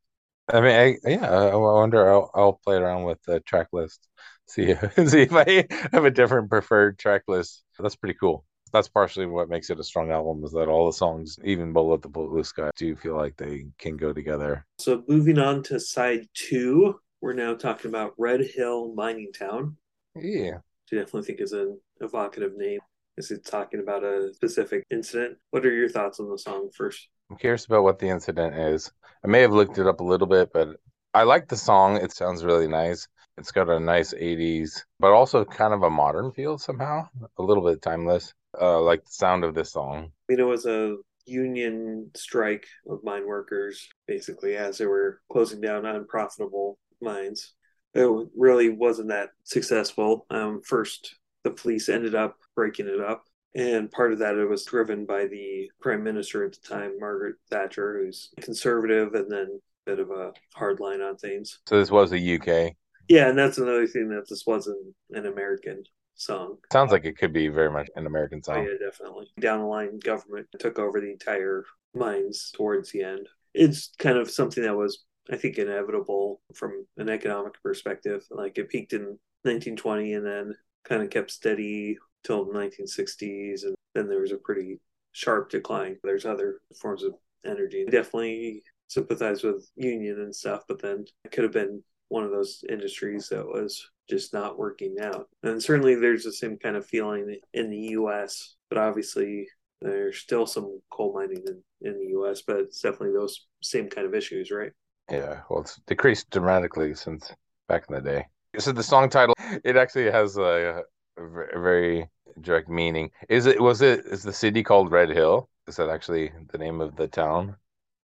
I 0.51 0.59
mean, 0.59 0.75
I, 1.05 1.09
yeah, 1.09 1.29
I 1.29 1.55
wonder. 1.55 2.11
I'll, 2.11 2.31
I'll 2.33 2.59
play 2.65 2.75
around 2.75 3.03
with 3.03 3.21
the 3.23 3.39
track 3.41 3.67
list, 3.71 4.09
see 4.47 4.75
see 5.05 5.21
if 5.21 5.33
I 5.33 5.67
have 5.91 6.05
a 6.05 6.11
different 6.11 6.49
preferred 6.49 6.99
track 6.99 7.23
list. 7.27 7.63
That's 7.79 7.95
pretty 7.95 8.17
cool. 8.19 8.45
That's 8.71 8.89
partially 8.89 9.27
what 9.27 9.49
makes 9.49 9.69
it 9.69 9.79
a 9.79 9.83
strong 9.83 10.09
album 10.11 10.43
is 10.43 10.51
that 10.53 10.67
all 10.67 10.87
the 10.87 10.93
songs, 10.93 11.37
even 11.43 11.73
Bullet 11.73 12.01
the 12.01 12.09
Blue 12.09 12.43
Sky, 12.43 12.71
do 12.75 12.95
feel 12.95 13.15
like 13.15 13.37
they 13.37 13.67
can 13.77 13.97
go 13.97 14.13
together. 14.13 14.65
So 14.79 15.03
moving 15.07 15.37
on 15.37 15.61
to 15.63 15.79
side 15.79 16.27
two, 16.33 16.99
we're 17.21 17.33
now 17.33 17.53
talking 17.53 17.89
about 17.89 18.13
Red 18.17 18.41
Hill 18.41 18.93
Mining 18.95 19.31
Town. 19.31 19.77
Yeah. 20.15 20.57
I 20.91 20.95
definitely 20.95 21.23
think 21.23 21.39
is 21.39 21.53
an 21.53 21.79
evocative 22.01 22.53
name. 22.57 22.79
Is 23.15 23.29
it 23.29 23.45
talking 23.45 23.79
about 23.79 24.03
a 24.03 24.33
specific 24.33 24.85
incident? 24.89 25.37
What 25.51 25.65
are 25.65 25.73
your 25.73 25.89
thoughts 25.89 26.19
on 26.19 26.29
the 26.29 26.37
song 26.37 26.69
first? 26.75 27.07
I'm 27.29 27.37
curious 27.37 27.65
about 27.65 27.83
what 27.83 27.99
the 27.99 28.09
incident 28.09 28.55
is. 28.55 28.91
I 29.23 29.27
may 29.27 29.41
have 29.41 29.53
looked 29.53 29.77
it 29.77 29.87
up 29.87 29.99
a 29.99 30.03
little 30.03 30.27
bit, 30.27 30.49
but 30.51 30.77
I 31.13 31.23
like 31.23 31.47
the 31.47 31.57
song. 31.57 31.97
It 31.97 32.11
sounds 32.11 32.43
really 32.43 32.67
nice. 32.67 33.07
It's 33.37 33.51
got 33.51 33.69
a 33.69 33.79
nice 33.79 34.13
80s, 34.13 34.83
but 34.99 35.11
also 35.11 35.43
kind 35.43 35.73
of 35.73 35.83
a 35.83 35.89
modern 35.89 36.31
feel 36.31 36.57
somehow, 36.57 37.07
a 37.37 37.43
little 37.43 37.63
bit 37.63 37.81
timeless. 37.81 38.33
Uh, 38.59 38.79
like 38.81 39.03
the 39.03 39.11
sound 39.11 39.43
of 39.43 39.55
this 39.55 39.71
song. 39.71 40.11
I 40.29 40.33
mean, 40.33 40.39
it 40.39 40.43
was 40.43 40.67
a 40.67 40.97
union 41.25 42.11
strike 42.15 42.67
of 42.87 43.03
mine 43.03 43.25
workers, 43.27 43.87
basically, 44.07 44.55
as 44.55 44.77
they 44.77 44.85
were 44.85 45.21
closing 45.31 45.59
down 45.59 45.85
unprofitable 45.85 46.77
mines. 47.01 47.53
It 47.95 48.07
really 48.35 48.69
wasn't 48.69 49.09
that 49.09 49.29
successful. 49.43 50.25
Um, 50.29 50.61
first, 50.63 51.15
the 51.43 51.51
police 51.51 51.89
ended 51.89 52.15
up 52.15 52.37
breaking 52.55 52.87
it 52.87 53.01
up. 53.01 53.23
And 53.55 53.91
part 53.91 54.13
of 54.13 54.19
that 54.19 54.35
it 54.35 54.49
was 54.49 54.65
driven 54.65 55.05
by 55.05 55.27
the 55.27 55.69
prime 55.79 56.03
minister 56.03 56.43
at 56.43 56.53
the 56.53 56.67
time, 56.67 56.99
Margaret 56.99 57.35
Thatcher, 57.51 57.99
who's 57.99 58.29
conservative 58.41 59.13
and 59.13 59.31
then 59.31 59.59
a 59.87 59.91
bit 59.91 59.99
of 59.99 60.09
a 60.09 60.33
hard 60.55 60.79
line 60.79 61.01
on 61.01 61.17
things. 61.17 61.59
So 61.67 61.77
this 61.77 61.91
was 61.91 62.13
a 62.13 62.35
UK. 62.35 62.75
Yeah, 63.07 63.29
and 63.29 63.37
that's 63.37 63.57
another 63.57 63.87
thing 63.87 64.09
that 64.09 64.29
this 64.29 64.45
wasn't 64.45 64.95
an 65.11 65.25
American 65.25 65.83
song. 66.15 66.57
Sounds 66.71 66.91
like 66.91 67.05
it 67.05 67.17
could 67.17 67.33
be 67.33 67.47
very 67.47 67.71
much 67.71 67.89
an 67.95 68.05
American 68.05 68.39
Oh, 68.47 68.53
song. 68.53 68.63
yeah, 68.65 68.87
definitely. 68.87 69.31
Down 69.39 69.59
the 69.59 69.65
line, 69.65 69.99
government 69.99 70.47
took 70.59 70.79
over 70.79 70.99
the 71.01 71.11
entire 71.11 71.65
mines 71.93 72.51
towards 72.55 72.91
the 72.91 73.03
end. 73.03 73.27
It's 73.53 73.91
kind 73.99 74.17
of 74.17 74.29
something 74.29 74.63
that 74.63 74.75
was, 74.75 75.03
I 75.31 75.37
think, 75.37 75.57
inevitable 75.57 76.41
from 76.53 76.85
an 76.97 77.09
economic 77.09 77.61
perspective. 77.61 78.25
Like 78.31 78.57
it 78.57 78.69
peaked 78.69 78.93
in 78.93 79.17
1920 79.43 80.13
and 80.13 80.25
then 80.25 80.55
kind 80.85 81.01
of 81.03 81.09
kept 81.09 81.31
steady 81.31 81.97
till 82.23 82.45
the 82.45 82.53
1960s, 82.53 83.63
and 83.63 83.75
then 83.95 84.07
there 84.07 84.21
was 84.21 84.31
a 84.31 84.37
pretty 84.37 84.79
sharp 85.11 85.49
decline. 85.49 85.97
There's 86.03 86.25
other 86.25 86.61
forms 86.81 87.03
of 87.03 87.13
energy. 87.45 87.85
Definitely 87.85 88.63
sympathize 88.87 89.43
with 89.43 89.67
union 89.75 90.19
and 90.21 90.35
stuff, 90.35 90.63
but 90.67 90.81
then 90.81 91.05
it 91.25 91.31
could 91.31 91.43
have 91.43 91.53
been 91.53 91.83
one 92.13 92.23
of 92.23 92.29
those 92.29 92.63
industries 92.69 93.27
that 93.29 93.43
was 93.43 93.89
just 94.07 94.33
not 94.33 94.59
working 94.59 94.97
out. 95.01 95.27
And 95.41 95.61
certainly 95.61 95.95
there's 95.95 96.23
the 96.23 96.31
same 96.31 96.57
kind 96.57 96.75
of 96.75 96.85
feeling 96.85 97.39
in 97.55 97.71
the 97.71 97.95
US, 97.97 98.55
but 98.69 98.77
obviously 98.77 99.47
there's 99.81 100.19
still 100.19 100.45
some 100.45 100.79
coal 100.91 101.11
mining 101.15 101.43
in, 101.47 101.89
in 101.89 101.97
the 101.97 102.19
US, 102.19 102.43
but 102.43 102.57
it's 102.57 102.81
definitely 102.81 103.17
those 103.17 103.47
same 103.63 103.89
kind 103.89 104.05
of 104.05 104.13
issues, 104.13 104.51
right? 104.51 104.71
Yeah, 105.09 105.41
well, 105.49 105.61
it's 105.61 105.81
decreased 105.87 106.29
dramatically 106.29 106.93
since 106.93 107.33
back 107.67 107.85
in 107.89 107.95
the 107.95 108.01
day. 108.01 108.27
So 108.59 108.71
the 108.71 108.83
song 108.83 109.09
title, 109.09 109.33
it 109.63 109.75
actually 109.75 110.11
has 110.11 110.37
a, 110.37 110.83
a 111.17 111.59
very 111.59 112.07
direct 112.41 112.69
meaning. 112.69 113.09
Is 113.27 113.47
it, 113.47 113.59
was 113.59 113.81
it, 113.81 114.05
is 114.05 114.21
the 114.21 114.31
city 114.31 114.61
called 114.61 114.91
Red 114.91 115.09
Hill? 115.09 115.49
Is 115.67 115.77
that 115.77 115.89
actually 115.89 116.31
the 116.51 116.59
name 116.59 116.79
of 116.79 116.95
the 116.95 117.07
town? 117.07 117.55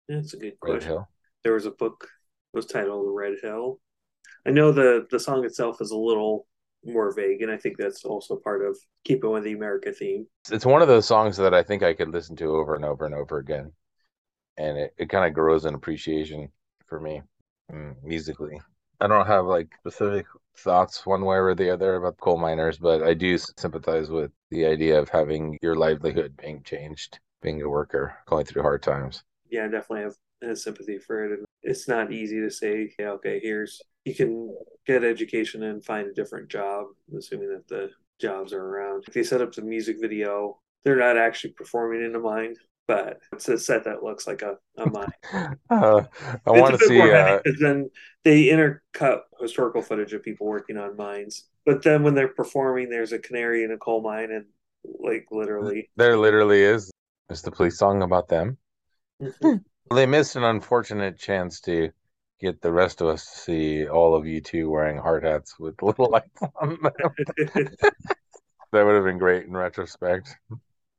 That's 0.09 0.33
a 0.33 0.39
good 0.39 0.55
Red 0.63 0.71
question. 0.71 0.91
Hill? 0.93 1.09
There 1.45 1.53
was 1.53 1.67
a 1.67 1.73
book 1.73 2.01
that 2.01 2.57
was 2.57 2.65
titled 2.65 3.15
Red 3.15 3.35
Hill. 3.43 3.79
I 4.49 4.51
know 4.51 4.73
the 4.73 5.07
the 5.11 5.21
song 5.21 5.45
itself 5.45 5.83
is 5.83 5.91
a 5.91 5.97
little 5.97 6.47
more 6.83 7.15
vague, 7.15 7.43
and 7.43 7.53
I 7.53 7.59
think 7.59 7.77
that's 7.77 8.07
also 8.07 8.37
part 8.37 8.65
of 8.65 8.79
keeping 9.05 9.31
with 9.31 9.45
the 9.45 9.53
America 9.53 9.93
theme. 9.93 10.27
It's 10.51 10.65
one 10.65 10.81
of 10.81 10.89
those 10.89 11.07
songs 11.07 11.37
that 11.37 11.53
I 11.53 11.63
think 11.63 11.83
I 11.83 11.93
could 11.93 12.09
listen 12.09 12.35
to 12.37 12.47
over 12.57 12.75
and 12.75 12.83
over 12.83 13.05
and 13.05 13.15
over 13.15 13.37
again. 13.37 13.73
And 14.57 14.79
it, 14.79 14.95
it 14.97 15.11
kind 15.11 15.27
of 15.27 15.35
grows 15.35 15.67
in 15.67 15.75
appreciation 15.75 16.49
for 16.87 16.99
me 16.99 17.21
mm, 17.71 17.95
musically. 18.03 18.59
I 19.03 19.07
don't 19.07 19.27
have 19.27 19.45
like 19.45 19.69
specific 19.81 20.25
thoughts 20.57 21.05
one 21.05 21.27
way 21.27 21.37
or 21.37 21.55
the 21.55 21.71
other 21.71 21.97
about 21.97 22.17
coal 22.17 22.39
miners, 22.39 22.79
but 22.79 23.03
I 23.03 23.13
do 23.13 23.37
sympathize 23.37 24.09
with 24.09 24.33
the 24.51 24.65
idea 24.65 24.99
of 24.99 25.11
having 25.11 25.59
your 25.61 25.77
livelihood 25.77 26.39
being 26.41 26.63
changed, 26.63 27.21
being 27.43 27.61
a 27.61 27.69
worker, 27.69 28.17
going 28.25 28.47
through 28.47 28.63
hard 28.63 28.83
times. 28.83 29.23
Yeah, 29.51 29.67
I 29.67 29.69
definitely 29.69 30.05
have 30.05 30.59
sympathy 30.59 30.99
for 30.99 31.25
it. 31.25 31.33
And 31.39 31.45
it's 31.63 31.87
not 31.87 32.13
easy 32.13 32.41
to 32.41 32.51
say, 32.51 32.95
yeah, 32.99 33.11
okay, 33.11 33.41
here's 33.43 33.83
you 34.09 34.15
can 34.15 34.57
get 34.87 35.05
education 35.05 35.63
and 35.65 35.85
find 35.85 36.09
a 36.09 36.15
different 36.15 36.49
job, 36.49 36.87
assuming 37.17 37.51
that 37.51 37.69
the 37.69 37.91
jobs 38.21 38.53
are 38.53 38.65
around. 38.65 39.05
They 39.13 39.23
set 39.23 39.43
up 39.43 39.53
the 39.53 39.63
music 39.63 39.99
video, 40.01 40.59
they're 40.85 40.97
not 40.97 41.19
actually 41.19 41.53
performing 41.53 42.05
in 42.05 42.15
a 42.15 42.19
mine. 42.19 42.55
but 42.87 43.21
it's 43.33 43.49
a 43.49 43.59
set 43.59 43.85
that 43.85 44.03
looks 44.03 44.27
like 44.27 44.41
a, 44.43 44.57
a 44.79 44.91
mine. 44.91 45.13
Uh, 45.71 46.03
I 46.47 46.51
want 46.51 46.79
to 46.79 46.87
see. 46.87 47.01
Uh, 47.01 47.39
because 47.45 47.61
then 47.61 47.91
they 48.25 48.47
intercut 48.47 49.21
historical 49.41 49.83
footage 49.83 50.15
of 50.15 50.23
people 50.23 50.47
working 50.47 50.79
on 50.79 50.97
mines, 50.97 51.45
but 51.67 51.83
then 51.83 52.03
when 52.03 52.15
they're 52.15 52.29
performing, 52.29 52.89
there's 52.89 53.13
a 53.13 53.19
canary 53.19 53.63
in 53.65 53.73
a 53.73 53.77
coal 53.77 54.03
mine, 54.03 54.31
and 54.33 54.47
like 54.99 55.27
literally, 55.31 55.91
there 55.97 56.17
literally 56.17 56.63
is. 56.63 56.91
Is 57.29 57.43
the 57.43 57.51
police 57.51 57.77
song 57.79 58.03
about 58.03 58.29
them? 58.29 58.57
Mm-hmm. 59.23 59.95
they 59.95 60.07
missed 60.07 60.37
an 60.37 60.45
unfortunate 60.45 61.19
chance 61.19 61.61
to 61.63 61.91
get 62.41 62.61
the 62.63 62.73
rest 62.73 63.01
of 63.01 63.09
us 63.09 63.25
to 63.25 63.39
see 63.39 63.89
all 63.89 64.15
of 64.15 64.25
U2 64.25 64.69
wearing 64.69 64.99
hard 64.99 65.25
hats 65.25 65.59
with 65.59 65.75
little 65.83 66.11
lights 66.11 66.41
on 66.61 66.79
them. 66.83 66.93
that 68.73 68.85
would 68.85 68.95
have 68.95 69.05
been 69.05 69.19
great 69.19 69.47
in 69.47 69.57
retrospect. 69.57 70.35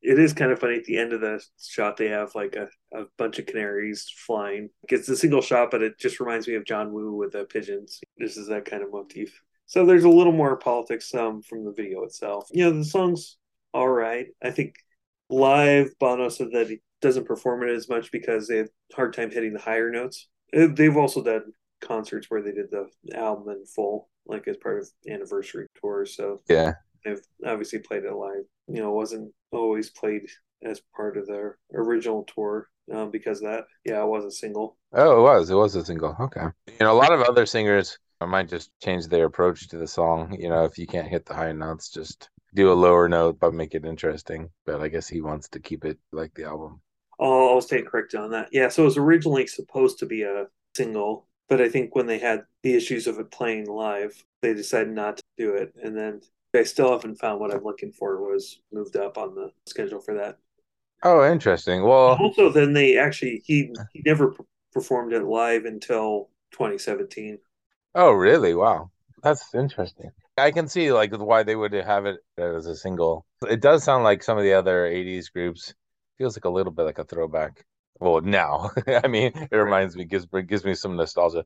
It 0.02 0.18
is 0.18 0.34
kind 0.34 0.52
of 0.52 0.60
funny 0.60 0.76
at 0.76 0.86
the 0.86 0.98
end 0.98 1.12
of 1.12 1.22
the 1.22 1.44
shot 1.62 1.98
they 1.98 2.08
have 2.08 2.34
like 2.34 2.56
a, 2.56 2.70
a 2.98 3.06
bunch 3.18 3.38
of 3.38 3.48
canaries 3.48 4.12
flying. 4.26 4.70
It's 4.88 5.10
a 5.10 5.18
single 5.18 5.42
shot 5.42 5.72
but 5.72 5.82
it 5.82 6.00
just 6.00 6.20
reminds 6.20 6.48
me 6.48 6.56
of 6.56 6.66
john 6.66 6.94
woo 6.94 7.16
with 7.16 7.34
the 7.34 7.46
pigeons. 7.46 8.00
This 8.18 8.38
is 8.38 8.48
that 8.48 8.66
kind 8.66 8.84
of 8.84 8.92
motif. 8.92 9.42
So 9.66 9.86
there's 9.86 10.06
a 10.06 10.10
little 10.10 10.34
more 10.34 10.58
politics 10.58 11.14
um, 11.14 11.42
from 11.42 11.64
the 11.64 11.74
video 11.74 12.04
itself. 12.04 12.48
You 12.52 12.66
know 12.66 12.78
the 12.78 12.86
song's 12.86 13.38
all 13.74 13.90
right. 13.90 14.28
I 14.44 14.52
think 14.52 14.76
live 15.30 15.92
bono 16.00 16.30
said 16.30 16.52
that 16.54 16.70
he 16.70 16.80
doesn't 17.02 17.26
perform 17.26 17.64
it 17.64 17.70
as 17.70 17.88
much 17.88 18.12
because 18.12 18.48
they 18.48 18.58
had 18.58 18.70
hard 18.94 19.14
time 19.14 19.32
hitting 19.32 19.54
the 19.54 19.60
higher 19.60 19.92
notes 19.92 20.28
they've 20.54 20.98
also 20.98 21.24
done 21.24 21.54
concerts 21.82 22.28
where 22.30 22.42
they 22.42 22.52
did 22.52 22.70
the 22.72 22.88
album 23.18 23.50
in 23.50 23.66
full 23.66 24.10
like 24.28 24.48
as 24.48 24.58
part 24.58 24.80
of 24.80 24.90
anniversary 25.10 25.68
tours 25.80 26.16
so 26.16 26.42
yeah. 26.50 26.74
they've 27.04 27.22
obviously 27.46 27.80
played 27.80 28.04
it 28.04 28.14
live. 28.14 28.44
You 28.68 28.82
know 28.82 28.92
wasn't 28.92 29.34
always 29.52 29.90
played 29.90 30.24
as 30.64 30.82
part 30.96 31.18
of 31.18 31.26
their 31.26 31.58
original 31.74 32.24
tour 32.24 32.68
um, 32.94 33.12
because 33.12 33.40
that. 33.42 33.66
Yeah 33.86 34.04
it 34.04 34.08
was 34.08 34.26
a 34.26 34.32
single. 34.32 34.78
Oh 34.94 35.20
it 35.20 35.24
was. 35.24 35.50
It 35.50 35.56
was 35.56 35.76
a 35.76 35.86
single. 35.86 36.16
Okay. 36.20 36.46
You 36.68 36.74
know 36.82 36.92
a 36.92 37.02
lot 37.02 37.14
of 37.14 37.22
other 37.22 37.46
singers 37.46 37.98
might 38.22 38.50
just 38.50 38.72
change 38.84 39.08
their 39.08 39.26
approach 39.26 39.68
to 39.70 39.78
the 39.78 39.88
song. 39.88 40.36
You 40.40 40.50
know 40.50 40.66
if 40.66 40.78
you 40.78 40.86
can't 40.86 41.08
hit 41.08 41.26
the 41.26 41.34
high 41.34 41.52
notes 41.52 41.90
just 41.90 42.30
do 42.56 42.72
a 42.72 42.74
lower 42.74 43.08
note 43.08 43.40
but 43.40 43.54
make 43.54 43.74
it 43.74 43.86
interesting. 43.86 44.50
But 44.66 44.82
i 44.82 44.88
guess 44.88 45.08
he 45.08 45.22
wants 45.22 45.50
to 45.50 45.60
keep 45.60 45.86
it 45.86 45.98
like 46.12 46.34
the 46.36 46.46
album 46.46 46.82
I'll, 47.20 47.50
I'll 47.50 47.62
stay 47.62 47.82
corrected 47.82 48.20
on 48.20 48.32
that 48.32 48.50
yeah 48.52 48.70
so 48.70 48.84
it 48.84 48.86
was 48.86 48.98
originally 48.98 49.48
supposed 49.48 50.00
to 50.00 50.06
be 50.06 50.24
a 50.24 50.48
single 50.76 51.28
but 51.48 51.62
i 51.62 51.70
think 51.70 51.96
when 51.96 52.06
they 52.06 52.20
had 52.20 52.44
the 52.64 52.76
issues 52.76 53.08
of 53.08 53.20
it 53.20 53.32
playing 53.32 53.68
live 53.68 54.24
they 54.42 54.54
decided 54.54 54.94
not 54.94 55.18
to 55.18 55.24
do 55.38 55.54
it 55.54 55.74
and 55.84 55.98
then 55.98 56.22
I 56.54 56.64
still 56.64 56.92
haven't 56.92 57.20
found 57.20 57.40
what 57.40 57.54
I'm 57.54 57.64
looking 57.64 57.92
for 57.92 58.20
was 58.22 58.60
moved 58.72 58.96
up 58.96 59.18
on 59.18 59.36
the 59.36 59.52
schedule 59.68 60.02
for 60.02 60.16
that. 60.16 60.38
Oh, 61.04 61.30
interesting. 61.32 61.84
Well, 61.84 62.18
also 62.20 62.50
then 62.50 62.74
they 62.74 62.98
actually 62.98 63.42
he 63.46 63.72
he 63.94 64.02
never 64.06 64.36
performed 64.74 65.14
it 65.14 65.24
live 65.24 65.66
until 65.66 66.30
2017. 66.52 67.38
Oh, 67.96 68.12
really? 68.12 68.54
Wow, 68.54 68.90
that's 69.24 69.54
interesting. 69.54 70.12
I 70.38 70.52
can 70.52 70.68
see 70.68 70.92
like 70.92 71.16
why 71.16 71.44
they 71.44 71.56
would 71.56 71.74
have 71.74 72.06
it 72.06 72.18
as 72.38 72.66
a 72.66 72.76
single. 72.76 73.26
It 73.48 73.62
does 73.62 73.84
sound 73.84 74.04
like 74.04 74.24
some 74.24 74.38
of 74.38 74.44
the 74.44 74.54
other 74.54 74.86
80s 74.86 75.32
groups. 75.32 75.74
Feels 76.20 76.38
like 76.38 76.46
a 76.46 76.50
little 76.50 76.72
bit 76.72 76.84
like 76.84 77.00
a 77.00 77.06
throwback. 77.06 77.66
Well, 78.00 78.22
now 78.22 78.72
I 79.04 79.08
mean, 79.08 79.32
it 79.36 79.56
reminds 79.56 79.96
me 79.96 80.06
gives 80.06 80.28
gives 80.46 80.66
me 80.66 80.76
some 80.76 80.96
nostalgia. 80.98 81.46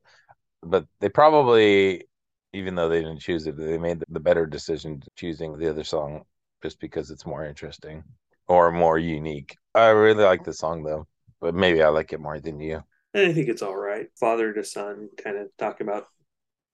But 0.62 0.86
they 1.00 1.10
probably 1.10 2.06
even 2.54 2.76
though 2.76 2.90
they 2.90 3.00
didn't 3.02 3.20
choose 3.20 3.48
it, 3.48 3.58
they 3.58 3.78
made 3.78 4.04
the 4.10 4.20
better 4.20 4.46
decision 4.46 5.02
choosing 5.16 5.58
the 5.58 5.70
other 5.70 5.86
song 5.86 6.24
just 6.62 6.80
because 6.80 7.12
it's 7.12 7.26
more 7.26 7.46
interesting 7.46 8.04
or 8.48 8.72
more 8.72 8.98
unique. 8.98 9.58
I 9.74 9.88
really 9.90 10.24
like 10.24 10.44
the 10.44 10.54
song 10.54 10.84
though, 10.84 11.08
but 11.42 11.56
maybe 11.56 11.82
I 11.82 11.90
like 11.90 12.14
it 12.14 12.20
more 12.20 12.40
than 12.40 12.60
you. 12.60 12.84
I 13.16 13.32
think 13.34 13.50
it's 13.50 13.62
all 13.62 13.76
right. 13.76 14.08
Father 14.20 14.54
to 14.54 14.64
son, 14.64 15.10
kind 15.24 15.38
of 15.38 15.50
talking 15.58 15.88
about 15.88 16.08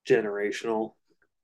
generational. 0.08 0.94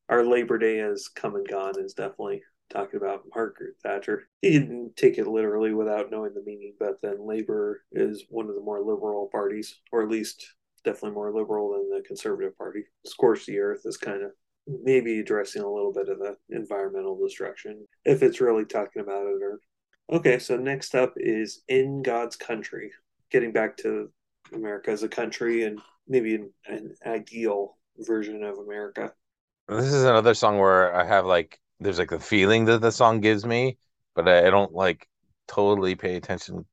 Our 0.09 0.23
Labor 0.23 0.57
Day 0.57 0.77
has 0.77 1.07
come 1.07 1.35
and 1.35 1.47
gone 1.47 1.79
is 1.79 1.93
definitely 1.93 2.43
talking 2.69 2.97
about 2.97 3.23
Margaret 3.33 3.75
Thatcher. 3.83 4.27
He 4.41 4.51
didn't 4.51 4.95
take 4.95 5.17
it 5.17 5.27
literally 5.27 5.73
without 5.73 6.11
knowing 6.11 6.33
the 6.33 6.43
meaning, 6.45 6.73
but 6.79 7.01
then 7.01 7.25
Labor 7.25 7.81
is 7.91 8.25
one 8.29 8.49
of 8.49 8.55
the 8.55 8.61
more 8.61 8.79
liberal 8.79 9.29
parties, 9.31 9.79
or 9.91 10.03
at 10.03 10.09
least 10.09 10.45
definitely 10.83 11.11
more 11.11 11.33
liberal 11.33 11.71
than 11.71 11.89
the 11.89 12.03
Conservative 12.05 12.57
Party. 12.57 12.83
Scorch 13.05 13.45
the 13.45 13.59
Earth 13.59 13.81
is 13.85 13.97
kind 13.97 14.23
of 14.23 14.31
maybe 14.67 15.19
addressing 15.19 15.61
a 15.61 15.71
little 15.71 15.93
bit 15.93 16.09
of 16.09 16.19
the 16.19 16.35
environmental 16.49 17.19
destruction, 17.19 17.85
if 18.03 18.23
it's 18.23 18.41
really 18.41 18.65
talking 18.65 19.01
about 19.01 19.27
it. 19.27 19.41
Or 19.41 19.59
okay, 20.11 20.39
so 20.39 20.57
next 20.57 20.95
up 20.95 21.13
is 21.17 21.61
In 21.67 22.01
God's 22.01 22.35
Country, 22.35 22.91
getting 23.31 23.51
back 23.51 23.77
to 23.77 24.09
America 24.53 24.91
as 24.91 25.03
a 25.03 25.09
country 25.09 25.63
and 25.63 25.79
maybe 26.07 26.35
an, 26.35 26.51
an 26.67 26.95
ideal 27.05 27.77
version 27.99 28.43
of 28.43 28.57
America. 28.57 29.11
This 29.67 29.93
is 29.93 30.03
another 30.03 30.35
song 30.35 30.59
where 30.59 30.95
I 30.95 31.05
have 31.05 31.25
like 31.25 31.59
there's 31.79 31.99
like 31.99 32.09
the 32.09 32.19
feeling 32.19 32.65
that 32.65 32.81
the 32.81 32.91
song 32.91 33.21
gives 33.21 33.45
me, 33.45 33.77
but 34.15 34.27
I, 34.27 34.47
I 34.47 34.49
don't 34.49 34.73
like 34.73 35.07
totally 35.47 35.95
pay 35.95 36.15
attention 36.15 36.65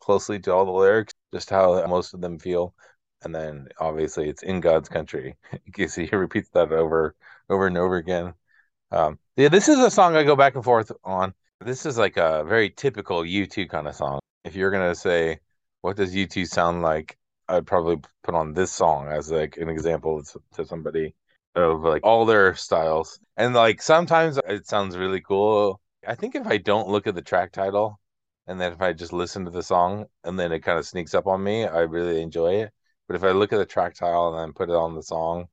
closely 0.00 0.38
to 0.40 0.52
all 0.52 0.64
the 0.66 0.72
lyrics, 0.72 1.14
just 1.34 1.50
how 1.50 1.84
most 1.86 2.14
of 2.14 2.20
them 2.20 2.38
feel 2.38 2.74
and 3.22 3.34
then 3.34 3.68
obviously 3.80 4.28
it's 4.28 4.42
in 4.42 4.60
God's 4.60 4.88
country. 4.88 5.36
You 5.76 5.88
see, 5.88 6.06
he 6.06 6.16
repeats 6.26 6.48
that 6.50 6.72
over 6.72 7.14
over 7.48 7.66
and 7.66 7.78
over 7.78 7.96
again. 7.96 8.34
Um, 8.92 9.18
yeah, 9.36 9.48
this 9.48 9.68
is 9.68 9.78
a 9.78 9.90
song 9.90 10.16
I 10.16 10.24
go 10.24 10.36
back 10.36 10.54
and 10.56 10.64
forth 10.64 10.92
on. 11.04 11.34
This 11.60 11.86
is 11.86 11.98
like 11.98 12.16
a 12.16 12.44
very 12.44 12.70
typical 12.70 13.24
U2 13.24 13.66
kind 13.68 13.88
of 13.88 13.96
song. 13.96 14.20
If 14.44 14.54
you're 14.56 14.70
gonna 14.70 14.94
say 14.94 15.40
what 15.82 15.96
does 15.96 16.14
U2 16.14 16.46
sound 16.46 16.82
like, 16.82 17.18
I'd 17.48 17.66
probably 17.66 17.98
put 18.24 18.34
on 18.34 18.54
this 18.54 18.72
song 18.72 19.08
as 19.08 19.30
like 19.30 19.56
an 19.58 19.68
example 19.68 20.22
to 20.54 20.64
somebody 20.66 21.14
of 21.56 21.82
like 21.82 22.04
all 22.04 22.24
their 22.26 22.54
styles. 22.54 23.18
And 23.36 23.54
like 23.54 23.82
sometimes 23.82 24.38
it 24.48 24.66
sounds 24.66 24.96
really 24.96 25.20
cool. 25.20 25.80
I 26.06 26.14
think 26.14 26.34
if 26.34 26.46
I 26.46 26.58
don't 26.58 26.88
look 26.88 27.06
at 27.06 27.14
the 27.14 27.22
track 27.22 27.52
title 27.52 27.98
and 28.46 28.60
then 28.60 28.72
if 28.72 28.80
I 28.80 28.92
just 28.92 29.12
listen 29.12 29.44
to 29.44 29.50
the 29.50 29.62
song 29.62 30.06
and 30.24 30.38
then 30.38 30.52
it 30.52 30.60
kind 30.60 30.78
of 30.78 30.86
sneaks 30.86 31.14
up 31.14 31.26
on 31.26 31.42
me, 31.42 31.64
I 31.64 31.80
really 31.80 32.22
enjoy 32.22 32.54
it. 32.62 32.72
But 33.08 33.16
if 33.16 33.24
I 33.24 33.30
look 33.30 33.52
at 33.52 33.58
the 33.58 33.66
track 33.66 33.94
title 33.94 34.30
and 34.30 34.38
then 34.38 34.52
put 34.52 34.70
it 34.70 34.76
on 34.76 34.94
the 34.94 35.02
song, 35.02 35.46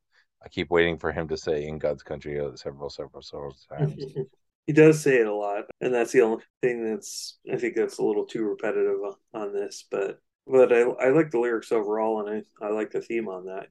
I 0.43 0.49
keep 0.49 0.69
waiting 0.69 0.97
for 0.97 1.11
him 1.11 1.27
to 1.29 1.37
say 1.37 1.67
"In 1.67 1.77
God's 1.77 2.03
Country" 2.03 2.39
several, 2.55 2.89
several, 2.89 3.21
several 3.21 3.55
times. 3.69 4.03
he 4.67 4.73
does 4.73 5.01
say 5.01 5.19
it 5.19 5.27
a 5.27 5.33
lot, 5.33 5.65
and 5.79 5.93
that's 5.93 6.11
the 6.11 6.21
only 6.21 6.43
thing 6.61 6.83
that's 6.83 7.37
I 7.51 7.57
think 7.57 7.75
that's 7.75 7.99
a 7.99 8.03
little 8.03 8.25
too 8.25 8.43
repetitive 8.43 8.97
on 9.33 9.53
this. 9.53 9.85
But 9.89 10.19
but 10.45 10.73
I 10.73 10.81
I 10.81 11.09
like 11.09 11.31
the 11.31 11.39
lyrics 11.39 11.71
overall, 11.71 12.27
and 12.27 12.43
I 12.61 12.65
I 12.65 12.69
like 12.71 12.91
the 12.91 13.01
theme 13.01 13.29
on 13.29 13.45
that. 13.45 13.67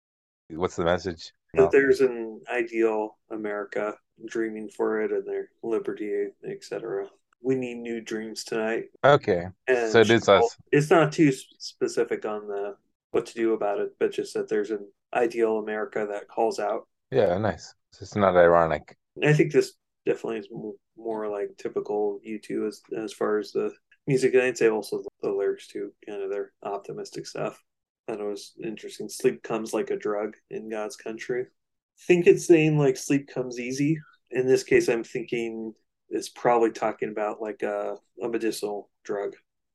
What's 0.48 0.76
the 0.76 0.84
message? 0.84 1.32
That 1.54 1.70
there's 1.70 2.00
an 2.00 2.40
ideal 2.50 3.18
America, 3.30 3.94
dreaming 4.26 4.70
for 4.70 5.02
it, 5.02 5.12
and 5.12 5.26
their 5.26 5.50
liberty, 5.62 6.28
etc. 6.48 7.08
We 7.42 7.56
need 7.56 7.76
new 7.76 8.00
dreams 8.00 8.44
tonight. 8.44 8.84
Okay, 9.04 9.46
and 9.66 9.92
so 9.92 10.00
it 10.00 10.10
is 10.10 10.28
us. 10.28 10.56
It's 10.70 10.90
not 10.90 11.12
too 11.12 11.30
specific 11.58 12.24
on 12.24 12.46
the 12.46 12.76
what 13.10 13.26
to 13.26 13.34
do 13.34 13.52
about 13.52 13.80
it, 13.80 13.90
but 14.00 14.12
just 14.12 14.32
that 14.34 14.48
there's 14.48 14.70
an 14.70 14.86
ideal 15.12 15.58
America 15.58 16.06
that 16.10 16.28
calls 16.28 16.58
out. 16.58 16.88
Yeah, 17.10 17.36
nice. 17.36 17.74
It's 18.00 18.16
not 18.16 18.36
ironic. 18.36 18.96
I 19.22 19.34
think 19.34 19.52
this 19.52 19.74
definitely 20.06 20.38
is 20.38 20.48
more 20.96 21.28
like 21.28 21.50
typical 21.58 22.18
U2 22.26 22.68
as 22.68 22.80
as 22.96 23.12
far 23.12 23.38
as 23.38 23.52
the 23.52 23.70
music. 24.06 24.32
And 24.32 24.44
I'd 24.44 24.56
say 24.56 24.70
also 24.70 25.02
the 25.20 25.30
lyrics 25.30 25.68
too, 25.68 25.92
kind 26.08 26.22
of 26.22 26.30
their 26.30 26.52
optimistic 26.62 27.26
stuff. 27.26 27.62
That 28.08 28.18
was 28.18 28.52
interesting. 28.62 29.08
Sleep 29.08 29.42
comes 29.42 29.72
like 29.72 29.90
a 29.90 29.96
drug 29.96 30.34
in 30.50 30.68
God's 30.68 30.96
country. 30.96 31.42
I 31.42 32.02
think 32.06 32.26
it's 32.26 32.46
saying 32.46 32.78
like 32.78 32.96
sleep 32.96 33.28
comes 33.28 33.60
easy. 33.60 33.98
In 34.30 34.46
this 34.46 34.64
case, 34.64 34.88
I'm 34.88 35.04
thinking 35.04 35.74
it's 36.08 36.28
probably 36.28 36.72
talking 36.72 37.10
about 37.10 37.40
like 37.40 37.62
a, 37.62 37.96
a 38.22 38.28
medicinal 38.28 38.90
drug. 39.04 39.34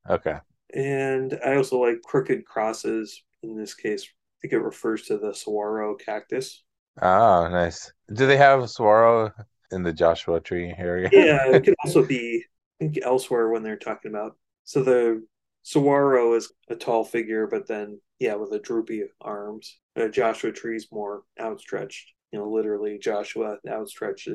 Okay. 0.10 0.38
And 0.74 1.40
I 1.46 1.56
also 1.56 1.80
like 1.80 2.02
crooked 2.04 2.46
crosses 2.46 3.24
in 3.44 3.56
this 3.56 3.74
case, 3.74 4.04
I 4.04 4.36
think 4.42 4.54
it 4.54 4.60
refers 4.60 5.04
to 5.04 5.18
the 5.18 5.34
saguaro 5.34 5.96
cactus. 5.96 6.64
Oh, 7.02 7.48
nice. 7.50 7.92
Do 8.14 8.28
they 8.28 8.38
have 8.38 8.70
saguaro 8.70 9.32
in 9.72 9.84
the 9.84 9.94
Joshua 9.94 10.40
Tree 10.40 10.74
area? 10.78 11.10
yeah, 11.12 11.50
it 11.50 11.64
could 11.66 11.76
also 11.84 12.06
be 12.06 12.44
I 12.80 12.86
think 12.86 13.00
elsewhere 13.04 13.50
when 13.50 13.64
they're 13.64 13.78
talking 13.78 14.12
about. 14.12 14.38
So 14.64 14.84
the 14.84 15.26
saguaro 15.64 16.34
is 16.34 16.52
a 16.70 16.76
tall 16.76 17.04
figure, 17.04 17.48
but 17.48 17.68
then 17.68 18.00
yeah, 18.20 18.36
with 18.36 18.52
a 18.52 18.60
droopy 18.60 19.04
arms. 19.22 19.78
The 19.96 20.10
Joshua 20.10 20.52
tree's 20.52 20.88
more 20.92 21.24
outstretched. 21.40 22.14
You 22.32 22.40
know, 22.40 22.50
literally 22.50 23.00
Joshua 23.00 23.58
outstretched 23.68 24.30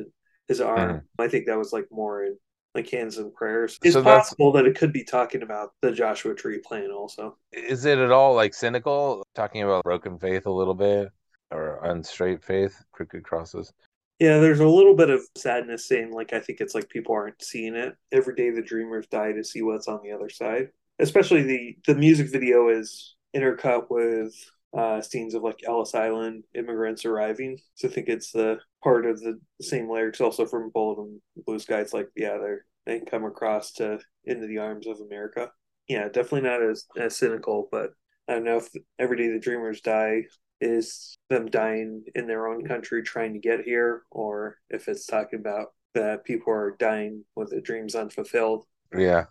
his 0.48 0.60
arm. 0.60 0.90
Mm. 0.90 1.02
I 1.18 1.28
think 1.28 1.46
that 1.46 1.58
was 1.58 1.72
like 1.72 1.86
more 1.90 2.24
in 2.24 2.36
like 2.74 2.88
hands 2.88 3.18
and 3.18 3.34
prayers. 3.34 3.78
It's 3.82 3.94
so 3.94 4.02
possible 4.02 4.52
that 4.52 4.66
it 4.66 4.76
could 4.76 4.92
be 4.92 5.04
talking 5.04 5.42
about 5.42 5.70
the 5.82 5.92
Joshua 5.92 6.34
Tree 6.34 6.58
plan 6.58 6.90
also. 6.90 7.36
Is 7.52 7.84
it 7.84 7.98
at 7.98 8.10
all 8.10 8.34
like 8.34 8.54
cynical, 8.54 9.26
talking 9.34 9.62
about 9.62 9.84
broken 9.84 10.18
faith 10.18 10.46
a 10.46 10.50
little 10.50 10.74
bit 10.74 11.10
or 11.50 11.84
unstraight 11.84 12.42
faith, 12.42 12.82
crooked 12.92 13.24
crosses? 13.24 13.72
Yeah, 14.18 14.38
there's 14.38 14.60
a 14.60 14.68
little 14.68 14.94
bit 14.94 15.10
of 15.10 15.20
sadness 15.36 15.86
saying 15.86 16.12
like 16.12 16.32
I 16.32 16.40
think 16.40 16.60
it's 16.60 16.74
like 16.74 16.88
people 16.88 17.14
aren't 17.14 17.42
seeing 17.42 17.74
it. 17.74 17.94
Every 18.10 18.34
day 18.34 18.50
the 18.50 18.62
dreamers 18.62 19.06
die 19.08 19.32
to 19.32 19.44
see 19.44 19.62
what's 19.62 19.88
on 19.88 20.00
the 20.02 20.12
other 20.12 20.30
side. 20.30 20.68
especially 20.98 21.42
the 21.42 21.76
the 21.86 21.94
music 21.94 22.30
video 22.30 22.68
is 22.68 23.16
intercut 23.34 23.90
with 23.90 24.34
uh, 24.76 25.00
scenes 25.00 25.34
of 25.34 25.42
like 25.42 25.60
Ellis 25.66 25.94
Island 25.94 26.44
immigrants 26.54 27.04
arriving. 27.04 27.58
So 27.74 27.88
I 27.88 27.90
think 27.90 28.08
it's 28.08 28.32
the 28.32 28.58
part 28.82 29.06
of 29.06 29.20
the 29.20 29.38
same 29.60 29.90
lyrics 29.90 30.20
also 30.20 30.46
from 30.46 30.70
Bullet 30.70 30.98
and 31.02 31.20
Blue 31.46 31.58
Sky. 31.58 31.80
It's 31.80 31.92
like 31.92 32.08
yeah, 32.16 32.38
they're 32.38 32.64
they 32.86 33.00
come 33.00 33.24
across 33.24 33.72
to 33.72 33.98
into 34.24 34.46
the 34.46 34.58
arms 34.58 34.86
of 34.86 35.00
America. 35.00 35.50
Yeah, 35.88 36.06
definitely 36.06 36.42
not 36.42 36.62
as 36.62 36.86
as 36.98 37.16
cynical, 37.16 37.68
but 37.70 37.90
I 38.28 38.34
don't 38.34 38.44
know 38.44 38.56
if 38.56 38.68
every 38.98 39.16
day 39.16 39.28
the 39.28 39.38
dreamers 39.38 39.80
die 39.80 40.24
is 40.60 41.18
them 41.28 41.50
dying 41.50 42.04
in 42.14 42.26
their 42.26 42.46
own 42.46 42.64
country 42.64 43.02
trying 43.02 43.32
to 43.34 43.40
get 43.40 43.62
here, 43.62 44.02
or 44.10 44.56
if 44.70 44.88
it's 44.88 45.06
talking 45.06 45.40
about 45.40 45.68
that 45.94 46.24
people 46.24 46.52
are 46.52 46.76
dying 46.78 47.24
with 47.36 47.50
their 47.50 47.60
dreams 47.60 47.94
unfulfilled. 47.94 48.64
Yeah. 48.96 49.24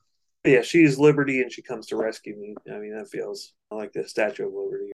Yeah, 0.43 0.61
she's 0.61 0.97
Liberty 0.97 1.41
and 1.41 1.51
she 1.51 1.61
comes 1.61 1.87
to 1.87 1.95
rescue 1.95 2.35
me. 2.35 2.55
I 2.71 2.79
mean, 2.79 2.95
that 2.95 3.09
feels 3.09 3.53
like 3.69 3.93
the 3.93 4.07
Statue 4.07 4.47
of 4.47 4.53
Liberty. 4.53 4.91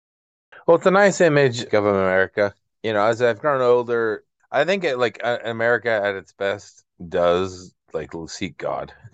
Well, 0.66 0.78
it's 0.78 0.86
a 0.86 0.92
nice 0.92 1.22
image 1.22 1.64
of 1.74 1.86
America. 1.86 2.54
You 2.84 2.94
know, 2.94 3.06
as 3.06 3.22
I've 3.22 3.40
grown 3.40 3.62
older, 3.62 4.24
I 4.52 4.66
think 4.66 4.84
it, 4.84 4.98
like 4.98 5.20
uh, 5.24 5.40
America 5.44 5.90
at 5.90 6.16
its 6.16 6.34
best 6.34 6.84
does 7.08 7.74
like 7.94 8.12
seek 8.28 8.58
God. 8.58 8.94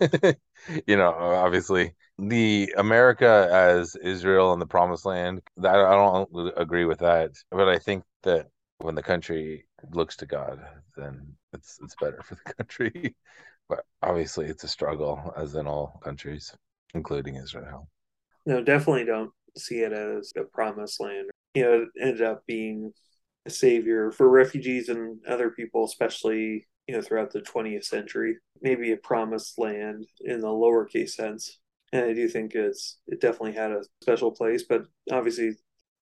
you 0.86 0.96
know, 0.96 1.10
obviously 1.10 1.94
the 2.18 2.72
America 2.76 3.48
as 3.52 3.96
Israel 3.96 4.52
and 4.52 4.60
the 4.60 4.66
Promised 4.66 5.06
Land. 5.06 5.42
That 5.56 5.76
I 5.76 5.92
don't 5.92 6.52
agree 6.56 6.84
with 6.84 6.98
that, 7.00 7.32
but 7.50 7.68
I 7.68 7.78
think 7.78 8.04
that 8.22 8.48
when 8.78 8.94
the 8.94 9.02
country 9.02 9.66
looks 9.92 10.16
to 10.16 10.26
God, 10.26 10.60
then 10.96 11.34
it's 11.52 11.78
it's 11.82 11.96
better 11.96 12.22
for 12.22 12.36
the 12.36 12.54
country. 12.54 13.14
but 13.68 13.84
obviously, 14.02 14.46
it's 14.46 14.64
a 14.64 14.68
struggle, 14.68 15.32
as 15.36 15.54
in 15.54 15.66
all 15.66 16.00
countries, 16.02 16.54
including 16.94 17.36
Israel. 17.36 17.88
No, 18.46 18.62
definitely 18.62 19.04
don't 19.04 19.30
see 19.56 19.80
it 19.80 19.92
as 19.92 20.32
a 20.36 20.42
promised 20.42 21.00
land. 21.00 21.30
You 21.54 21.62
know, 21.62 21.72
it 21.82 21.88
ended 22.00 22.22
up 22.22 22.44
being 22.46 22.92
a 23.46 23.50
savior 23.50 24.10
for 24.10 24.28
refugees 24.28 24.88
and 24.88 25.18
other 25.26 25.50
people, 25.50 25.84
especially 25.84 26.66
you 26.86 26.94
know 26.94 27.02
throughout 27.02 27.32
the 27.32 27.40
20th 27.40 27.84
century. 27.84 28.36
Maybe 28.60 28.92
a 28.92 28.96
promised 28.96 29.58
land 29.58 30.06
in 30.20 30.40
the 30.40 30.48
lowercase 30.48 31.10
sense, 31.10 31.58
and 31.92 32.04
I 32.04 32.12
do 32.12 32.28
think 32.28 32.54
it's 32.54 32.98
it 33.06 33.20
definitely 33.20 33.52
had 33.52 33.70
a 33.70 33.84
special 34.02 34.30
place. 34.30 34.64
But 34.68 34.84
obviously, 35.10 35.56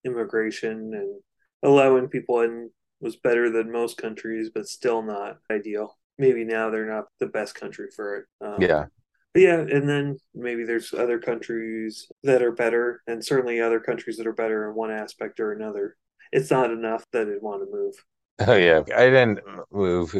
immigration 0.04 0.92
and 0.94 1.20
allowing 1.62 2.08
people 2.08 2.40
in 2.40 2.70
was 3.00 3.16
better 3.16 3.50
than 3.50 3.70
most 3.72 3.98
countries, 3.98 4.50
but 4.54 4.68
still 4.68 5.02
not 5.02 5.38
ideal. 5.50 5.98
Maybe 6.22 6.44
now 6.44 6.70
they're 6.70 6.86
not 6.86 7.06
the 7.18 7.26
best 7.26 7.54
country 7.54 7.88
for 7.94 8.16
it. 8.16 8.24
Um, 8.40 8.62
yeah. 8.62 8.86
But 9.34 9.42
yeah, 9.42 9.58
and 9.58 9.88
then 9.88 10.18
maybe 10.34 10.64
there's 10.64 10.92
other 10.92 11.18
countries 11.18 12.06
that 12.22 12.42
are 12.42 12.52
better, 12.52 13.02
and 13.06 13.24
certainly 13.24 13.60
other 13.60 13.80
countries 13.80 14.18
that 14.18 14.26
are 14.26 14.32
better 14.32 14.68
in 14.68 14.76
one 14.76 14.90
aspect 14.90 15.40
or 15.40 15.52
another. 15.52 15.96
It's 16.30 16.50
not 16.50 16.70
enough 16.70 17.04
that 17.12 17.28
I'd 17.28 17.42
want 17.42 17.62
to 17.62 17.76
move. 17.76 17.94
Oh 18.44 18.54
yeah, 18.54 18.82
I 18.96 19.04
didn't 19.04 19.40
move 19.70 20.16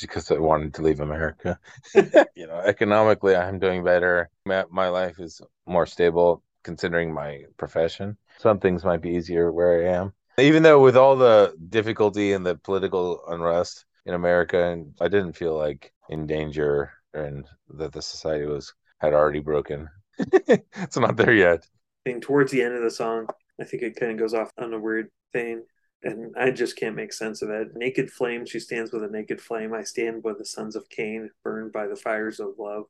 because 0.00 0.30
I 0.30 0.38
wanted 0.38 0.72
to 0.74 0.82
leave 0.82 1.00
America. 1.00 1.58
you 1.94 2.46
know, 2.46 2.60
economically, 2.64 3.34
I'm 3.36 3.58
doing 3.58 3.84
better. 3.84 4.30
My 4.44 4.88
life 4.88 5.18
is 5.18 5.42
more 5.66 5.84
stable 5.84 6.42
considering 6.62 7.12
my 7.12 7.42
profession. 7.56 8.16
Some 8.38 8.60
things 8.60 8.84
might 8.84 9.02
be 9.02 9.10
easier 9.10 9.52
where 9.52 9.80
I 9.80 9.94
am. 9.94 10.12
Even 10.38 10.62
though 10.62 10.80
with 10.80 10.96
all 10.96 11.16
the 11.16 11.54
difficulty 11.68 12.32
and 12.32 12.46
the 12.46 12.56
political 12.56 13.20
unrest 13.28 13.84
in 14.06 14.14
America, 14.14 14.70
and 14.70 14.94
I 15.00 15.08
didn't 15.08 15.34
feel 15.34 15.56
like 15.56 15.92
in 16.08 16.26
danger 16.26 16.92
and 17.12 17.46
that 17.74 17.92
the 17.92 18.02
society 18.02 18.46
was 18.46 18.72
had 18.98 19.12
already 19.12 19.40
broken. 19.40 19.88
it's 20.18 20.96
not 20.96 21.16
there 21.16 21.34
yet. 21.34 21.66
And 22.06 22.22
towards 22.22 22.50
the 22.50 22.62
end 22.62 22.74
of 22.74 22.82
the 22.82 22.90
song, 22.90 23.26
I 23.60 23.64
think 23.64 23.82
it 23.82 23.96
kind 23.96 24.12
of 24.12 24.18
goes 24.18 24.32
off 24.32 24.50
on 24.56 24.72
a 24.72 24.78
weird 24.78 25.10
thing 25.32 25.64
and 26.02 26.34
I 26.38 26.50
just 26.50 26.76
can't 26.76 26.94
make 26.94 27.12
sense 27.12 27.42
of 27.42 27.50
it. 27.50 27.74
Naked 27.74 28.10
flame, 28.10 28.46
she 28.46 28.60
stands 28.60 28.92
with 28.92 29.02
a 29.02 29.08
naked 29.08 29.40
flame. 29.40 29.74
I 29.74 29.82
stand 29.82 30.22
with 30.22 30.38
the 30.38 30.44
sons 30.44 30.76
of 30.76 30.88
Cain, 30.88 31.30
burned 31.42 31.72
by 31.72 31.86
the 31.86 31.96
fires 31.96 32.38
of 32.38 32.54
love, 32.58 32.84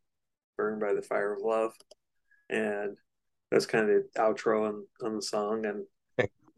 burned 0.57 0.81
by 0.81 0.93
the 0.93 1.03
fire 1.03 1.33
of 1.33 1.43
love. 1.43 1.73
And 2.51 2.97
that's 3.51 3.67
kind 3.67 3.89
of 3.89 4.03
the 4.13 4.21
outro 4.21 4.69
on, 4.69 4.87
on 5.03 5.17
the 5.17 5.23
song. 5.23 5.65
And 5.67 5.85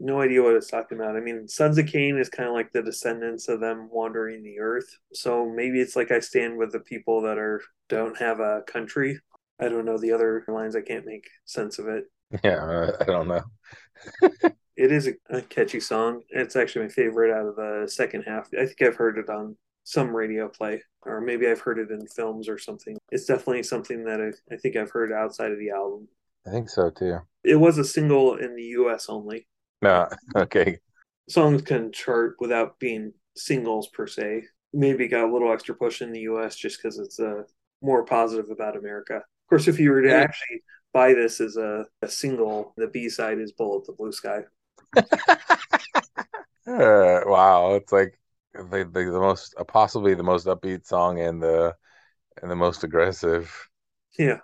no 0.00 0.20
idea 0.20 0.42
what 0.42 0.54
it's 0.54 0.70
talking 0.70 0.98
about. 0.98 1.16
I 1.16 1.20
mean, 1.20 1.48
Sons 1.48 1.78
of 1.78 1.86
Cain 1.86 2.18
is 2.18 2.28
kind 2.28 2.48
of 2.48 2.54
like 2.54 2.72
the 2.72 2.82
descendants 2.82 3.48
of 3.48 3.60
them 3.60 3.88
wandering 3.90 4.42
the 4.42 4.60
earth. 4.60 4.98
So 5.12 5.48
maybe 5.48 5.80
it's 5.80 5.96
like 5.96 6.10
I 6.10 6.20
stand 6.20 6.56
with 6.56 6.72
the 6.72 6.80
people 6.80 7.22
that 7.22 7.38
are 7.38 7.62
don't 7.88 8.16
have 8.18 8.40
a 8.40 8.62
country. 8.66 9.20
I 9.60 9.68
don't 9.68 9.84
know 9.84 9.98
the 9.98 10.12
other 10.12 10.44
lines. 10.46 10.76
I 10.76 10.82
can't 10.82 11.06
make 11.06 11.28
sense 11.44 11.78
of 11.78 11.88
it. 11.88 12.04
Yeah, 12.44 12.90
I 13.00 13.04
don't 13.04 13.28
know. 13.28 13.42
it 14.76 14.92
is 14.92 15.08
a, 15.08 15.14
a, 15.30 15.42
catchy 15.42 15.80
song. 15.80 16.22
It's 16.28 16.56
actually 16.56 16.86
my 16.86 16.92
favorite 16.92 17.32
out 17.32 17.46
of 17.46 17.56
the 17.56 17.88
second 17.90 18.22
half. 18.22 18.48
I 18.52 18.66
think 18.66 18.82
I've 18.82 18.96
heard 18.96 19.18
it 19.18 19.30
on 19.30 19.56
some 19.84 20.14
radio 20.14 20.48
play, 20.48 20.82
or 21.02 21.20
maybe 21.20 21.48
I've 21.48 21.60
heard 21.60 21.78
it 21.78 21.90
in 21.90 22.06
films 22.06 22.48
or 22.48 22.58
something. 22.58 22.98
It's 23.10 23.24
definitely 23.24 23.62
something 23.62 24.04
that 24.04 24.20
I, 24.20 24.54
I 24.54 24.58
think 24.58 24.76
I've 24.76 24.90
heard 24.90 25.10
outside 25.10 25.50
of 25.50 25.58
the 25.58 25.70
album. 25.70 26.06
I 26.46 26.50
think 26.50 26.68
so 26.68 26.90
too. 26.90 27.18
It 27.42 27.56
was 27.56 27.78
a 27.78 27.84
single 27.84 28.36
in 28.36 28.54
the 28.54 28.62
U.S. 28.62 29.06
only. 29.08 29.48
No, 29.82 30.08
okay. 30.36 30.78
Songs 31.28 31.62
can 31.62 31.92
chart 31.92 32.36
without 32.40 32.78
being 32.78 33.12
singles 33.36 33.88
per 33.88 34.06
se. 34.06 34.44
Maybe 34.72 35.08
got 35.08 35.28
a 35.28 35.32
little 35.32 35.52
extra 35.52 35.74
push 35.74 36.02
in 36.02 36.12
the 36.12 36.20
U.S. 36.20 36.56
just 36.56 36.78
because 36.78 36.98
it's 36.98 37.18
uh, 37.20 37.42
more 37.82 38.04
positive 38.04 38.50
about 38.50 38.76
America. 38.76 39.16
Of 39.16 39.48
course, 39.48 39.68
if 39.68 39.78
you 39.78 39.90
were 39.90 40.02
to 40.02 40.08
yeah. 40.08 40.16
actually 40.16 40.62
buy 40.92 41.14
this 41.14 41.40
as 41.40 41.56
a, 41.56 41.86
a 42.02 42.08
single, 42.08 42.74
the 42.76 42.88
B 42.88 43.08
side 43.08 43.38
is 43.38 43.52
"Bullet 43.52 43.86
the 43.86 43.92
Blue 43.92 44.12
Sky." 44.12 44.42
uh, 44.96 45.04
wow, 46.66 47.74
it's 47.74 47.92
like 47.92 48.18
the, 48.52 48.88
the, 48.92 49.10
the 49.10 49.20
most 49.20 49.54
uh, 49.58 49.64
possibly 49.64 50.14
the 50.14 50.22
most 50.22 50.46
upbeat 50.46 50.86
song 50.86 51.20
and 51.20 51.42
the 51.42 51.74
and 52.42 52.50
the 52.50 52.56
most 52.56 52.84
aggressive. 52.84 53.54
Yeah, 54.18 54.38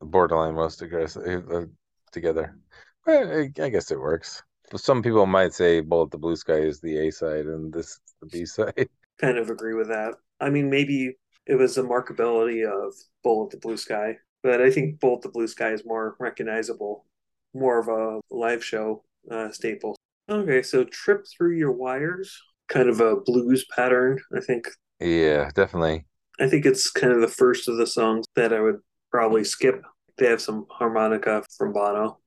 borderline 0.00 0.54
most 0.54 0.82
aggressive 0.82 1.50
uh, 1.50 1.66
together. 2.12 2.56
But 3.04 3.26
I, 3.26 3.50
I 3.62 3.68
guess 3.68 3.90
it 3.90 4.00
works. 4.00 4.42
Some 4.76 5.02
people 5.02 5.26
might 5.26 5.54
say 5.54 5.80
"Bullet 5.80 6.10
the 6.10 6.18
Blue 6.18 6.36
Sky" 6.36 6.58
is 6.58 6.80
the 6.80 7.06
A 7.06 7.10
side 7.10 7.46
and 7.46 7.72
this 7.72 7.86
is 7.86 8.00
the 8.20 8.26
B 8.26 8.44
side. 8.44 8.88
Kind 9.18 9.38
of 9.38 9.50
agree 9.50 9.74
with 9.74 9.88
that. 9.88 10.14
I 10.40 10.50
mean, 10.50 10.68
maybe 10.68 11.16
it 11.46 11.54
was 11.54 11.74
the 11.74 11.82
markability 11.82 12.66
of 12.66 12.94
"Bullet 13.22 13.50
the 13.50 13.58
Blue 13.58 13.76
Sky," 13.76 14.16
but 14.42 14.60
I 14.60 14.70
think 14.70 15.00
"Bullet 15.00 15.22
the 15.22 15.28
Blue 15.28 15.46
Sky" 15.46 15.72
is 15.72 15.84
more 15.84 16.16
recognizable, 16.18 17.06
more 17.54 17.78
of 17.78 17.88
a 17.88 18.20
live 18.34 18.64
show 18.64 19.04
uh, 19.30 19.50
staple. 19.50 19.96
Okay, 20.28 20.62
so 20.62 20.84
"Trip 20.84 21.24
Through 21.26 21.56
Your 21.56 21.72
Wires," 21.72 22.40
kind 22.68 22.88
of 22.88 23.00
a 23.00 23.16
blues 23.16 23.64
pattern, 23.74 24.20
I 24.36 24.40
think. 24.40 24.68
Yeah, 25.00 25.50
definitely. 25.54 26.06
I 26.40 26.48
think 26.48 26.66
it's 26.66 26.90
kind 26.90 27.12
of 27.12 27.20
the 27.20 27.28
first 27.28 27.68
of 27.68 27.76
the 27.76 27.86
songs 27.86 28.26
that 28.34 28.52
I 28.52 28.60
would 28.60 28.80
probably 29.10 29.44
skip. 29.44 29.82
They 30.18 30.26
have 30.26 30.40
some 30.40 30.66
harmonica 30.70 31.44
from 31.56 31.72
Bono. 31.72 32.18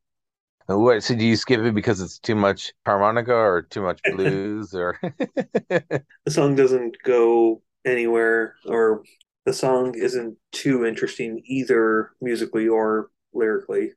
What? 0.68 1.02
So 1.04 1.16
do 1.16 1.26
you 1.26 1.38
skip 1.38 1.62
it 1.62 1.74
because 1.74 2.02
it's 2.02 2.20
too 2.20 2.36
much 2.36 2.74
harmonica 2.86 3.34
or 3.34 3.62
too 3.62 3.82
much 3.82 4.02
blues, 4.04 4.74
or 4.74 5.00
the 5.70 6.04
song 6.28 6.56
doesn't 6.56 6.98
go 7.04 7.62
anywhere, 7.86 8.56
or 8.66 9.04
the 9.46 9.54
song 9.54 9.96
isn't 9.96 10.38
too 10.52 10.86
interesting 10.86 11.42
either 11.46 12.12
musically 12.22 12.68
or 12.68 13.10
lyrically. 13.34 13.94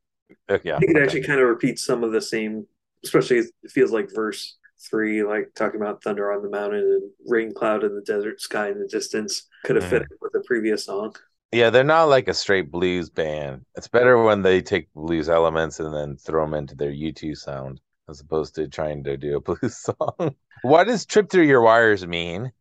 Uh, 0.48 0.58
yeah, 0.62 0.76
I 0.76 0.78
think 0.78 0.96
it 0.96 1.02
actually 1.02 1.24
kind 1.24 1.40
of 1.40 1.48
repeats 1.48 1.84
some 1.84 2.04
of 2.04 2.12
the 2.12 2.20
same, 2.20 2.66
especially 3.04 3.38
it 3.38 3.70
feels 3.70 3.90
like 3.90 4.14
verse 4.14 4.56
three, 4.88 5.24
like 5.24 5.50
talking 5.56 5.80
about 5.80 6.04
thunder 6.04 6.32
on 6.32 6.42
the 6.42 6.48
mountain 6.48 6.80
and 6.80 7.10
rain 7.26 7.52
cloud 7.52 7.82
in 7.82 7.96
the 7.96 8.02
desert 8.02 8.40
sky 8.40 8.70
in 8.70 8.78
the 8.78 8.86
distance. 8.86 9.48
Could 9.64 9.76
have 9.76 9.86
mm. 9.86 9.90
fit 9.90 10.02
with 10.20 10.32
the 10.32 10.44
previous 10.46 10.84
song. 10.84 11.16
Yeah, 11.52 11.70
they're 11.70 11.82
not 11.82 12.04
like 12.04 12.28
a 12.28 12.34
straight 12.34 12.70
blues 12.70 13.10
band. 13.10 13.64
It's 13.74 13.88
better 13.88 14.22
when 14.22 14.42
they 14.42 14.62
take 14.62 14.92
blues 14.94 15.28
elements 15.28 15.80
and 15.80 15.92
then 15.92 16.16
throw 16.16 16.44
them 16.44 16.54
into 16.54 16.76
their 16.76 16.92
U2 16.92 17.36
sound 17.36 17.80
as 18.08 18.20
opposed 18.20 18.54
to 18.54 18.68
trying 18.68 19.02
to 19.04 19.16
do 19.16 19.36
a 19.36 19.40
blues 19.40 19.76
song. 19.76 20.34
what 20.62 20.84
does 20.84 21.04
trip 21.06 21.30
through 21.30 21.44
your 21.44 21.62
wires 21.62 22.06
mean? 22.06 22.52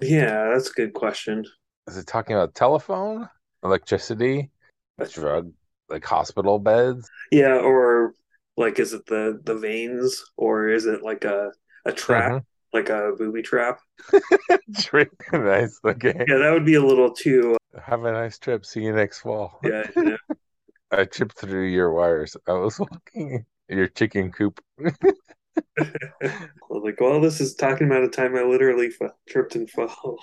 Yeah, 0.00 0.50
that's 0.52 0.70
a 0.70 0.74
good 0.74 0.94
question. 0.94 1.44
Is 1.86 1.96
it 1.96 2.06
talking 2.06 2.36
about 2.36 2.54
telephone, 2.54 3.28
electricity, 3.62 4.50
drug, 5.10 5.52
like 5.88 6.04
hospital 6.04 6.58
beds? 6.58 7.08
Yeah, 7.30 7.56
or 7.56 8.14
like 8.56 8.78
is 8.78 8.92
it 8.92 9.06
the 9.06 9.40
the 9.44 9.56
veins 9.56 10.22
or 10.36 10.68
is 10.68 10.86
it 10.86 11.02
like 11.02 11.24
a 11.24 11.52
a 11.84 11.92
trap? 11.92 12.30
Mm-hmm 12.30 12.38
like 12.72 12.88
a 12.88 13.12
booby 13.16 13.42
trap. 13.42 13.80
nice. 15.32 15.80
Okay. 15.84 16.24
Yeah, 16.28 16.36
that 16.36 16.50
would 16.52 16.66
be 16.66 16.74
a 16.74 16.84
little 16.84 17.12
too 17.12 17.56
have 17.84 18.04
a 18.04 18.12
nice 18.12 18.38
trip. 18.38 18.64
See 18.66 18.82
you 18.82 18.92
next 18.92 19.20
fall. 19.20 19.58
Yeah. 19.62 19.84
yeah. 19.96 20.16
I 20.90 21.04
tripped 21.04 21.38
through 21.38 21.66
your 21.68 21.92
wires. 21.92 22.36
I 22.46 22.52
was 22.52 22.78
walking 22.80 23.44
your 23.68 23.88
chicken 23.88 24.32
coop. 24.32 24.60
I 25.80 25.90
was 26.70 26.82
like, 26.84 27.00
well, 27.00 27.20
this 27.20 27.40
is 27.40 27.54
talking 27.54 27.86
about 27.88 28.04
a 28.04 28.08
time 28.08 28.36
I 28.36 28.42
literally 28.42 28.90
tripped 29.28 29.54
and 29.56 29.68
fell. 29.70 30.18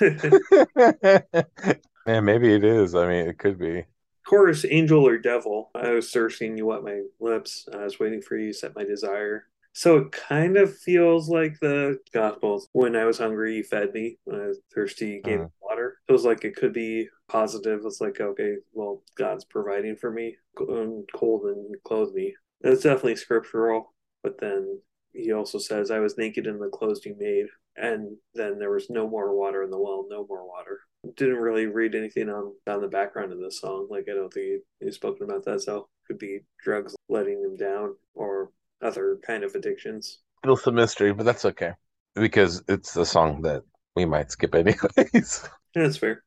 yeah, 0.00 2.20
maybe 2.20 2.54
it 2.54 2.64
is. 2.64 2.94
I 2.94 3.06
mean, 3.08 3.28
it 3.28 3.38
could 3.38 3.58
be. 3.58 3.84
chorus, 4.26 4.64
angel 4.68 5.06
or 5.06 5.18
devil. 5.18 5.70
I 5.74 5.90
was 5.90 6.10
searching 6.10 6.56
you 6.56 6.66
wet 6.66 6.82
my 6.82 7.02
lips. 7.20 7.68
I 7.72 7.84
was 7.84 7.98
waiting 7.98 8.20
for 8.22 8.36
you, 8.36 8.52
set 8.52 8.76
my 8.76 8.84
desire. 8.84 9.46
So 9.72 9.98
it 9.98 10.12
kind 10.12 10.56
of 10.56 10.76
feels 10.76 11.28
like 11.28 11.58
the 11.60 11.98
Gospels. 12.12 12.68
When 12.72 12.96
I 12.96 13.04
was 13.04 13.18
hungry, 13.18 13.56
you 13.56 13.62
fed 13.62 13.92
me. 13.92 14.18
When 14.24 14.40
I 14.40 14.46
was 14.46 14.60
thirsty, 14.74 15.06
you 15.06 15.22
gave 15.22 15.38
me 15.38 15.44
uh-huh. 15.44 15.48
water. 15.60 15.98
It 16.08 16.12
feels 16.12 16.24
like 16.24 16.44
it 16.44 16.56
could 16.56 16.72
be 16.72 17.08
positive. 17.28 17.82
It's 17.84 18.00
like, 18.00 18.20
okay, 18.20 18.54
well, 18.72 19.02
God's 19.16 19.44
providing 19.44 19.96
for 19.96 20.10
me. 20.10 20.36
Um, 20.60 21.04
cold 21.14 21.44
and 21.44 21.74
clothed 21.84 22.14
me. 22.14 22.34
That's 22.60 22.82
definitely 22.82 23.16
scriptural. 23.16 23.94
But 24.22 24.40
then 24.40 24.80
he 25.12 25.32
also 25.32 25.58
says, 25.58 25.90
I 25.90 26.00
was 26.00 26.18
naked 26.18 26.46
in 26.46 26.58
the 26.58 26.68
clothes 26.68 27.04
you 27.04 27.16
made. 27.18 27.46
And 27.76 28.16
then 28.34 28.58
there 28.58 28.72
was 28.72 28.90
no 28.90 29.08
more 29.08 29.36
water 29.36 29.62
in 29.62 29.70
the 29.70 29.78
well, 29.78 30.06
no 30.10 30.26
more 30.28 30.46
water. 30.46 30.80
Didn't 31.16 31.36
really 31.36 31.66
read 31.66 31.94
anything 31.94 32.28
on, 32.28 32.52
on 32.66 32.80
the 32.80 32.88
background 32.88 33.32
of 33.32 33.38
this 33.38 33.60
song. 33.60 33.86
Like, 33.88 34.06
I 34.10 34.14
don't 34.14 34.32
think 34.32 34.62
he's 34.80 34.96
spoken 34.96 35.30
about 35.30 35.44
that. 35.44 35.62
So 35.62 35.76
it 35.76 35.84
could 36.08 36.18
be 36.18 36.40
drugs 36.64 36.96
letting 37.08 37.40
him 37.40 37.56
down 37.56 37.94
or 38.14 38.50
other 38.82 39.18
kind 39.26 39.44
of 39.44 39.54
addictions. 39.54 40.18
Still 40.44 40.56
some 40.56 40.74
mystery, 40.74 41.12
but 41.12 41.24
that's 41.24 41.44
okay 41.44 41.72
because 42.14 42.62
it's 42.68 42.96
a 42.96 43.04
song 43.04 43.42
that 43.42 43.62
we 43.96 44.04
might 44.04 44.30
skip 44.30 44.54
anyways. 44.54 45.48
That's 45.74 45.96
fair. 45.96 46.22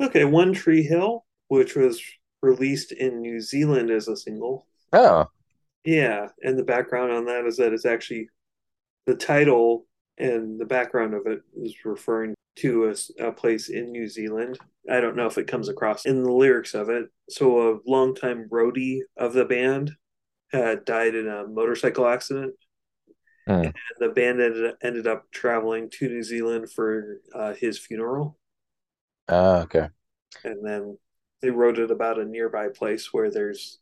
Okay, 0.00 0.24
One 0.24 0.52
Tree 0.52 0.82
Hill, 0.82 1.24
which 1.48 1.76
was 1.76 2.02
released 2.42 2.92
in 2.92 3.20
New 3.20 3.40
Zealand 3.40 3.90
as 3.90 4.08
a 4.08 4.16
single. 4.16 4.66
Oh. 4.92 5.26
Yeah, 5.84 6.28
and 6.42 6.58
the 6.58 6.64
background 6.64 7.12
on 7.12 7.26
that 7.26 7.44
is 7.46 7.56
that 7.58 7.72
it's 7.72 7.86
actually 7.86 8.28
the 9.06 9.14
title 9.14 9.86
and 10.18 10.58
the 10.58 10.64
background 10.64 11.14
of 11.14 11.26
it 11.26 11.40
is 11.56 11.74
referring 11.84 12.34
to 12.56 12.88
a, 12.88 13.28
a, 13.28 13.32
place 13.32 13.68
in 13.68 13.90
New 13.90 14.06
Zealand. 14.06 14.58
I 14.90 15.00
don't 15.00 15.16
know 15.16 15.26
if 15.26 15.38
it 15.38 15.48
comes 15.48 15.68
across 15.68 16.06
in 16.06 16.22
the 16.22 16.32
lyrics 16.32 16.72
of 16.74 16.88
it. 16.88 17.06
So, 17.28 17.72
a 17.72 17.78
longtime 17.86 18.48
roadie 18.48 19.00
of 19.16 19.32
the 19.32 19.44
band 19.44 19.90
had 20.58 20.84
died 20.84 21.14
in 21.14 21.28
a 21.28 21.46
motorcycle 21.46 22.06
accident. 22.06 22.54
Mm. 23.48 23.64
And 23.66 23.74
the 23.98 24.08
band 24.08 24.40
ended, 24.40 24.74
ended 24.82 25.06
up 25.06 25.30
traveling 25.30 25.90
to 25.90 26.08
New 26.08 26.22
Zealand 26.22 26.70
for 26.70 27.20
uh, 27.34 27.52
his 27.54 27.78
funeral. 27.78 28.38
Uh, 29.28 29.64
okay. 29.64 29.88
And 30.44 30.64
then 30.64 30.98
they 31.42 31.50
wrote 31.50 31.78
it 31.78 31.90
about 31.90 32.18
a 32.18 32.24
nearby 32.24 32.68
place 32.68 33.12
where 33.12 33.30
there's 33.30 33.80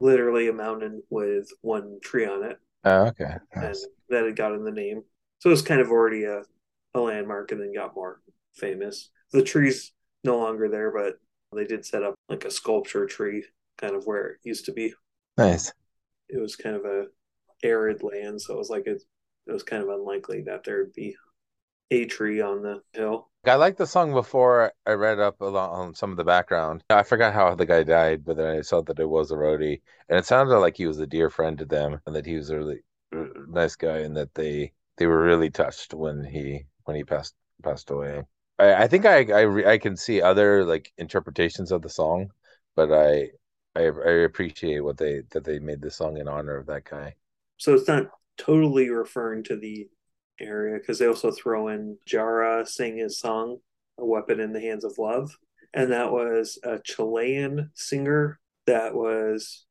literally 0.00 0.48
a 0.48 0.52
mountain 0.52 1.02
with 1.10 1.48
one 1.62 1.98
tree 2.02 2.26
on 2.26 2.44
it. 2.44 2.58
Oh, 2.84 3.06
okay. 3.06 3.34
Nice. 3.56 3.82
And 3.82 3.92
that 4.10 4.24
had 4.24 4.36
gotten 4.36 4.64
the 4.64 4.70
name. 4.70 5.02
So 5.40 5.48
it 5.48 5.52
was 5.52 5.62
kind 5.62 5.80
of 5.80 5.90
already 5.90 6.24
a, 6.24 6.42
a 6.94 7.00
landmark 7.00 7.52
and 7.52 7.60
then 7.60 7.72
got 7.74 7.94
more 7.94 8.20
famous. 8.54 9.10
The 9.32 9.42
tree's 9.42 9.92
no 10.24 10.38
longer 10.38 10.68
there, 10.68 10.90
but 10.90 11.14
they 11.54 11.64
did 11.64 11.86
set 11.86 12.02
up 12.02 12.14
like 12.28 12.44
a 12.44 12.50
sculpture 12.50 13.06
tree 13.06 13.44
kind 13.78 13.94
of 13.94 14.04
where 14.04 14.26
it 14.26 14.38
used 14.44 14.66
to 14.66 14.72
be. 14.72 14.92
Nice 15.36 15.72
it 16.28 16.38
was 16.38 16.56
kind 16.56 16.76
of 16.76 16.84
a 16.84 17.06
arid 17.62 18.02
land, 18.02 18.40
so 18.40 18.54
it 18.54 18.58
was 18.58 18.70
like 18.70 18.86
it, 18.86 19.02
it 19.46 19.52
was 19.52 19.62
kind 19.62 19.82
of 19.82 19.88
unlikely 19.88 20.42
that 20.42 20.64
there'd 20.64 20.92
be 20.92 21.16
a 21.90 22.04
tree 22.04 22.40
on 22.40 22.62
the 22.62 22.82
hill. 22.92 23.28
I 23.44 23.54
liked 23.54 23.78
the 23.78 23.86
song 23.86 24.12
before 24.12 24.72
I 24.84 24.92
read 24.92 25.20
up 25.20 25.40
on 25.40 25.94
some 25.94 26.10
of 26.10 26.16
the 26.16 26.24
background. 26.24 26.82
I 26.90 27.02
forgot 27.02 27.32
how 27.32 27.54
the 27.54 27.64
guy 27.64 27.82
died, 27.82 28.24
but 28.24 28.36
then 28.36 28.58
I 28.58 28.60
saw 28.60 28.82
that 28.82 28.98
it 28.98 29.08
was 29.08 29.30
a 29.30 29.36
roadie, 29.36 29.80
and 30.08 30.18
it 30.18 30.26
sounded 30.26 30.58
like 30.58 30.76
he 30.76 30.86
was 30.86 30.98
a 30.98 31.06
dear 31.06 31.30
friend 31.30 31.56
to 31.58 31.64
them, 31.64 32.00
and 32.06 32.14
that 32.14 32.26
he 32.26 32.36
was 32.36 32.50
a 32.50 32.58
really 32.58 32.80
uh, 33.16 33.24
nice 33.48 33.76
guy, 33.76 33.98
and 33.98 34.16
that 34.16 34.34
they 34.34 34.72
they 34.96 35.06
were 35.06 35.22
really 35.22 35.50
touched 35.50 35.94
when 35.94 36.24
he 36.24 36.66
when 36.84 36.96
he 36.96 37.04
passed 37.04 37.34
passed 37.62 37.90
away. 37.90 38.22
I, 38.58 38.74
I 38.84 38.88
think 38.88 39.06
I 39.06 39.22
I 39.22 39.72
I 39.72 39.78
can 39.78 39.96
see 39.96 40.20
other 40.20 40.64
like 40.64 40.92
interpretations 40.98 41.72
of 41.72 41.82
the 41.82 41.88
song, 41.88 42.30
but 42.76 42.92
I 42.92 43.30
I, 43.78 43.82
I 43.82 44.12
appreciate 44.24 44.80
what 44.80 44.96
they 44.96 45.22
that 45.30 45.44
they 45.44 45.58
made 45.60 45.80
the 45.80 45.90
song 45.90 46.16
in 46.16 46.26
honor 46.26 46.56
of 46.56 46.66
that 46.66 46.84
guy. 46.84 47.14
So 47.58 47.74
it's 47.74 47.88
not 47.88 48.10
totally 48.36 48.90
referring 48.90 49.44
to 49.44 49.56
the 49.56 49.88
area 50.40 50.78
because 50.78 50.98
they 50.98 51.06
also 51.06 51.30
throw 51.30 51.68
in 51.68 51.96
Jara 52.04 52.66
sing 52.66 52.98
his 52.98 53.20
song 53.20 53.58
"A 53.98 54.04
Weapon 54.04 54.40
in 54.40 54.52
the 54.52 54.60
Hands 54.60 54.84
of 54.84 54.98
Love," 54.98 55.36
and 55.72 55.92
that 55.92 56.10
was 56.10 56.58
a 56.64 56.80
Chilean 56.80 57.70
singer 57.74 58.40
that 58.66 58.94
was 58.94 59.64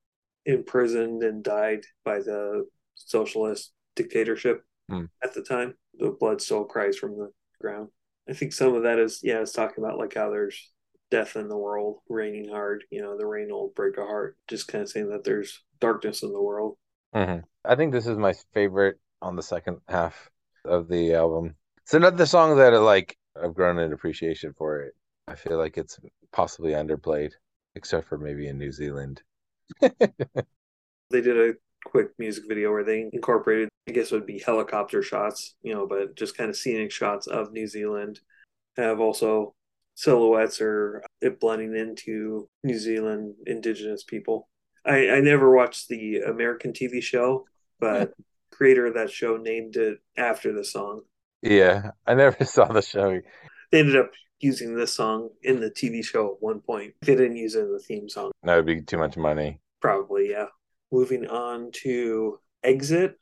imprisoned 0.46 1.24
and 1.24 1.44
died 1.44 1.84
by 2.06 2.20
the 2.20 2.66
socialist 2.96 3.74
dictatorship 3.96 4.64
hmm. 4.90 5.06
at 5.22 5.34
the 5.34 5.44
time. 5.44 5.76
The 6.00 6.16
blood 6.18 6.42
still 6.42 6.64
cries 6.64 6.98
from 6.98 7.18
the 7.18 7.32
ground. 7.60 7.90
I 8.30 8.34
think 8.34 8.54
some 8.54 8.74
of 8.74 8.84
that 8.84 9.00
is 9.00 9.20
yeah, 9.22 9.42
it's 9.42 9.52
talking 9.52 9.84
about 9.84 9.98
like 9.98 10.14
how 10.14 10.30
there's 10.30 10.72
death 11.10 11.36
in 11.36 11.48
the 11.48 11.58
world, 11.58 12.00
raining 12.10 12.50
hard. 12.50 12.84
You 12.90 13.02
know, 13.02 13.18
the 13.18 13.26
rain 13.26 13.50
will 13.50 13.72
break 13.76 13.98
a 13.98 14.06
heart. 14.06 14.38
Just 14.48 14.68
kind 14.68 14.84
of 14.84 14.90
saying 14.90 15.10
that 15.10 15.24
there's 15.24 15.64
darkness 15.80 16.24
in 16.24 16.32
the 16.32 16.42
world. 16.42 16.78
Mm-hmm. 17.16 17.40
I 17.66 17.76
think 17.76 17.92
this 17.92 18.08
is 18.08 18.18
my 18.18 18.34
favorite 18.54 19.00
on 19.22 19.36
the 19.36 19.44
second 19.44 19.78
half 19.88 20.30
of 20.66 20.88
the 20.88 21.14
album. 21.14 21.56
It's 21.84 21.94
another 21.94 22.26
song 22.26 22.58
that 22.58 22.74
I 22.74 22.78
like 22.78 23.18
I've 23.42 23.54
grown 23.54 23.80
an 23.80 23.94
appreciation 23.94 24.54
for 24.58 24.82
it. 24.82 24.94
I 25.28 25.36
feel 25.36 25.58
like 25.58 25.78
it's 25.78 26.00
possibly 26.32 26.72
underplayed, 26.72 27.32
except 27.76 28.08
for 28.08 28.18
maybe 28.18 28.48
in 28.48 28.58
New 28.58 28.72
Zealand. 28.72 29.22
they 29.82 29.90
did 31.12 31.38
a 31.38 31.54
quick 31.86 32.10
music 32.18 32.46
video 32.48 32.72
where 32.72 32.84
they 32.84 33.10
incorporated, 33.12 33.70
I 33.88 33.92
guess 33.92 34.12
would 34.12 34.26
be 34.26 34.40
helicopter 34.40 35.02
shots, 35.02 35.56
you 35.62 35.74
know, 35.74 35.88
but 35.88 36.16
just 36.16 36.38
kind 36.38 36.50
of 36.50 36.56
scenic 36.56 36.92
shots 36.92 37.28
of 37.28 37.52
New 37.52 37.68
Zealand. 37.68 38.20
Have 38.78 39.00
also 39.00 39.56
silhouettes 39.98 40.62
or 40.62 41.04
it 41.22 41.40
blending 41.40 41.76
into 41.76 42.48
New 42.64 42.78
Zealand 42.78 43.34
indigenous 43.48 44.04
people. 44.04 44.48
I, 44.86 45.10
I 45.10 45.22
never 45.22 45.54
watched 45.54 45.90
the 45.90 46.20
American 46.20 46.72
TV 46.72 47.02
show, 47.02 47.46
but 47.80 48.14
creator 48.52 48.86
of 48.86 48.94
that 48.94 49.10
show 49.10 49.38
named 49.38 49.76
it 49.76 49.98
after 50.16 50.54
the 50.54 50.64
song. 50.64 51.02
Yeah, 51.42 51.92
I 52.06 52.14
never 52.14 52.46
saw 52.46 52.66
the 52.66 52.84
show. 52.84 53.20
They 53.72 53.80
ended 53.80 53.98
up 53.98 54.12
using 54.40 54.76
this 54.76 54.94
song 54.94 55.30
in 55.42 55.60
the 55.60 55.72
TV 55.72 56.06
show 56.06 56.28
at 56.28 56.42
one 56.42 56.62
point. 56.62 56.94
They 57.02 57.16
didn't 57.16 57.38
use 57.38 57.56
it 57.56 57.62
in 57.62 57.74
the 57.74 57.80
theme 57.80 58.08
song. 58.08 58.32
That 58.44 58.56
would 58.56 58.68
be 58.68 58.82
too 58.82 59.00
much 59.00 59.18
money. 59.18 59.60
Probably, 59.82 60.30
yeah. 60.30 60.46
Moving 60.92 61.28
on 61.28 61.72
to 61.84 62.40
Exit, 62.64 63.18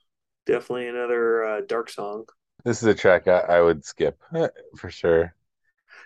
definitely 0.46 0.90
another 0.90 1.44
uh, 1.46 1.62
dark 1.66 1.90
song. 1.90 2.26
This 2.66 2.82
is 2.84 2.88
a 2.90 2.94
track 2.94 3.30
I, 3.30 3.40
I 3.40 3.62
would 3.62 3.86
skip 3.86 4.20
for 4.76 4.90
sure. 4.90 5.34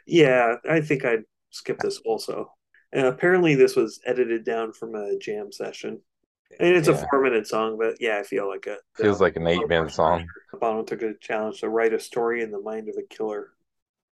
Yeah, 0.10 0.55
I 0.70 0.82
think 0.82 1.05
I'd 1.05 1.24
skip 1.51 1.80
this 1.80 1.99
also. 2.05 2.51
And 2.91 3.05
apparently, 3.05 3.55
this 3.55 3.76
was 3.76 3.99
edited 4.05 4.43
down 4.43 4.74
from 4.74 4.95
a 4.95 5.18
jam 5.20 5.51
session. 5.51 6.01
And 6.60 6.76
it's 6.76 6.88
yeah. 6.88 6.95
a 6.95 7.07
four 7.10 7.22
minute 7.22 7.47
song, 7.47 7.78
but 7.78 7.95
yeah, 7.99 8.18
I 8.18 8.24
feel 8.24 8.49
like 8.49 8.66
it 8.66 8.80
feels 8.95 9.22
like 9.22 9.36
an 9.36 9.45
eight 9.45 9.68
minute 9.68 9.91
song. 9.91 10.28
Bono 10.60 10.84
took 10.84 11.03
a 11.03 11.14
challenge 11.22 11.60
to 11.60 11.70
write 11.70 11.93
a 11.93 11.99
story 11.99 12.41
in 12.41 12.49
the 12.49 12.60
mind 12.60 12.89
of 12.89 12.95
a 12.97 13.03
killer. 13.16 13.51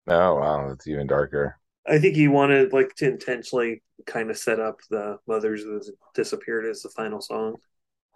Oh 0.08 0.36
wow, 0.36 0.68
that's 0.70 0.88
even 0.88 1.08
darker. 1.08 1.60
I 1.88 1.98
think 1.98 2.16
he 2.16 2.28
wanted 2.28 2.74
like 2.74 2.94
to 2.98 3.08
intentionally 3.08 3.82
kind 4.06 4.30
of 4.30 4.38
set 4.38 4.60
up 4.60 4.78
the 4.90 5.18
mothers 5.28 5.64
that 5.64 5.92
disappeared 6.14 6.66
as 6.66 6.82
the 6.82 6.90
final 6.90 7.22
song. 7.22 7.56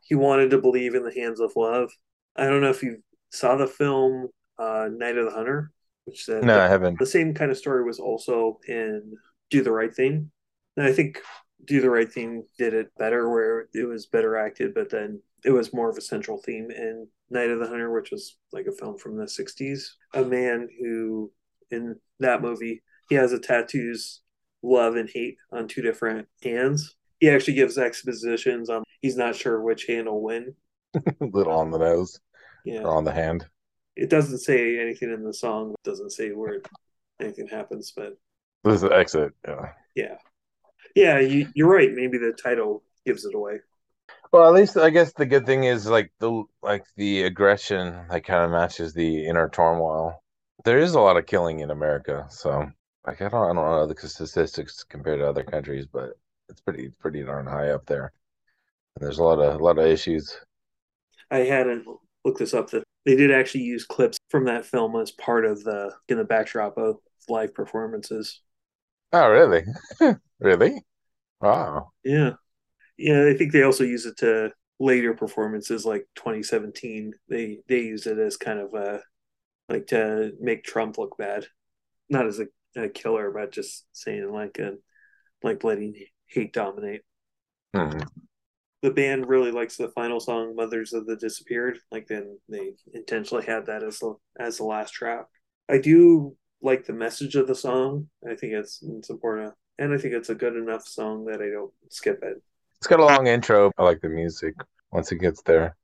He 0.03 0.13
wanted 0.13 0.51
to 0.51 0.61
believe 0.61 0.93
in 0.93 1.03
the 1.03 1.13
hands 1.13 1.39
of 1.39 1.53
love. 1.55 1.91
I 2.35 2.45
don't 2.45 2.61
know 2.61 2.69
if 2.69 2.83
you 2.83 3.01
saw 3.31 3.55
the 3.55 3.67
film 3.67 4.29
uh, 4.59 4.87
Night 4.91 5.17
of 5.17 5.25
the 5.25 5.31
Hunter 5.31 5.71
which 6.11 6.25
said 6.25 6.43
no, 6.43 6.59
I 6.59 6.67
haven't. 6.67 6.99
The 6.99 7.05
same 7.05 7.33
kind 7.33 7.51
of 7.51 7.57
story 7.57 7.83
was 7.83 7.99
also 7.99 8.59
in 8.67 9.13
Do 9.49 9.63
the 9.63 9.71
Right 9.71 9.93
Thing, 9.93 10.29
and 10.75 10.85
I 10.85 10.91
think 10.91 11.21
Do 11.65 11.79
the 11.79 11.89
Right 11.89 12.11
Thing 12.11 12.43
did 12.57 12.73
it 12.73 12.91
better, 12.97 13.29
where 13.29 13.69
it 13.73 13.87
was 13.87 14.07
better 14.07 14.35
acted, 14.35 14.73
but 14.73 14.89
then 14.89 15.21
it 15.45 15.51
was 15.51 15.73
more 15.73 15.89
of 15.89 15.97
a 15.97 16.01
central 16.01 16.37
theme 16.37 16.69
in 16.69 17.07
Night 17.29 17.49
of 17.49 17.59
the 17.59 17.67
Hunter, 17.67 17.91
which 17.91 18.11
was 18.11 18.37
like 18.51 18.65
a 18.65 18.73
film 18.73 18.97
from 18.97 19.15
the 19.17 19.23
'60s. 19.23 19.83
A 20.13 20.21
man 20.21 20.67
who, 20.81 21.31
in 21.71 21.95
that 22.19 22.41
movie, 22.41 22.83
he 23.07 23.15
has 23.15 23.31
a 23.31 23.39
tattoos 23.39 24.21
love 24.61 24.97
and 24.97 25.09
hate 25.09 25.37
on 25.53 25.69
two 25.69 25.81
different 25.81 26.27
hands. 26.43 26.95
He 27.21 27.29
actually 27.29 27.53
gives 27.53 27.77
expositions 27.77 28.69
on 28.69 28.83
he's 28.99 29.15
not 29.15 29.37
sure 29.37 29.61
which 29.61 29.85
hand 29.85 30.07
will 30.07 30.21
win. 30.21 30.55
Little 31.21 31.53
on 31.53 31.71
the 31.71 31.77
nose, 31.77 32.19
yeah, 32.65 32.81
or 32.81 32.97
on 32.97 33.05
the 33.05 33.13
hand 33.13 33.45
it 33.95 34.09
doesn't 34.09 34.39
say 34.39 34.79
anything 34.79 35.11
in 35.13 35.23
the 35.23 35.33
song. 35.33 35.71
It 35.71 35.89
doesn't 35.89 36.11
say 36.11 36.29
where 36.31 36.61
anything 37.19 37.47
happens, 37.47 37.91
but 37.95 38.17
this 38.63 38.83
is 38.83 38.89
exit. 38.89 39.33
Yeah. 39.47 39.73
Yeah. 39.95 40.15
Yeah, 40.95 41.19
you, 41.19 41.47
you're 41.55 41.69
right. 41.69 41.91
Maybe 41.91 42.17
the 42.17 42.33
title 42.33 42.83
gives 43.05 43.25
it 43.25 43.35
away. 43.35 43.59
Well, 44.31 44.47
at 44.47 44.53
least 44.53 44.77
I 44.77 44.89
guess 44.89 45.13
the 45.13 45.25
good 45.25 45.45
thing 45.45 45.65
is 45.65 45.87
like 45.87 46.11
the 46.19 46.43
like 46.61 46.85
the 46.95 47.23
aggression 47.23 48.07
like 48.09 48.25
kind 48.25 48.45
of 48.45 48.51
matches 48.51 48.93
the 48.93 49.27
inner 49.27 49.49
turmoil. 49.49 50.23
There 50.63 50.79
is 50.79 50.93
a 50.95 51.01
lot 51.01 51.17
of 51.17 51.25
killing 51.25 51.59
in 51.59 51.71
America, 51.71 52.27
so 52.29 52.69
like 53.05 53.21
I 53.21 53.29
don't 53.29 53.43
I 53.43 53.53
don't 53.53 53.55
know 53.55 53.87
the 53.87 54.07
statistics 54.07 54.83
compared 54.83 55.19
to 55.19 55.27
other 55.27 55.43
countries, 55.43 55.85
but 55.85 56.11
it's 56.49 56.61
pretty 56.61 56.89
pretty 56.99 57.23
darn 57.23 57.45
high 57.45 57.71
up 57.71 57.85
there. 57.85 58.13
And 58.95 59.05
there's 59.05 59.19
a 59.19 59.23
lot 59.23 59.39
of 59.39 59.59
a 59.59 59.63
lot 59.63 59.77
of 59.77 59.85
issues. 59.85 60.33
I 61.29 61.39
hadn't 61.39 61.85
looked 62.25 62.39
this 62.39 62.53
up. 62.53 62.69
That 62.71 62.83
they 63.05 63.15
did 63.15 63.31
actually 63.31 63.63
use 63.63 63.85
clips 63.85 64.17
from 64.29 64.45
that 64.45 64.65
film 64.65 64.95
as 64.95 65.11
part 65.11 65.45
of 65.45 65.63
the 65.63 65.93
in 66.07 66.17
the 66.17 66.23
backdrop 66.23 66.77
of 66.77 66.97
live 67.29 67.53
performances. 67.53 68.41
Oh, 69.13 69.29
really? 69.29 69.63
really? 70.39 70.81
Wow. 71.41 71.91
Yeah. 72.03 72.31
Yeah, 72.97 73.27
I 73.27 73.35
think 73.35 73.51
they 73.51 73.63
also 73.63 73.83
use 73.83 74.05
it 74.05 74.17
to 74.17 74.51
later 74.79 75.13
performances 75.13 75.85
like 75.85 76.07
2017. 76.15 77.13
They 77.29 77.59
they 77.67 77.79
use 77.79 78.05
it 78.05 78.19
as 78.19 78.37
kind 78.37 78.59
of 78.59 78.73
a 78.73 79.01
like 79.69 79.87
to 79.87 80.31
make 80.39 80.63
Trump 80.63 80.97
look 80.97 81.17
bad. 81.17 81.47
Not 82.09 82.27
as 82.27 82.39
a, 82.39 82.47
a 82.79 82.89
killer, 82.89 83.31
but 83.31 83.51
just 83.51 83.85
saying 83.93 84.31
like 84.31 84.59
a 84.59 84.75
like 85.43 85.63
letting 85.63 85.95
hate 86.27 86.53
dominate. 86.53 87.01
Hmm. 87.75 87.99
The 88.81 88.91
band 88.91 89.27
really 89.27 89.51
likes 89.51 89.77
the 89.77 89.89
final 89.89 90.19
song 90.19 90.55
"Mothers 90.55 90.93
of 90.93 91.05
the 91.05 91.15
Disappeared." 91.15 91.79
Like 91.91 92.07
then 92.07 92.39
they 92.49 92.73
intentionally 92.93 93.45
had 93.45 93.65
that 93.67 93.83
as 93.83 93.99
the 93.99 94.15
as 94.39 94.57
the 94.57 94.65
last 94.65 94.91
track. 94.91 95.25
I 95.69 95.77
do 95.77 96.35
like 96.61 96.85
the 96.85 96.93
message 96.93 97.35
of 97.35 97.47
the 97.47 97.55
song. 97.55 98.09
I 98.29 98.35
think 98.35 98.53
it's 98.53 98.83
it's 98.83 99.09
important, 99.09 99.53
and 99.77 99.93
I 99.93 99.97
think 99.97 100.13
it's 100.13 100.29
a 100.29 100.35
good 100.35 100.55
enough 100.55 100.87
song 100.87 101.25
that 101.25 101.41
I 101.41 101.49
don't 101.49 101.71
skip 101.89 102.19
it. 102.23 102.41
It's 102.77 102.87
got 102.87 102.99
a 102.99 103.05
long 103.05 103.27
intro. 103.27 103.71
I 103.77 103.83
like 103.83 104.01
the 104.01 104.09
music 104.09 104.55
once 104.91 105.11
it 105.11 105.17
gets 105.17 105.41
there. 105.43 105.75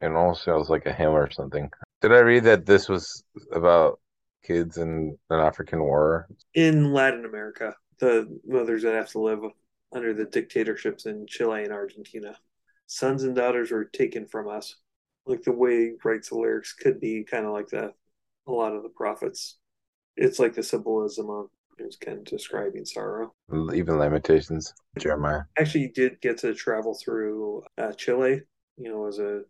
It 0.00 0.12
almost 0.12 0.44
sounds 0.44 0.68
like 0.68 0.86
a 0.86 0.92
hymn 0.92 1.10
or 1.10 1.30
something. 1.30 1.70
Did 2.00 2.12
I 2.12 2.20
read 2.20 2.44
that 2.44 2.66
this 2.66 2.88
was 2.88 3.24
about 3.52 4.00
kids 4.42 4.78
in 4.78 5.16
an 5.30 5.40
African 5.40 5.80
war? 5.80 6.28
In 6.54 6.92
Latin 6.92 7.24
America, 7.24 7.74
the 7.98 8.40
mothers 8.46 8.82
that 8.82 8.94
have 8.94 9.10
to 9.10 9.20
live 9.20 9.40
under 9.92 10.12
the 10.12 10.24
dictatorships 10.24 11.06
in 11.06 11.26
Chile 11.26 11.64
and 11.64 11.72
Argentina, 11.72 12.36
sons 12.86 13.22
and 13.22 13.34
daughters 13.34 13.70
were 13.70 13.84
taken 13.84 14.26
from 14.26 14.48
us. 14.48 14.76
Like 15.26 15.42
the 15.42 15.52
way 15.52 15.76
he 15.76 15.92
writes 16.04 16.28
the 16.28 16.36
lyrics 16.36 16.72
could 16.72 17.00
be 17.00 17.24
kind 17.24 17.46
of 17.46 17.52
like 17.52 17.68
that. 17.68 17.94
A 18.46 18.52
lot 18.52 18.74
of 18.74 18.82
the 18.82 18.88
prophets. 18.90 19.58
It's 20.16 20.38
like 20.38 20.54
the 20.54 20.62
symbolism 20.62 21.28
of 21.28 21.48
it 21.78 21.84
was 21.84 21.96
kind 21.96 22.18
of 22.18 22.24
describing 22.24 22.84
sorrow. 22.84 23.34
Even 23.74 23.98
Lamentations, 23.98 24.72
Jeremiah. 24.98 25.42
Actually, 25.58 25.88
did 25.88 26.20
get 26.22 26.38
to 26.38 26.54
travel 26.54 26.94
through 26.94 27.64
uh, 27.76 27.92
Chile. 27.92 28.40
You 28.78 28.90
know, 28.90 29.06
as 29.06 29.18
a 29.18 29.42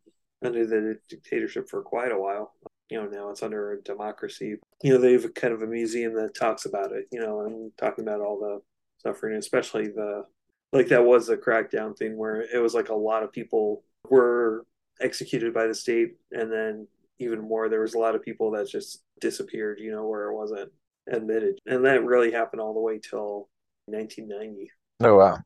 under 0.44 0.66
the 0.66 0.98
dictatorship 1.08 1.68
for 1.68 1.82
quite 1.82 2.12
a 2.12 2.18
while. 2.18 2.54
You 2.88 3.02
know, 3.02 3.08
now 3.08 3.30
it's 3.30 3.42
under 3.42 3.72
a 3.72 3.82
democracy. 3.82 4.56
You 4.82 4.94
know, 4.94 5.00
they 5.00 5.12
have 5.12 5.24
a 5.24 5.28
kind 5.28 5.52
of 5.52 5.62
a 5.62 5.66
museum 5.66 6.14
that 6.14 6.34
talks 6.34 6.66
about 6.66 6.92
it. 6.92 7.06
You 7.12 7.20
know, 7.20 7.40
and 7.42 7.70
talking 7.76 8.04
about 8.04 8.20
all 8.20 8.38
the 8.38 8.60
suffering, 8.98 9.36
especially 9.36 9.88
the 9.88 10.24
like 10.72 10.88
that 10.88 11.04
was 11.04 11.26
the 11.26 11.36
crackdown 11.36 11.96
thing 11.96 12.16
where 12.16 12.42
it 12.42 12.58
was 12.58 12.74
like 12.74 12.88
a 12.88 12.94
lot 12.94 13.22
of 13.22 13.32
people 13.32 13.82
were 14.08 14.66
executed 15.00 15.54
by 15.54 15.66
the 15.66 15.74
state, 15.74 16.16
and 16.32 16.52
then 16.52 16.86
even 17.18 17.40
more, 17.40 17.68
there 17.68 17.80
was 17.80 17.94
a 17.94 17.98
lot 17.98 18.14
of 18.14 18.22
people 18.22 18.50
that 18.52 18.68
just 18.68 19.02
disappeared. 19.20 19.78
You 19.80 19.92
know, 19.92 20.06
where 20.06 20.30
it 20.30 20.34
wasn't 20.34 20.72
admitted, 21.10 21.60
and 21.66 21.84
that 21.84 22.04
really 22.04 22.32
happened 22.32 22.60
all 22.60 22.74
the 22.74 22.80
way 22.80 22.98
till 22.98 23.48
1990. 23.86 24.70
Oh 25.00 25.16
wow! 25.16 25.38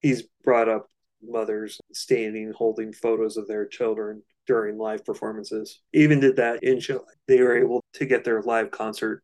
He's 0.00 0.22
brought 0.44 0.68
up 0.68 0.88
mothers 1.22 1.80
standing 1.92 2.52
holding 2.56 2.92
photos 2.92 3.36
of 3.36 3.46
their 3.46 3.66
children 3.66 4.22
during 4.46 4.78
live 4.78 5.04
performances. 5.04 5.80
Even 5.92 6.20
did 6.20 6.36
that 6.36 6.62
in 6.62 6.80
Chile. 6.80 7.00
They 7.28 7.40
were 7.40 7.56
able 7.56 7.84
to 7.94 8.06
get 8.06 8.24
their 8.24 8.42
live 8.42 8.70
concert 8.70 9.22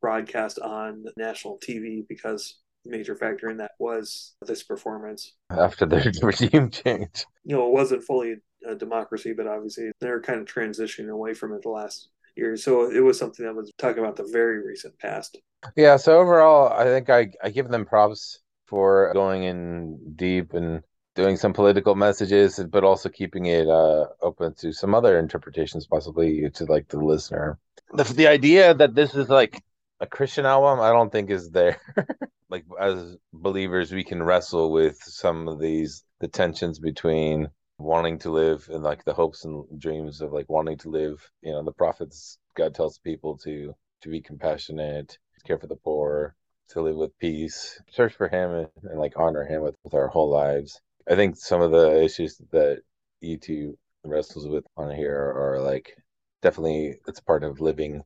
broadcast 0.00 0.58
on 0.58 1.04
national 1.16 1.58
TV 1.58 2.06
because 2.08 2.58
major 2.84 3.14
factor 3.14 3.48
in 3.50 3.58
that 3.58 3.72
was 3.78 4.34
this 4.46 4.62
performance. 4.62 5.32
After 5.50 5.86
the 5.86 6.12
regime 6.22 6.70
change. 6.70 7.26
You 7.44 7.56
know, 7.56 7.66
it 7.66 7.72
wasn't 7.72 8.04
fully 8.04 8.36
a 8.66 8.74
democracy, 8.74 9.32
but 9.32 9.46
obviously 9.46 9.90
they're 10.00 10.20
kind 10.20 10.40
of 10.40 10.46
transitioning 10.46 11.10
away 11.10 11.34
from 11.34 11.52
it 11.52 11.62
the 11.62 11.70
last 11.70 12.08
year. 12.36 12.56
So 12.56 12.90
it 12.90 13.00
was 13.00 13.18
something 13.18 13.44
that 13.44 13.54
was 13.54 13.70
talking 13.78 14.02
about 14.02 14.16
the 14.16 14.28
very 14.30 14.64
recent 14.64 14.98
past. 14.98 15.38
Yeah, 15.76 15.96
so 15.96 16.18
overall 16.18 16.72
I 16.72 16.84
think 16.84 17.10
I, 17.10 17.30
I 17.42 17.50
give 17.50 17.68
them 17.68 17.84
props 17.84 18.40
for 18.66 19.12
going 19.12 19.44
in 19.44 19.98
deep 20.16 20.54
and 20.54 20.82
doing 21.16 21.36
some 21.36 21.52
political 21.52 21.94
messages, 21.94 22.60
but 22.70 22.84
also 22.84 23.08
keeping 23.08 23.46
it 23.46 23.68
uh, 23.68 24.06
open 24.22 24.54
to 24.54 24.72
some 24.72 24.94
other 24.94 25.18
interpretations, 25.18 25.86
possibly 25.86 26.48
to 26.50 26.64
like 26.66 26.88
the 26.88 26.98
listener. 26.98 27.58
The, 27.92 28.04
the 28.04 28.28
idea 28.28 28.72
that 28.74 28.94
this 28.94 29.14
is 29.14 29.28
like 29.28 29.62
a 29.98 30.06
Christian 30.06 30.46
album, 30.46 30.80
I 30.80 30.92
don't 30.92 31.10
think 31.10 31.30
is 31.30 31.50
there. 31.50 31.80
like 32.50 32.64
as 32.80 33.16
believers, 33.32 33.92
we 33.92 34.04
can 34.04 34.22
wrestle 34.22 34.72
with 34.72 34.98
some 35.02 35.48
of 35.48 35.60
these 35.60 36.04
the 36.20 36.28
tensions 36.28 36.78
between 36.78 37.48
wanting 37.78 38.18
to 38.20 38.30
live 38.30 38.68
and 38.70 38.82
like 38.82 39.04
the 39.04 39.14
hopes 39.14 39.44
and 39.44 39.64
dreams 39.80 40.20
of 40.20 40.32
like 40.32 40.48
wanting 40.48 40.78
to 40.78 40.90
live. 40.90 41.30
You 41.42 41.52
know, 41.52 41.62
the 41.62 41.72
prophets, 41.72 42.38
God 42.56 42.74
tells 42.74 42.98
people 42.98 43.38
to 43.38 43.74
to 44.02 44.08
be 44.08 44.20
compassionate, 44.20 45.18
care 45.46 45.58
for 45.58 45.66
the 45.66 45.76
poor, 45.76 46.34
to 46.70 46.82
live 46.82 46.96
with 46.96 47.18
peace, 47.18 47.80
search 47.90 48.14
for 48.14 48.28
Him, 48.28 48.50
and, 48.50 48.68
and 48.84 48.98
like 48.98 49.14
honor 49.16 49.44
Him 49.44 49.62
with, 49.62 49.76
with 49.84 49.94
our 49.94 50.08
whole 50.08 50.30
lives. 50.30 50.80
I 51.08 51.16
think 51.16 51.36
some 51.36 51.62
of 51.62 51.70
the 51.72 52.02
issues 52.02 52.40
that 52.52 52.82
U2 53.22 53.76
wrestles 54.04 54.48
with 54.48 54.64
on 54.76 54.94
here 54.94 55.14
are, 55.14 55.60
like 55.60 55.96
definitely 56.42 56.96
it's 57.06 57.20
part 57.20 57.44
of 57.44 57.60
living 57.60 58.02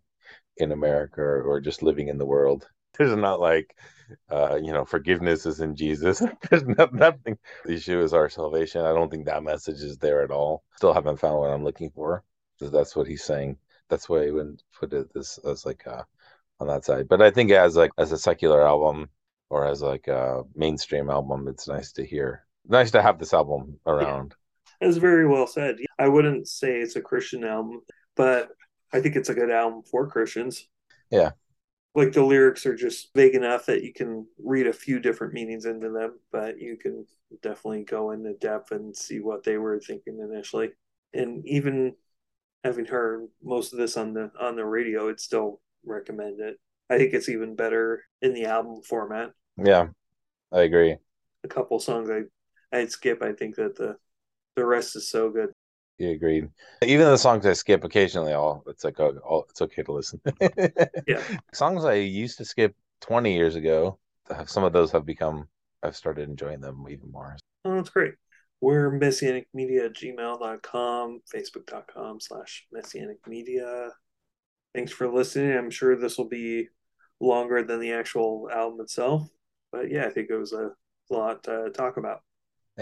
in 0.57 0.73
America 0.73 1.21
or 1.21 1.61
just 1.61 1.83
living 1.83 2.09
in 2.09 2.19
the 2.19 2.27
world. 2.27 2.69
There's 2.99 3.17
not 3.17 3.41
like 3.41 3.75
uh, 4.31 4.59
you 4.63 4.73
know, 4.73 4.85
forgiveness 4.85 5.47
is 5.47 5.61
in 5.61 5.77
Jesus. 5.77 6.23
There's 6.51 6.67
not, 6.67 6.93
nothing. 6.93 7.39
The 7.65 7.75
issue 7.75 8.01
is 8.01 8.13
our 8.13 8.29
salvation. 8.29 8.85
I 8.85 8.93
don't 8.93 9.11
think 9.11 9.27
that 9.27 9.43
message 9.43 9.81
is 9.81 9.99
there 9.99 10.23
at 10.23 10.31
all. 10.31 10.65
Still 10.77 10.95
haven't 10.95 11.19
found 11.19 11.39
what 11.39 11.51
I'm 11.51 11.65
looking 11.65 11.91
for. 11.91 12.25
Because 12.59 12.73
that's 12.73 12.95
what 12.95 13.07
he's 13.07 13.25
saying. 13.25 13.57
That's 13.89 14.09
why 14.09 14.27
he 14.27 14.31
wouldn't 14.31 14.63
put 14.79 14.93
it 14.93 15.13
this 15.13 15.39
as 15.39 15.67
like 15.67 15.87
uh, 15.87 16.03
on 16.61 16.69
that 16.69 16.85
side. 16.85 17.09
But 17.09 17.21
I 17.21 17.31
think 17.31 17.51
as 17.51 17.77
like 17.77 17.91
as 17.99 18.13
a 18.13 18.19
secular 18.19 18.67
album 18.67 19.09
or 19.51 19.67
as 19.67 19.83
like 19.83 20.07
a 20.09 20.43
mainstream 20.55 21.11
album, 21.11 21.49
it's 21.49 21.69
nice 21.69 21.93
to 21.93 22.07
hear 22.07 22.47
nice 22.67 22.93
to 22.93 23.03
have 23.03 23.19
this 23.19 23.35
album 23.35 23.81
around. 23.87 24.35
Yeah. 24.81 24.87
That's 24.87 24.99
very 24.99 25.27
well 25.27 25.47
said. 25.47 25.77
I 25.99 26.09
wouldn't 26.09 26.49
say 26.49 26.79
it's 26.79 26.97
a 26.97 27.01
Christian 27.01 27.45
album, 27.45 27.81
but 28.17 28.51
I 28.93 29.01
think 29.01 29.17
it's 29.17 29.29
a 29.29 29.35
good 29.35 29.51
album 29.51 29.83
for 29.83 30.07
Christians. 30.07 30.69
Yeah. 31.11 31.33
Like 31.95 32.13
the 32.13 32.25
lyrics 32.25 32.67
are 32.67 32.75
just 32.75 33.11
vague 33.15 33.35
enough 33.35 33.67
that 33.67 33.85
you 33.85 33.93
can 33.93 34.27
read 34.43 34.67
a 34.67 34.73
few 34.73 34.99
different 34.99 35.33
meanings 35.33 35.65
into 35.65 35.91
them, 35.91 36.19
but 36.33 36.59
you 36.59 36.77
can 36.77 37.07
definitely 37.41 37.85
go 37.85 38.11
into 38.11 38.35
depth 38.35 38.73
and 38.73 38.97
see 38.97 39.21
what 39.21 39.45
they 39.45 39.59
were 39.59 39.79
thinking 39.79 40.19
initially. 40.19 40.71
And 41.13 41.47
even 41.47 41.95
having 42.65 42.87
heard 42.87 43.29
most 43.43 43.73
of 43.73 43.79
this 43.79 43.97
on 43.97 44.13
the 44.13 44.31
on 44.41 44.57
the 44.57 44.65
radio, 44.65 45.09
I'd 45.09 45.21
still 45.21 45.61
recommend 45.85 46.41
it. 46.41 46.59
I 46.91 46.99
think 46.99 47.15
it's 47.15 47.29
even 47.29 47.55
better 47.55 48.03
in 48.21 48.35
the 48.35 48.47
album 48.47 48.83
format. 48.83 49.31
Yeah, 49.57 49.89
I 50.53 50.63
agree. 50.63 50.97
A 51.45 51.49
couple 51.49 51.79
songs 51.79 52.11
I 52.11 52.23
I'd 52.77 52.91
skip. 52.91 53.23
I 53.23 53.33
think 53.33 53.57
that 53.57 53.77
the 53.77 53.97
the 54.57 54.65
rest 54.65 54.97
is 54.97 55.09
so 55.09 55.31
good. 55.31 55.51
Agreed. 56.01 56.49
Even 56.83 57.07
the 57.07 57.17
songs 57.17 57.47
I 57.47 57.53
skip 57.53 57.85
occasionally, 57.85 58.33
all 58.33 58.65
it's 58.67 58.83
like 58.85 58.99
oh, 58.99 59.17
oh 59.29 59.45
it's 59.49 59.63
okay 59.63 59.83
to 59.83 59.93
listen. 59.93 60.21
yeah, 61.07 61.23
songs 61.53 61.85
I 61.85 61.95
used 61.95 62.39
to 62.39 62.45
skip 62.45 62.75
twenty 63.01 63.35
years 63.35 63.55
ago. 63.55 63.99
Some 64.47 64.65
of 64.65 64.73
those 64.73 64.91
have 64.93 65.07
become. 65.07 65.49
I've 65.83 65.97
started 65.97 66.29
enjoying 66.29 66.61
them 66.61 66.87
even 66.91 67.13
more. 67.13 67.37
Oh, 67.65 67.77
that's 67.77 67.91
great. 67.91 68.15
We're 68.61 68.91
messianicmedia 68.91 69.87
at 69.87 69.93
gmail.com, 69.93 71.21
facebook.com 71.35 72.21
slash 72.21 72.67
messianicmedia. 72.75 73.91
Thanks 74.75 74.91
for 74.91 75.13
listening. 75.13 75.57
I'm 75.57 75.71
sure 75.71 75.95
this 75.95 76.17
will 76.17 76.29
be 76.29 76.69
longer 77.21 77.63
than 77.63 77.81
the 77.81 77.93
actual 77.93 78.49
album 78.51 78.81
itself. 78.81 79.29
But 79.71 79.91
yeah, 79.91 80.07
I 80.07 80.11
think 80.11 80.31
it 80.31 80.37
was 80.37 80.55
a 80.55 80.71
lot 81.11 81.45
to 81.45 81.71
talk 81.75 81.99
about 81.99 82.23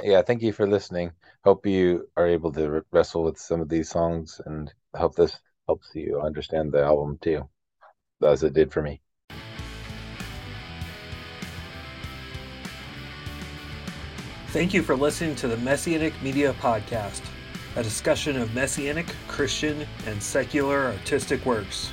yeah, 0.03 0.22
thank 0.22 0.43
you 0.43 0.53
for 0.53 0.66
listening. 0.66 1.12
Hope 1.45 1.66
you 1.66 2.09
are 2.16 2.26
able 2.26 2.53
to 2.53 2.84
wrestle 2.93 3.24
with 3.24 3.38
some 3.38 3.61
of 3.61 3.68
these 3.68 3.90
songs 3.90 4.40
and 4.47 4.72
hope 4.95 5.14
this 5.14 5.38
helps 5.66 5.90
you 5.95 6.20
understand 6.20 6.72
the 6.72 6.82
album 6.82 7.18
too, 7.20 7.49
as 8.22 8.43
it 8.43 8.55
did 8.55 8.72
for 8.72 8.82
me. 8.82 9.01
Thank 14.49 14.74
you 14.74 14.82
for 14.82 14.95
listening 14.95 15.34
to 15.36 15.49
the 15.49 15.57
Messianic 15.59 16.20
Media 16.22 16.53
Podcast, 16.55 17.22
a 17.76 17.82
discussion 17.82 18.36
of 18.36 18.55
Messianic, 18.55 19.07
Christian, 19.26 19.86
and 20.07 20.22
secular 20.22 20.93
artistic 20.93 21.45
works. 21.47 21.90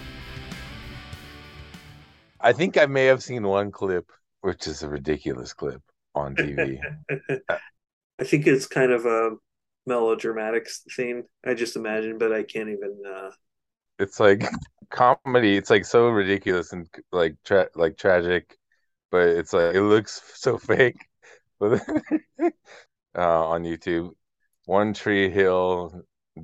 I 2.41 2.53
think 2.53 2.77
I 2.77 2.85
may 2.85 3.05
have 3.05 3.23
seen 3.23 3.43
one 3.43 3.71
clip, 3.71 4.09
which 4.41 4.67
is 4.67 4.83
a 4.83 4.89
ridiculous 4.89 5.53
clip 5.53 5.81
on 6.15 6.35
TV. 6.35 6.79
I 8.19 8.23
think 8.23 8.47
it's 8.47 8.67
kind 8.67 8.91
of 8.91 9.05
a 9.05 9.31
melodramatic 9.85 10.69
thing. 10.95 11.23
I 11.45 11.53
just 11.53 11.75
imagine, 11.75 12.17
but 12.17 12.33
I 12.33 12.43
can't 12.43 12.69
even. 12.69 13.01
Uh... 13.07 13.31
It's 13.97 14.19
like 14.19 14.43
comedy. 14.89 15.55
It's 15.55 15.69
like 15.69 15.85
so 15.85 16.09
ridiculous 16.09 16.73
and 16.73 16.87
like 17.11 17.35
tra- 17.45 17.69
like 17.75 17.97
tragic, 17.97 18.57
but 19.11 19.27
it's 19.29 19.53
like 19.53 19.75
it 19.75 19.81
looks 19.81 20.21
so 20.35 20.57
fake. 20.69 20.97
But 21.59 21.81
uh, 23.17 23.47
on 23.49 23.63
YouTube, 23.63 24.11
One 24.65 24.93
Tree 24.93 25.29
Hill 25.29 26.01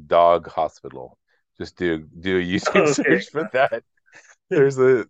Dog 0.08 0.48
Hospital. 0.48 1.18
Just 1.58 1.78
do 1.78 2.06
do 2.20 2.40
a 2.40 2.42
YouTube 2.42 2.82
okay. 2.82 2.92
search 2.92 3.30
for 3.32 3.50
that. 3.54 3.84
There's 4.50 4.78
a 4.78 5.06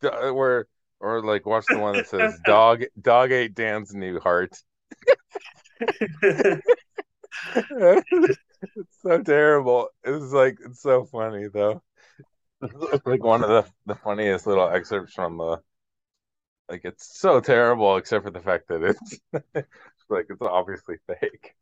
where 0.00 0.66
Or 1.00 1.22
like 1.22 1.46
watch 1.46 1.64
the 1.68 1.78
one 1.78 1.96
that 1.96 2.08
says 2.08 2.38
dog 2.44 2.84
dog 3.00 3.32
ate 3.32 3.54
Dan's 3.54 3.94
new 3.94 4.18
heart. 4.20 4.60
It's 7.52 9.02
so 9.02 9.22
terrible. 9.22 9.88
It's 10.04 10.32
like 10.32 10.58
it's 10.64 10.82
so 10.82 11.04
funny 11.04 11.48
though. 11.48 11.82
It's 12.62 13.06
like 13.06 13.22
one 13.22 13.42
of 13.42 13.48
the, 13.50 13.66
the 13.86 13.94
funniest 13.94 14.46
little 14.46 14.68
excerpts 14.68 15.12
from 15.14 15.38
the 15.38 15.60
like 16.68 16.84
it's 16.84 17.18
so 17.20 17.40
terrible 17.40 17.96
except 17.96 18.24
for 18.24 18.30
the 18.30 18.40
fact 18.40 18.68
that 18.68 18.82
it's, 18.82 19.20
like 20.08 20.26
it's 20.28 20.42
obviously 20.42 20.96
fake. 21.06 21.54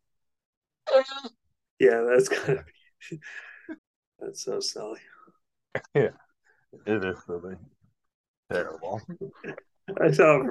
Yeah, 1.79 2.07
that's 2.09 2.29
kind 2.29 2.59
of 2.61 2.65
that's 4.19 4.45
so 4.45 4.61
silly. 4.61 5.01
Yeah, 5.95 6.11
it 6.87 7.05
is 7.05 7.19
silly. 7.27 7.57
Terrible. 8.51 9.01
I 10.01 10.11
saw 10.13 10.43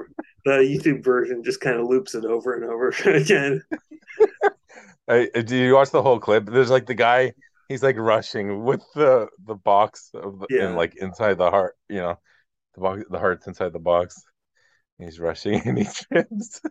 the 0.44 0.52
YouTube 0.52 1.02
version 1.04 1.42
just 1.42 1.60
kind 1.60 1.78
of 1.78 1.86
loops 1.86 2.14
it 2.14 2.24
over 2.24 2.54
and 2.54 2.64
over 2.64 2.88
again. 3.16 3.62
I, 5.08 5.28
uh, 5.34 5.42
do 5.42 5.56
you 5.56 5.74
watch 5.74 5.90
the 5.90 6.02
whole 6.02 6.18
clip? 6.18 6.46
There's 6.46 6.70
like 6.70 6.86
the 6.86 6.94
guy, 6.94 7.34
he's 7.68 7.82
like 7.82 7.96
rushing 7.98 8.64
with 8.64 8.82
the 8.94 9.28
the 9.44 9.54
box 9.54 10.10
of 10.14 10.38
the, 10.40 10.48
Yeah. 10.48 10.68
and 10.68 10.76
like 10.76 10.94
inside 10.96 11.34
the 11.38 11.50
heart, 11.50 11.76
you 11.88 11.96
know, 11.96 12.18
the 12.74 12.80
box, 12.80 13.04
the 13.10 13.18
heart's 13.18 13.46
inside 13.46 13.72
the 13.72 13.78
box. 13.80 14.24
He's 14.98 15.20
rushing 15.20 15.62
and 15.68 15.78
he 15.78 15.84
trips. 15.86 16.62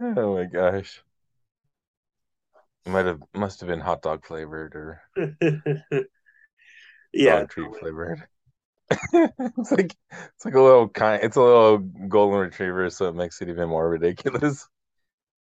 oh 0.00 0.34
my 0.34 0.44
gosh. 0.44 1.02
It 2.86 2.90
might 2.90 3.04
have 3.06 3.22
must 3.34 3.60
have 3.60 3.68
been 3.68 3.80
hot 3.80 4.00
dog 4.02 4.24
flavored 4.24 4.74
or 4.76 5.02
yeah, 7.12 7.40
dog 7.40 7.50
treat 7.50 7.74
flavored. 7.76 8.26
it's 9.12 9.72
like 9.72 9.94
it's 10.12 10.44
like 10.44 10.54
a 10.54 10.60
little 10.60 10.88
kind 10.88 11.22
it's 11.22 11.36
a 11.36 11.40
little 11.40 11.78
golden 11.78 12.38
retriever, 12.40 12.88
so 12.90 13.08
it 13.08 13.14
makes 13.16 13.40
it 13.42 13.48
even 13.48 13.68
more 13.68 13.88
ridiculous. 13.88 14.68